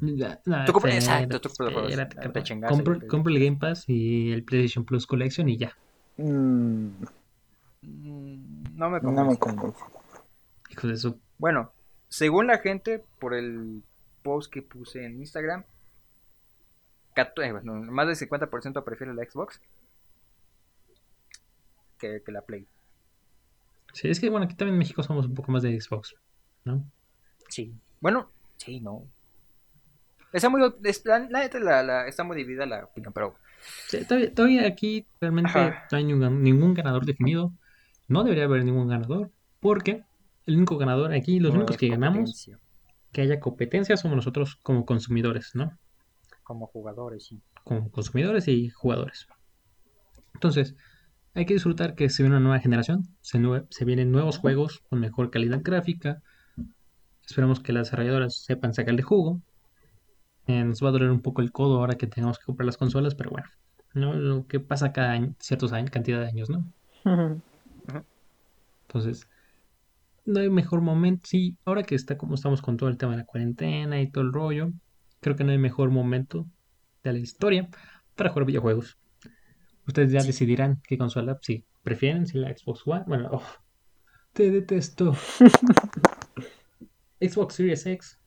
No, 0.00 0.64
Tú 0.66 0.72
compras- 0.72 0.94
espérate, 0.96 0.96
exacto, 0.96 1.40
tú 1.40 1.48
compras 1.48 1.58
los 1.66 1.72
juegos. 1.72 1.90
espérate, 1.90 2.16
Te 2.16 2.68
compro, 3.08 3.32
el 3.34 3.44
Game 3.44 3.56
Pass 3.58 3.84
y 3.88 4.32
el 4.32 4.44
PlayStation 4.44 4.84
Plus 4.84 5.06
Collection 5.06 5.48
y 5.48 5.56
ya. 5.56 5.76
Mm, 6.18 6.88
No 7.82 8.90
me 8.90 9.00
no 9.00 9.24
me 9.24 9.36
convence. 9.36 9.38
convence. 9.38 9.80
Hijo 10.70 10.88
de 10.88 10.94
eso. 10.94 11.18
Bueno, 11.38 11.72
según 12.08 12.46
la 12.48 12.58
gente, 12.58 13.02
por 13.18 13.34
el 13.34 13.82
post 14.22 14.52
que 14.52 14.62
puse 14.62 15.04
en 15.04 15.18
Instagram, 15.20 15.64
eh, 17.16 17.52
bueno, 17.52 17.74
más 17.92 18.06
del 18.06 18.16
50% 18.16 18.84
prefiere 18.84 19.14
la 19.14 19.24
Xbox 19.24 19.60
que, 22.04 22.22
que 22.22 22.32
la 22.32 22.42
Play. 22.42 22.66
Sí, 23.92 24.08
es 24.08 24.20
que 24.20 24.28
bueno, 24.28 24.44
aquí 24.46 24.54
también 24.54 24.74
en 24.74 24.78
México 24.80 25.02
somos 25.02 25.26
un 25.26 25.34
poco 25.34 25.52
más 25.52 25.62
de 25.62 25.80
Xbox, 25.80 26.14
¿no? 26.64 26.84
Sí. 27.48 27.72
Bueno, 28.00 28.30
sí, 28.56 28.80
no. 28.80 29.06
Está 30.32 30.48
muy, 30.48 30.60
es- 30.82 31.04
la, 31.04 31.82
la 31.82 32.06
está 32.08 32.24
muy 32.24 32.36
dividida 32.36 32.66
la 32.66 32.84
opinión, 32.84 33.12
pero 33.12 33.36
Sí, 33.88 34.04
todavía, 34.04 34.34
todavía 34.34 34.66
aquí 34.66 35.06
realmente 35.20 35.50
Ajá. 35.58 35.86
no 35.90 35.96
hay 35.98 36.04
ningún, 36.04 36.42
ningún 36.42 36.74
ganador 36.74 37.06
definido. 37.06 37.52
No 38.08 38.22
debería 38.24 38.44
haber 38.44 38.64
ningún 38.64 38.88
ganador, 38.88 39.30
porque 39.60 40.02
el 40.46 40.56
único 40.56 40.76
ganador 40.76 41.14
aquí, 41.14 41.40
los 41.40 41.52
no 41.52 41.58
únicos 41.60 41.78
que 41.78 41.88
ganamos, 41.88 42.50
que 43.12 43.22
haya 43.22 43.40
competencia, 43.40 43.96
somos 43.96 44.16
nosotros 44.16 44.56
como 44.62 44.84
consumidores, 44.84 45.52
¿no? 45.54 45.78
como 46.42 46.66
jugadores, 46.66 47.24
sí. 47.24 47.40
como 47.62 47.90
consumidores 47.90 48.48
y 48.48 48.68
jugadores. 48.68 49.26
Entonces, 50.34 50.74
hay 51.34 51.46
que 51.46 51.54
disfrutar 51.54 51.94
que 51.94 52.08
se 52.10 52.22
viene 52.22 52.36
una 52.36 52.44
nueva 52.44 52.60
generación, 52.60 53.02
se, 53.20 53.38
nue- 53.38 53.66
se 53.70 53.84
vienen 53.84 54.10
nuevos 54.12 54.38
juegos 54.38 54.80
con 54.88 55.00
mejor 55.00 55.30
calidad 55.30 55.60
gráfica. 55.62 56.22
Esperamos 57.26 57.58
que 57.60 57.72
las 57.72 57.88
desarrolladoras 57.88 58.44
sepan 58.44 58.72
sacarle 58.72 59.02
jugo. 59.02 59.42
Eh, 60.46 60.64
nos 60.64 60.82
va 60.82 60.88
a 60.88 60.92
doler 60.92 61.10
un 61.10 61.20
poco 61.22 61.42
el 61.42 61.52
codo 61.52 61.76
ahora 61.78 61.96
que 61.96 62.06
tengamos 62.06 62.38
que 62.38 62.44
comprar 62.46 62.66
las 62.66 62.76
consolas, 62.78 63.14
pero 63.14 63.30
bueno, 63.30 63.48
¿no? 63.94 64.14
lo 64.14 64.46
que 64.46 64.60
pasa 64.60 64.92
cada 64.92 65.12
año, 65.12 65.34
ciertos 65.38 65.72
años, 65.72 65.90
cantidad 65.90 66.20
de 66.20 66.26
años, 66.28 66.48
¿no? 66.50 66.64
Entonces, 68.88 69.28
no 70.26 70.40
hay 70.40 70.50
mejor 70.50 70.80
momento. 70.82 71.22
Sí, 71.28 71.58
ahora 71.64 71.82
que 71.84 71.94
está 71.94 72.16
como 72.18 72.34
estamos 72.34 72.62
con 72.62 72.76
todo 72.76 72.88
el 72.88 72.98
tema 72.98 73.12
de 73.12 73.18
la 73.18 73.24
cuarentena 73.26 74.00
y 74.00 74.10
todo 74.10 74.24
el 74.24 74.32
rollo, 74.32 74.72
creo 75.20 75.36
que 75.36 75.44
no 75.44 75.52
hay 75.52 75.58
mejor 75.58 75.90
momento 75.90 76.46
de 77.02 77.12
la 77.14 77.18
historia 77.18 77.68
para 78.16 78.30
jugar 78.30 78.46
videojuegos. 78.46 78.98
Ustedes 79.86 80.12
ya 80.12 80.22
decidirán 80.22 80.80
qué 80.86 80.96
consola, 80.96 81.38
si 81.42 81.64
prefieren, 81.82 82.26
si 82.26 82.38
la 82.38 82.56
Xbox 82.56 82.86
One. 82.86 83.04
Bueno, 83.06 83.28
oh, 83.32 83.42
te 84.32 84.50
detesto. 84.50 85.12
Xbox 87.20 87.54
Series 87.54 87.86
X 87.86 88.18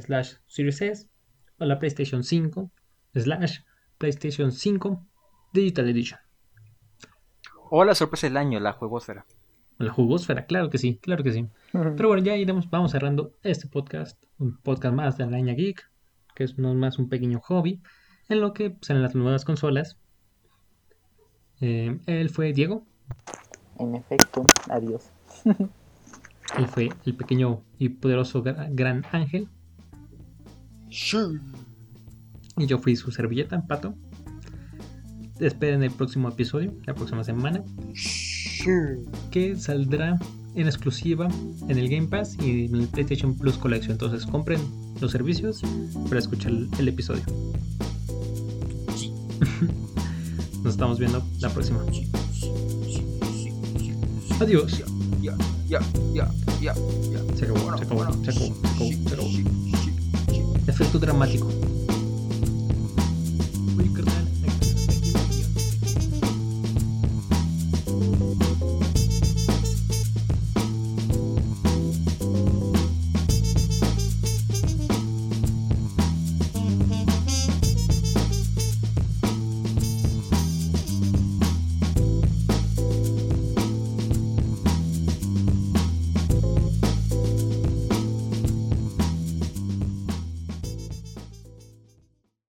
slash 0.00 0.34
Series 0.46 0.80
S 0.80 1.08
o 1.58 1.64
la 1.64 1.78
PlayStation 1.78 2.24
5 2.24 2.70
slash 3.14 3.60
PlayStation 3.98 4.50
5 4.50 5.06
Digital 5.52 5.88
Edition. 5.88 6.20
O 7.70 7.84
la 7.84 7.94
sorpresa 7.94 8.26
del 8.26 8.36
año, 8.36 8.60
la 8.60 8.72
juegosfera. 8.72 9.26
La 9.78 9.92
jugosfera, 9.92 10.46
claro 10.46 10.70
que 10.70 10.78
sí, 10.78 10.98
claro 10.98 11.24
que 11.24 11.32
sí. 11.32 11.48
Pero 11.72 12.08
bueno, 12.08 12.22
ya 12.22 12.36
iremos, 12.36 12.70
vamos 12.70 12.92
cerrando 12.92 13.34
este 13.42 13.66
podcast, 13.66 14.22
un 14.38 14.56
podcast 14.58 14.94
más 14.94 15.18
de 15.18 15.24
Araña 15.24 15.54
Geek, 15.54 15.90
que 16.34 16.44
es 16.44 16.58
no 16.58 16.74
más 16.74 16.98
un 16.98 17.08
pequeño 17.08 17.40
hobby, 17.40 17.82
en 18.28 18.40
lo 18.40 18.52
que 18.52 18.76
salen 18.82 19.02
las 19.02 19.14
nuevas 19.14 19.44
consolas. 19.44 19.98
Eh, 21.66 21.98
él 22.06 22.28
fue 22.28 22.52
Diego, 22.52 22.84
En 23.78 23.94
efecto, 23.94 24.44
adiós. 24.68 25.04
él 26.58 26.66
fue 26.68 26.90
el 27.06 27.14
pequeño 27.16 27.62
y 27.78 27.88
poderoso 27.88 28.44
gra- 28.44 28.68
gran 28.70 29.06
ángel, 29.12 29.48
y 32.58 32.66
yo 32.66 32.78
fui 32.78 32.96
su 32.96 33.10
servilleta, 33.10 33.66
Pato. 33.66 33.94
Esperen 35.40 35.82
el 35.82 35.90
próximo 35.90 36.28
episodio, 36.28 36.74
la 36.84 36.94
próxima 36.94 37.24
semana, 37.24 37.64
que 39.30 39.56
saldrá 39.56 40.18
en 40.54 40.66
exclusiva 40.66 41.28
en 41.68 41.78
el 41.78 41.88
Game 41.88 42.08
Pass 42.08 42.36
y 42.40 42.66
en 42.66 42.74
el 42.76 42.88
PlayStation 42.88 43.34
Plus 43.36 43.56
Collection. 43.56 43.92
Entonces 43.92 44.26
compren 44.26 44.60
los 45.00 45.10
servicios 45.12 45.62
para 46.08 46.18
escuchar 46.18 46.52
el, 46.52 46.68
el 46.78 46.88
episodio. 46.88 47.22
Nos 50.64 50.72
estamos 50.72 50.98
viendo 50.98 51.22
la 51.40 51.50
próxima. 51.50 51.84
Adiós. 54.40 54.72
Se 54.72 54.82
acabó, 57.44 57.76
se 57.76 57.84
acabó, 57.84 58.10
se 58.24 58.30
acabó. 59.12 59.28
Efecto 60.66 60.98
dramático. 60.98 61.46